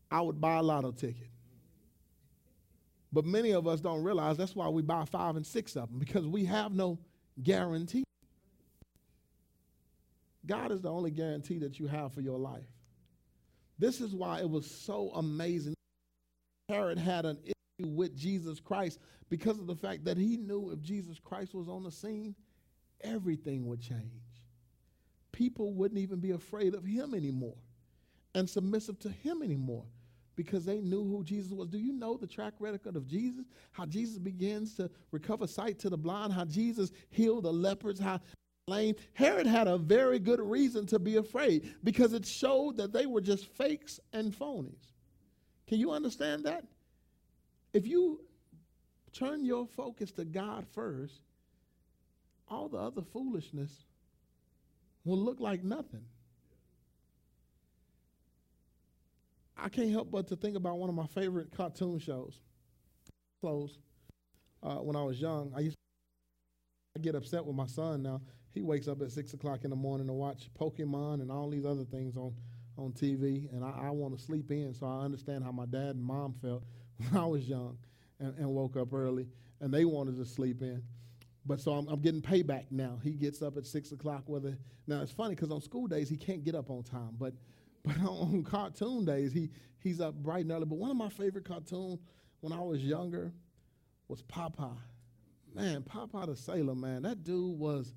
I 0.09 0.21
would 0.21 0.41
buy 0.41 0.57
a 0.57 0.63
lotto 0.63 0.91
ticket. 0.91 1.29
But 3.17 3.25
many 3.25 3.49
of 3.49 3.65
us 3.65 3.81
don't 3.81 4.03
realize 4.03 4.37
that's 4.37 4.55
why 4.55 4.69
we 4.69 4.83
buy 4.83 5.03
five 5.03 5.37
and 5.37 5.43
six 5.43 5.75
of 5.75 5.89
them 5.89 5.97
because 5.97 6.27
we 6.27 6.45
have 6.45 6.71
no 6.71 6.99
guarantee. 7.41 8.03
God 10.45 10.71
is 10.71 10.83
the 10.83 10.91
only 10.91 11.09
guarantee 11.09 11.57
that 11.57 11.79
you 11.79 11.87
have 11.87 12.13
for 12.13 12.21
your 12.21 12.37
life. 12.37 12.67
This 13.79 14.01
is 14.01 14.13
why 14.13 14.41
it 14.41 14.47
was 14.47 14.69
so 14.69 15.09
amazing. 15.15 15.73
Herod 16.69 16.99
had 16.99 17.25
an 17.25 17.39
issue 17.43 17.89
with 17.89 18.15
Jesus 18.15 18.59
Christ 18.59 18.99
because 19.29 19.57
of 19.57 19.65
the 19.65 19.75
fact 19.75 20.05
that 20.05 20.19
he 20.19 20.37
knew 20.37 20.69
if 20.69 20.79
Jesus 20.83 21.17
Christ 21.17 21.55
was 21.55 21.67
on 21.67 21.81
the 21.81 21.91
scene, 21.91 22.35
everything 23.01 23.65
would 23.65 23.81
change. 23.81 24.43
People 25.31 25.73
wouldn't 25.73 25.99
even 25.99 26.19
be 26.19 26.29
afraid 26.29 26.75
of 26.75 26.85
him 26.85 27.15
anymore 27.15 27.57
and 28.35 28.47
submissive 28.47 28.99
to 28.99 29.09
him 29.09 29.41
anymore 29.41 29.85
because 30.37 30.63
they 30.63 30.79
knew 30.79 31.03
who 31.03 31.23
Jesus 31.23 31.51
was. 31.51 31.67
Do 31.67 31.79
you 31.79 31.91
know 31.91 32.15
the 32.15 32.27
track 32.27 32.53
record 32.59 32.95
of 32.95 33.07
Jesus? 33.07 33.45
How 33.73 33.85
Jesus 33.85 34.17
begins 34.17 34.75
to 34.75 34.89
recover 35.11 35.47
sight 35.47 35.79
to 35.79 35.89
the 35.89 35.97
blind, 35.97 36.31
how 36.31 36.45
Jesus 36.45 36.91
healed 37.09 37.43
the 37.43 37.51
lepers, 37.51 37.99
how 37.99 38.21
lame. 38.67 38.95
Herod 39.13 39.47
had 39.47 39.67
a 39.67 39.77
very 39.77 40.19
good 40.19 40.39
reason 40.39 40.85
to 40.87 40.99
be 40.99 41.17
afraid 41.17 41.73
because 41.83 42.13
it 42.13 42.25
showed 42.25 42.77
that 42.77 42.93
they 42.93 43.05
were 43.05 43.21
just 43.21 43.47
fakes 43.47 43.99
and 44.13 44.33
phonies. 44.33 44.93
Can 45.67 45.79
you 45.79 45.91
understand 45.91 46.45
that? 46.45 46.65
If 47.73 47.87
you 47.87 48.21
turn 49.11 49.43
your 49.43 49.65
focus 49.65 50.11
to 50.13 50.25
God 50.25 50.65
first, 50.73 51.21
all 52.49 52.69
the 52.69 52.77
other 52.77 53.01
foolishness 53.01 53.71
will 55.03 55.17
look 55.17 55.39
like 55.39 55.63
nothing. 55.63 56.03
I 59.57 59.69
can't 59.69 59.91
help 59.91 60.11
but 60.11 60.27
to 60.27 60.35
think 60.35 60.55
about 60.55 60.77
one 60.77 60.89
of 60.89 60.95
my 60.95 61.07
favorite 61.07 61.51
cartoon 61.55 61.99
shows. 61.99 62.39
Close. 63.41 63.77
Uh, 64.63 64.75
when 64.75 64.95
I 64.95 65.03
was 65.03 65.19
young, 65.19 65.51
I 65.55 65.61
used 65.61 65.77
to 66.95 67.01
get 67.01 67.15
upset 67.15 67.45
with 67.45 67.55
my 67.55 67.67
son 67.67 68.03
now. 68.03 68.21
He 68.53 68.61
wakes 68.61 68.87
up 68.87 69.01
at 69.01 69.11
six 69.11 69.33
o'clock 69.33 69.63
in 69.63 69.69
the 69.69 69.75
morning 69.75 70.07
to 70.07 70.13
watch 70.13 70.49
Pokemon 70.59 71.21
and 71.21 71.31
all 71.31 71.49
these 71.49 71.65
other 71.65 71.85
things 71.85 72.17
on, 72.17 72.33
on 72.77 72.91
TV, 72.91 73.51
and 73.53 73.63
I, 73.63 73.87
I 73.87 73.89
want 73.91 74.17
to 74.17 74.23
sleep 74.23 74.51
in. 74.51 74.73
So 74.73 74.87
I 74.87 75.05
understand 75.05 75.43
how 75.43 75.51
my 75.51 75.65
dad 75.65 75.95
and 75.95 76.03
mom 76.03 76.33
felt 76.41 76.63
when 76.97 77.21
I 77.21 77.25
was 77.25 77.47
young 77.47 77.77
and, 78.19 78.33
and 78.37 78.49
woke 78.49 78.75
up 78.75 78.93
early, 78.93 79.27
and 79.61 79.71
they 79.71 79.85
wanted 79.85 80.17
to 80.17 80.25
sleep 80.25 80.61
in. 80.61 80.81
But 81.45 81.61
so 81.61 81.71
I'm, 81.73 81.87
I'm, 81.87 82.01
getting 82.01 82.21
payback 82.21 82.65
now. 82.71 82.99
He 83.01 83.11
gets 83.11 83.41
up 83.41 83.57
at 83.57 83.65
six 83.65 83.91
o'clock. 83.93 84.23
Whether 84.25 84.57
now 84.85 85.01
it's 85.01 85.11
funny 85.11 85.35
because 85.35 85.51
on 85.51 85.61
school 85.61 85.87
days 85.87 86.09
he 86.09 86.17
can't 86.17 86.43
get 86.43 86.55
up 86.55 86.69
on 86.69 86.83
time, 86.83 87.15
but 87.17 87.33
but 87.87 87.99
on 88.07 88.43
cartoon 88.43 89.05
days, 89.05 89.33
he, 89.33 89.49
he's 89.79 90.01
up 90.01 90.15
bright 90.15 90.41
and 90.41 90.51
early. 90.51 90.65
But 90.65 90.77
one 90.77 90.91
of 90.91 90.97
my 90.97 91.09
favorite 91.09 91.45
cartoons 91.45 91.99
when 92.41 92.53
I 92.53 92.61
was 92.61 92.83
younger 92.83 93.31
was 94.07 94.21
Popeye. 94.23 94.77
Man, 95.53 95.81
Popeye 95.81 96.27
the 96.27 96.35
Sailor, 96.35 96.75
man, 96.75 97.01
that 97.03 97.23
dude 97.23 97.57
was 97.57 97.93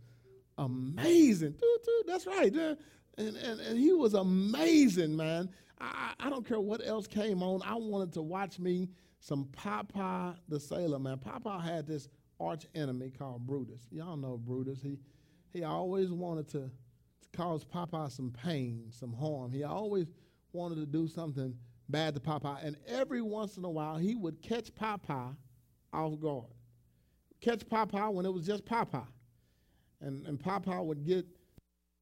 amazing. 0.59 1.53
Dude, 1.53 1.83
dude, 1.85 2.07
that's 2.07 2.27
right. 2.27 2.53
And, 2.55 3.37
and, 3.37 3.61
and 3.61 3.79
he 3.79 3.93
was 3.93 4.15
amazing, 4.15 5.17
man. 5.17 5.51
I, 5.81 6.13
I 6.21 6.31
don't 6.31 6.47
care 6.47 6.61
what 6.61 6.87
else 6.87 7.07
came 7.07 7.43
on. 7.43 7.63
I 7.63 7.75
wanted 7.75 8.13
to 8.15 8.23
watch 8.23 8.59
me 8.59 8.89
some 9.19 9.47
Popeye 9.47 10.37
the 10.49 10.61
Sailor, 10.61 10.99
man. 10.99 11.19
Popeye 11.19 11.63
had 11.63 11.87
this 11.87 12.09
arch 12.39 12.67
enemy 12.75 13.11
called 13.11 13.47
Brutus. 13.47 13.83
Y'all 13.91 14.17
know 14.17 14.39
Brutus. 14.39 14.81
He, 14.81 14.99
he 15.53 15.65
always 15.65 16.11
wanted 16.11 16.49
to 16.51 16.71
cause 17.33 17.65
Popeye 17.65 18.11
some 18.11 18.31
pain, 18.31 18.87
some 18.91 19.13
harm. 19.13 19.53
He 19.53 19.65
always 19.65 20.07
wanted 20.53 20.77
to 20.77 20.87
do 20.87 21.07
something 21.07 21.55
bad 21.89 22.15
to 22.15 22.21
Popeye. 22.21 22.65
And 22.65 22.77
every 22.87 23.23
once 23.23 23.57
in 23.57 23.65
a 23.65 23.71
while, 23.71 23.97
he 23.97 24.15
would 24.15 24.43
catch 24.43 24.75
Popeye 24.75 25.35
off 25.93 26.21
guard. 26.21 26.47
Catch 27.41 27.61
Popeye 27.69 28.13
when 28.13 28.27
it 28.27 28.33
was 28.33 28.47
just 28.47 28.65
Popeye. 28.65 29.07
And, 30.01 30.27
and 30.27 30.39
Popeye 30.39 30.85
would 30.85 31.05
get 31.05 31.27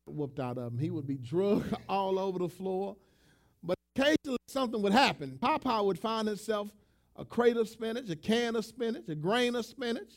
whooped 0.07 0.41
out 0.41 0.59
of 0.59 0.73
him. 0.73 0.79
He 0.79 0.91
would 0.91 1.07
be 1.07 1.17
drugged 1.23 1.75
all 1.89 2.19
over 2.19 2.39
the 2.39 2.49
floor. 2.49 2.97
But 3.63 3.77
occasionally 3.97 4.39
something 4.47 4.83
would 4.83 4.93
happen. 4.93 5.39
Popeye 5.41 5.85
would 5.85 5.99
find 5.99 6.29
himself 6.29 6.71
a 7.17 7.25
crate 7.25 7.57
of 7.57 7.69
spinach, 7.69 8.09
a 8.11 8.17
can 8.17 8.57
of 8.57 8.65
spinach, 8.65 9.09
a 9.09 9.15
grain 9.15 9.55
of 9.55 9.67
spinach. 9.67 10.13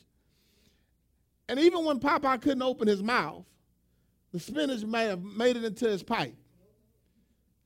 And 1.49 1.59
even 1.59 1.83
when 1.83 1.99
Popeye 1.99 2.41
couldn't 2.41 2.61
open 2.61 2.87
his 2.87 3.03
mouth, 3.03 3.45
the 4.31 4.39
spinach 4.39 4.83
may 4.83 5.05
have 5.05 5.23
made 5.23 5.57
it 5.57 5.63
into 5.63 5.89
his 5.89 6.03
pipe. 6.03 6.35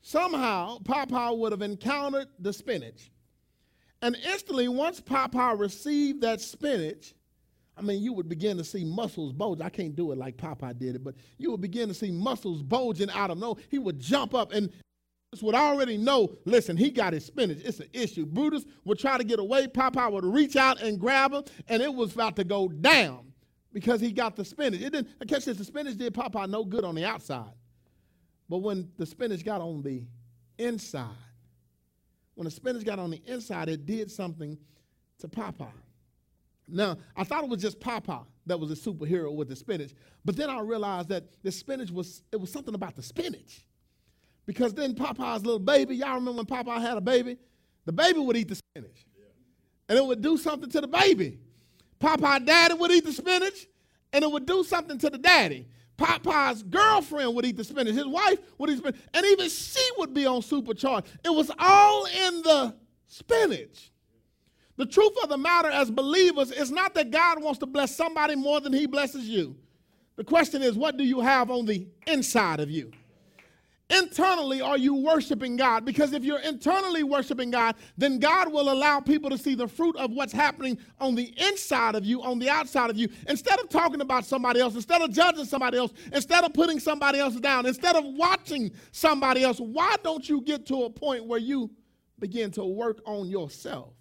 Somehow, 0.02 0.78
Popeye 0.80 1.38
would 1.38 1.52
have 1.52 1.62
encountered 1.62 2.28
the 2.40 2.54
spinach. 2.54 3.12
And 4.02 4.16
instantly, 4.16 4.68
once 4.68 5.02
Popeye 5.02 5.58
received 5.58 6.22
that 6.22 6.42
spinach, 6.42 7.16
I 7.78 7.82
mean, 7.82 8.02
you 8.02 8.14
would 8.14 8.30
begin 8.30 8.58
to 8.58 8.64
see 8.64 8.86
muscles 8.86 9.34
bulge. 9.34 9.62
I 9.62 9.70
can't 9.70 9.96
do 9.96 10.12
it 10.12 10.18
like 10.18 10.38
Popeye 10.38 10.78
did 10.78 10.96
it, 10.96 11.04
but 11.04 11.16
you 11.38 11.52
would 11.52 11.62
begin 11.62 11.88
to 11.88 11.94
see 11.94 12.12
muscles 12.12 12.62
bulging 12.62 13.10
out 13.10 13.32
of 13.32 13.38
no. 13.38 13.58
He 13.70 13.80
would 13.80 14.00
jump 14.00 14.34
up 14.34 14.54
and 14.54 14.72
would 15.42 15.56
already 15.56 15.98
know, 15.98 16.34
listen, 16.46 16.78
he 16.78 16.90
got 16.90 17.12
his 17.12 17.26
spinach. 17.26 17.60
It's 17.64 17.80
an 17.80 17.90
issue. 17.92 18.26
Brutus 18.26 18.64
would 18.86 19.00
try 19.00 19.18
to 19.18 19.24
get 19.24 19.40
away. 19.40 19.68
Popeye 19.68 20.12
would 20.12 20.24
reach 20.24 20.56
out 20.56 20.82
and 20.82 21.00
grab 21.00 21.34
him, 21.34 21.44
and 21.68 21.82
it 21.82 21.94
was 21.94 22.14
about 22.14 22.36
to 22.38 22.44
go 22.44 22.70
down 22.70 23.34
because 23.76 24.00
he 24.00 24.14
got 24.14 24.38
the 24.38 24.46
spinach. 24.46 24.80
It 24.80 24.94
didn't, 24.94 25.28
catch 25.28 25.44
this, 25.44 25.58
the 25.58 25.66
spinach 25.66 25.98
did 25.98 26.14
Popeye 26.14 26.50
no 26.50 26.64
good 26.64 26.86
on 26.86 26.96
the 26.96 27.04
outside. 27.04 27.52
But 28.48 28.60
when 28.60 28.90
the 28.98 29.06
spinach 29.06 29.44
got 29.44 29.60
on 29.60 29.82
the 29.82 30.06
inside, 30.58 31.10
when 32.36 32.46
the 32.46 32.52
spinach 32.52 32.86
got 32.86 33.00
on 33.00 33.12
the 33.12 33.22
inside, 33.26 33.68
it 33.68 33.86
did 33.86 34.10
something 34.10 34.58
to 35.20 35.28
Popeye. 35.28 35.68
Now, 36.70 36.98
I 37.18 37.26
thought 37.26 37.44
it 37.44 37.50
was 37.50 37.62
just 37.62 37.82
Popeye 37.82 38.24
that 38.46 38.58
was 38.58 38.72
a 38.72 38.76
superhero 38.76 39.36
with 39.36 39.50
the 39.50 39.58
spinach, 39.58 39.92
but 40.24 40.38
then 40.38 40.50
I 40.50 40.62
realized 40.62 41.10
that 41.10 41.26
the 41.44 41.52
spinach 41.52 41.92
was, 41.92 42.22
it 42.32 42.40
was 42.40 42.50
something 42.50 42.76
about 42.76 42.96
the 42.96 43.04
spinach. 43.04 43.68
Because 44.46 44.74
then 44.74 44.96
Popeye's 44.96 45.44
little 45.44 45.60
baby, 45.60 45.98
y'all 45.98 46.16
remember 46.16 46.44
when 46.44 46.46
Popeye 46.46 46.80
had 46.80 46.96
a 46.96 47.02
baby? 47.02 47.38
The 47.84 47.92
baby 47.92 48.20
would 48.20 48.38
eat 48.38 48.48
the 48.48 48.56
spinach. 48.56 49.06
And 49.90 50.00
it 50.00 50.06
would 50.06 50.22
do 50.22 50.38
something 50.38 50.70
to 50.70 50.80
the 50.80 50.88
baby. 50.88 51.40
Popeye 52.06 52.46
daddy 52.46 52.76
would 52.76 52.92
eat 52.92 53.04
the 53.04 53.12
spinach 53.12 53.66
and 54.14 54.24
it 54.24 54.32
would 54.32 54.46
do 54.46 54.64
something 54.64 54.98
to 55.00 55.10
the 55.10 55.18
daddy. 55.18 55.68
Popeye's 55.98 56.62
girlfriend 56.62 57.34
would 57.36 57.46
eat 57.46 57.58
the 57.58 57.64
spinach. 57.64 57.96
His 57.96 58.06
wife 58.06 58.38
would 58.60 58.70
eat 58.70 58.78
spinach. 58.78 59.00
And 59.14 59.26
even 59.26 59.50
she 59.50 59.90
would 59.98 60.14
be 60.14 60.26
on 60.28 60.42
supercharge. 60.42 61.06
It 61.24 61.30
was 61.30 61.50
all 61.58 62.06
in 62.06 62.42
the 62.44 62.76
spinach. 63.08 63.92
The 64.78 64.86
truth 64.86 65.14
of 65.24 65.30
the 65.30 65.38
matter 65.38 65.70
as 65.70 65.90
believers 65.90 66.52
is 66.52 66.70
not 66.70 66.94
that 66.94 67.10
God 67.10 67.42
wants 67.42 67.60
to 67.60 67.66
bless 67.66 67.96
somebody 67.96 68.36
more 68.36 68.60
than 68.62 68.74
he 68.74 68.86
blesses 68.86 69.28
you. 69.28 69.56
The 70.16 70.24
question 70.24 70.62
is, 70.62 70.76
what 70.76 70.98
do 70.98 71.04
you 71.04 71.22
have 71.22 71.50
on 71.50 71.66
the 71.66 71.88
inside 72.06 72.60
of 72.60 72.70
you? 72.70 72.92
Internally 73.90 74.62
are 74.62 74.78
you 74.78 74.96
worshiping 74.96 75.56
God? 75.56 75.86
Because 75.86 76.14
if 76.14 76.24
you're 76.24 76.40
internally 76.40 77.04
worshiping 77.04 77.52
God, 77.52 77.76
then 77.98 78.20
God 78.20 78.52
will 78.52 78.72
allow 78.72 79.00
people 79.00 79.30
to 79.30 79.38
see 79.38 79.56
the 79.56 79.68
fruit 79.68 79.96
of 79.98 80.12
what's 80.12 80.34
happening 80.34 80.78
on 81.00 81.16
the 81.16 81.34
inside 81.38 81.96
of 81.96 82.06
you, 82.06 82.22
on 82.24 82.40
the 82.40 82.50
outside 82.50 82.90
of 82.90 82.98
you. 82.98 83.08
Instead 83.28 83.60
of 83.60 83.70
talking 83.70 84.02
about 84.02 84.26
somebody 84.26 84.60
else, 84.60 84.76
instead 84.76 85.02
of 85.02 85.12
judging 85.12 85.46
somebody 85.46 85.78
else, 85.78 85.94
instead 86.12 86.44
of 86.44 86.54
putting 86.54 86.80
somebody 86.80 87.20
else 87.20 87.36
down, 87.36 87.66
instead 87.66 87.96
of 87.96 88.04
watching 88.06 88.72
somebody 88.92 89.44
else, 89.44 89.60
why 89.60 89.96
don't 90.04 90.28
you 90.28 90.42
get 90.42 90.66
to 90.68 90.84
a 90.84 90.90
point 90.90 91.26
where 91.26 91.40
you 91.40 91.70
begin 92.20 92.52
to 92.52 92.66
work 92.66 93.02
on 93.06 93.28
yourself? 93.28 93.94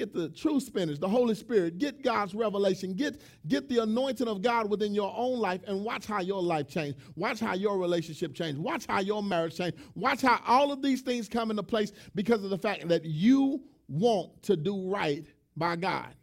Get 0.00 0.14
the 0.14 0.30
true 0.30 0.58
spinach, 0.58 0.98
the 0.98 1.08
Holy 1.08 1.34
Spirit, 1.34 1.76
get 1.76 2.02
God's 2.02 2.34
revelation, 2.34 2.94
get, 2.94 3.20
get 3.48 3.68
the 3.68 3.82
anointing 3.82 4.28
of 4.28 4.40
God 4.40 4.70
within 4.70 4.94
your 4.94 5.12
own 5.14 5.38
life, 5.38 5.60
and 5.66 5.84
watch 5.84 6.06
how 6.06 6.22
your 6.22 6.42
life 6.42 6.68
change. 6.68 6.96
Watch 7.16 7.38
how 7.38 7.54
your 7.54 7.78
relationship 7.78 8.34
change. 8.34 8.56
Watch 8.56 8.86
how 8.86 9.00
your 9.00 9.22
marriage 9.22 9.58
change. 9.58 9.74
Watch 9.94 10.22
how 10.22 10.40
all 10.46 10.72
of 10.72 10.80
these 10.80 11.02
things 11.02 11.28
come 11.28 11.50
into 11.50 11.62
place 11.62 11.92
because 12.14 12.42
of 12.42 12.48
the 12.48 12.56
fact 12.56 12.88
that 12.88 13.04
you 13.04 13.62
want 13.88 14.42
to 14.44 14.56
do 14.56 14.90
right 14.90 15.26
by 15.54 15.76
God. 15.76 16.14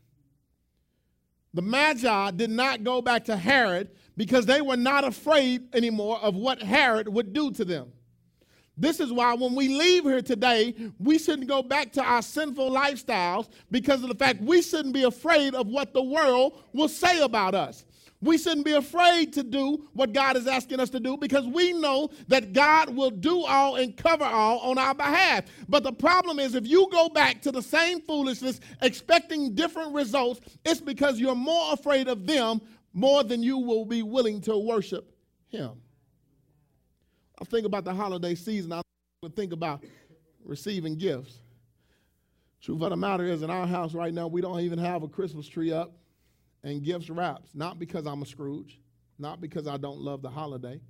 The 1.54 1.62
Magi 1.62 2.32
did 2.32 2.50
not 2.50 2.84
go 2.84 3.04
back 3.04 3.26
to 3.26 3.38
Herod 3.38 3.92
because 4.16 4.48
they 4.48 4.62
were 4.62 4.78
not 4.78 5.04
afraid 5.04 5.76
anymore 5.76 6.18
of 6.20 6.36
what 6.36 6.64
Herod 6.64 7.08
would 7.08 7.32
do 7.32 7.52
to 7.52 7.64
them. 7.64 7.92
This 8.78 9.00
is 9.00 9.12
why 9.12 9.34
when 9.34 9.56
we 9.56 9.70
leave 9.70 10.04
here 10.04 10.22
today, 10.22 10.76
we 11.00 11.18
shouldn't 11.18 11.48
go 11.48 11.64
back 11.64 11.92
to 11.94 12.04
our 12.04 12.22
sinful 12.22 12.70
lifestyles 12.70 13.50
because 13.72 14.04
of 14.04 14.10
the 14.10 14.16
fact 14.16 14.42
we 14.42 14.62
shouldn't 14.62 14.94
be 14.94 15.04
afraid 15.04 15.56
of 15.56 15.68
what 15.68 15.94
the 15.94 16.04
world 16.04 16.62
will 16.74 16.88
say 16.88 17.22
about 17.22 17.56
us. 17.56 17.86
We 18.20 18.38
shouldn't 18.38 18.66
be 18.66 18.74
afraid 18.74 19.34
to 19.34 19.44
do 19.44 19.88
what 19.94 20.12
God 20.12 20.38
is 20.38 20.48
asking 20.48 20.80
us 20.80 20.90
to 20.92 21.00
do 21.00 21.18
because 21.18 21.46
we 21.46 21.74
know 21.74 22.10
that 22.28 22.52
God 22.52 22.96
will 22.96 23.12
do 23.12 23.44
all 23.44 23.76
and 23.76 23.96
cover 23.96 24.26
all 24.26 24.60
on 24.60 24.80
our 24.80 24.96
behalf. 24.96 25.46
But 25.70 25.84
the 25.84 25.92
problem 25.92 26.40
is, 26.40 26.56
if 26.56 26.66
you 26.66 26.88
go 26.92 27.10
back 27.10 27.42
to 27.44 27.52
the 27.52 27.62
same 27.62 28.02
foolishness 28.02 28.60
expecting 28.82 29.54
different 29.54 29.94
results, 29.94 30.42
it's 30.66 30.82
because 30.82 31.20
you're 31.20 31.36
more 31.36 31.74
afraid 31.74 32.08
of 32.08 32.26
them 32.26 32.60
more 32.94 33.24
than 33.24 33.44
you 33.44 33.60
will 33.60 33.86
be 33.86 34.02
willing 34.02 34.42
to 34.42 34.58
worship 34.58 35.16
Him. 35.50 35.74
I 37.40 37.46
think 37.46 37.66
about 37.66 37.86
the 37.86 37.94
holiday 37.94 38.36
season. 38.36 38.74
I 38.74 38.82
think 39.36 39.54
about 39.54 39.84
receiving 40.44 40.98
gifts. 40.98 41.40
Truth 42.62 42.82
of 42.82 42.90
the 42.90 42.98
matter 42.98 43.26
is, 43.26 43.44
in 43.44 43.50
our 43.50 43.68
house 43.68 43.94
right 43.94 44.14
now, 44.14 44.28
we 44.28 44.42
don't 44.42 44.60
even 44.62 44.80
have 44.80 45.04
a 45.04 45.08
Christmas 45.08 45.48
tree 45.48 45.72
up 45.72 45.94
and 46.64 46.84
gifts 46.84 47.10
wrapped. 47.10 47.54
Not 47.54 47.78
because 47.78 48.08
I'm 48.08 48.22
a 48.24 48.26
Scrooge, 48.26 48.80
not 49.20 49.40
because 49.40 49.68
I 49.68 49.78
don't 49.78 50.00
love 50.00 50.22
the 50.22 50.30
holiday, 50.30 50.82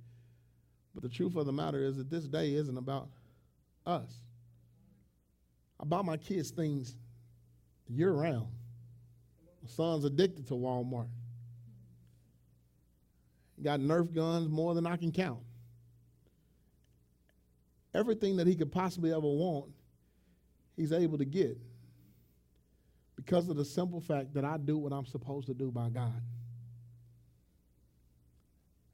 but 0.94 1.02
the 1.02 1.08
truth 1.08 1.36
of 1.36 1.44
the 1.44 1.52
matter 1.52 1.84
is 1.84 1.96
that 1.98 2.08
this 2.10 2.24
day 2.24 2.54
isn't 2.54 2.78
about 2.78 3.08
us. 3.86 4.10
I 5.78 5.84
buy 5.84 6.02
my 6.02 6.16
kids 6.16 6.50
things 6.50 6.96
year 7.88 8.12
round. 8.12 8.48
My 9.62 9.68
son's 9.68 10.04
addicted 10.04 10.46
to 10.48 10.54
Walmart. 10.54 11.08
Got 13.62 13.80
Nerf 13.80 14.14
guns 14.14 14.48
more 14.48 14.74
than 14.74 14.86
I 14.86 14.96
can 14.96 15.12
count 15.12 15.40
everything 17.98 18.36
that 18.36 18.46
he 18.46 18.54
could 18.54 18.70
possibly 18.70 19.10
ever 19.10 19.20
want, 19.20 19.70
he's 20.76 20.92
able 20.92 21.18
to 21.18 21.24
get 21.24 21.58
because 23.16 23.48
of 23.48 23.56
the 23.56 23.64
simple 23.64 24.00
fact 24.00 24.34
that 24.34 24.44
I 24.44 24.56
do 24.56 24.78
what 24.78 24.92
I'm 24.92 25.04
supposed 25.04 25.48
to 25.48 25.54
do 25.54 25.70
by 25.70 25.88
God. 25.88 26.22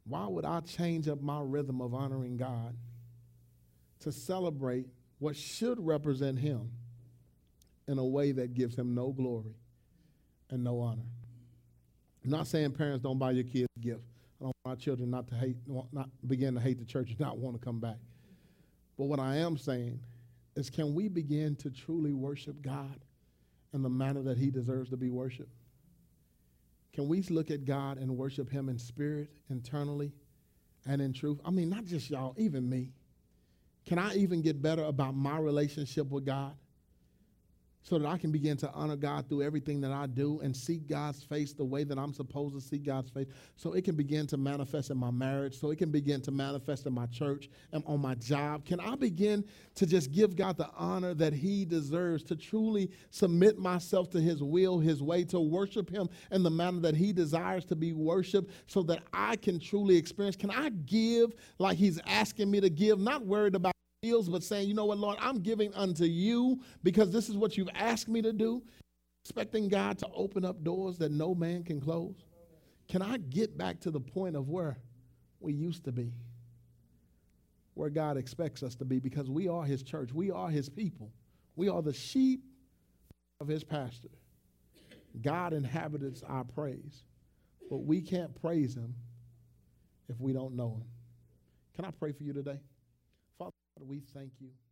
Why 0.07 0.27
would 0.27 0.45
I 0.45 0.61
change 0.61 1.09
up 1.09 1.21
my 1.21 1.41
rhythm 1.41 1.81
of 1.81 1.95
honoring 1.95 2.37
God 2.37 2.77
to 4.01 4.13
celebrate 4.13 4.87
what 5.19 5.37
should 5.37 5.79
represent 5.79 6.39
Him 6.39 6.71
in 7.87 7.99
a 7.99 8.05
way 8.05 8.33
that 8.33 8.55
gives 8.55 8.77
Him 8.77 8.95
no 8.95 9.13
glory 9.13 9.55
and 10.51 10.65
no 10.65 10.81
honor? 10.81 11.07
I'm 12.25 12.31
not 12.31 12.47
saying 12.47 12.73
parents 12.73 13.03
don't 13.03 13.19
buy 13.19 13.33
your 13.33 13.45
kids 13.45 13.69
gifts. 13.81 14.07
I 14.41 14.45
don't 14.45 14.57
want 14.65 14.79
my 14.79 14.83
children 14.83 15.11
not 15.11 15.29
to 15.29 15.35
hate, 15.35 15.57
not 15.93 16.09
begin 16.27 16.55
to 16.55 16.61
hate 16.61 16.79
the 16.79 16.85
church 16.85 17.11
and 17.11 17.21
not 17.21 17.39
want 17.39 17.59
to 17.59 17.65
come 17.65 17.81
back. 17.81 17.97
But 18.97 19.05
what 19.05 19.19
I 19.19 19.37
am 19.37 19.57
saying 19.57 20.01
is, 20.57 20.71
can 20.71 20.95
we 20.95 21.09
begin 21.09 21.57
to 21.57 21.71
truly 21.71 22.13
worship 22.13 22.63
God 22.63 23.01
in 23.73 23.83
the 23.83 23.89
manner 23.89 24.23
that 24.23 24.39
He 24.39 24.51
deserves 24.51 24.91
to 24.91 24.97
be 24.97 25.11
worshiped? 25.11 25.51
Can 26.93 27.09
we 27.09 27.23
look 27.23 27.51
at 27.51 27.65
God 27.65 27.99
and 27.99 28.17
worship 28.17 28.49
Him 28.49 28.69
in 28.69 28.79
spirit, 28.79 29.29
internally, 29.51 30.13
and 30.87 31.03
in 31.03 31.13
truth? 31.13 31.41
I 31.45 31.51
mean, 31.51 31.69
not 31.69 31.85
just 31.85 32.09
y'all, 32.09 32.35
even 32.39 32.69
me. 32.69 32.93
Can 33.87 33.99
I 33.99 34.15
even 34.15 34.43
get 34.43 34.63
better 34.63 34.85
about 34.85 35.15
my 35.15 35.39
relationship 35.39 36.09
with 36.11 36.25
God? 36.25 36.55
So 37.85 37.99
that 37.99 38.09
I 38.09 38.17
can 38.17 38.33
begin 38.33 38.57
to 38.57 38.71
honor 38.73 38.97
God 38.97 39.29
through 39.29 39.43
everything 39.43 39.81
that 39.83 39.93
I 39.93 40.07
do 40.07 40.41
and 40.41 40.57
see 40.57 40.79
God's 40.79 41.23
face 41.23 41.53
the 41.53 41.65
way 41.65 41.85
that 41.85 41.99
I'm 41.99 42.15
supposed 42.15 42.55
to 42.55 42.61
see 42.61 42.79
God's 42.79 43.11
face, 43.11 43.27
so 43.57 43.75
it 43.75 43.85
can 43.85 43.95
begin 43.95 44.27
to 44.29 44.39
manifest 44.39 44.91
in 44.91 44.97
my 44.97 45.11
marriage, 45.11 45.61
so 45.61 45.71
it 45.71 45.77
can 45.77 45.91
begin 45.91 46.23
to 46.23 46.31
manifest 46.31 46.87
in 46.87 46.95
my 46.95 47.05
church 47.07 47.51
and 47.73 47.85
on 47.87 48.01
my 48.01 48.15
job. 48.15 48.65
Can 48.65 48.81
I 48.81 48.97
begin 48.97 49.45
to 49.75 49.85
just 49.85 50.13
give 50.13 50.35
God 50.35 50.57
the 50.57 50.71
honor 50.77 51.13
that 51.15 51.35
He 51.35 51.67
deserves, 51.67 52.25
to 52.25 52.37
truly 52.37 52.91
submit 53.11 53.59
myself 53.59 54.09
to 54.11 54.21
His 54.21 54.43
will, 54.43 54.79
His 54.79 55.03
way, 55.03 55.23
to 55.25 55.39
worship 55.39 55.91
Him 55.91 56.09
in 56.31 56.43
the 56.43 56.51
manner 56.51 56.81
that 56.81 56.97
He 56.97 57.13
desires 57.13 57.67
to 57.67 57.77
be 57.77 57.93
worshiped, 57.93 58.51
so 58.67 58.83
that 58.85 59.03
I 59.13 59.37
can 59.37 59.61
truly 59.61 59.97
experience? 59.97 60.37
Can 60.37 60.51
I 60.51 60.71
give 60.71 61.35
like 61.59 61.77
He's 61.77 62.01
asking 62.07 62.51
me 62.51 62.63
to 62.63 62.71
give, 62.71 62.99
not 62.99 63.27
worried 63.27 63.55
about 63.55 63.74
but 64.29 64.43
saying, 64.43 64.69
you 64.69 64.75
know 64.75 64.85
what, 64.85 64.99
Lord, 64.99 65.17
I'm 65.21 65.41
giving 65.41 65.73
unto 65.75 66.05
you 66.05 66.61
because 66.83 67.11
this 67.11 67.29
is 67.29 67.37
what 67.37 67.57
you've 67.57 67.71
asked 67.75 68.09
me 68.09 68.23
to 68.23 68.33
do, 68.33 68.63
expecting 69.25 69.69
God 69.69 69.99
to 69.99 70.09
open 70.15 70.45
up 70.45 70.63
doors 70.63 70.99
that 70.99 71.11
no 71.11 71.35
man 71.35 71.65
can 71.65 71.81
close? 71.81 72.25
Can 72.89 73.03
I 73.03 73.17
get 73.19 73.57
back 73.57 73.81
to 73.81 73.91
the 73.91 74.01
point 74.01 74.37
of 74.37 74.49
where 74.49 74.79
we 75.41 75.53
used 75.53 75.85
to 75.85 75.93
be? 75.93 76.13
Where 77.75 77.91
God 77.91 78.17
expects 78.17 78.63
us 78.63 78.75
to 78.77 78.85
be 78.85 78.99
because 78.99 79.31
we 79.31 79.49
are 79.49 79.65
his 79.65 79.83
church. 79.83 80.13
We 80.13 80.31
are 80.31 80.49
his 80.49 80.69
people. 80.69 81.11
We 81.57 81.69
are 81.69 81.83
the 81.83 81.93
sheep 81.93 82.45
of 83.41 83.49
his 83.49 83.65
pasture. 83.65 84.09
God 85.23 85.53
inhabits 85.53 86.23
our 86.23 86.45
praise, 86.45 87.05
but 87.71 87.79
we 87.79 88.01
can't 88.01 88.35
praise 88.41 88.75
him 88.75 88.95
if 90.09 90.21
we 90.21 90.33
don't 90.33 90.55
know 90.55 90.75
him. 90.75 90.85
Can 91.75 91.85
I 91.85 91.91
pray 91.91 92.13
for 92.13 92.23
you 92.23 92.33
today? 92.33 92.59
We 93.81 94.01
thank 94.01 94.33
you. 94.41 94.64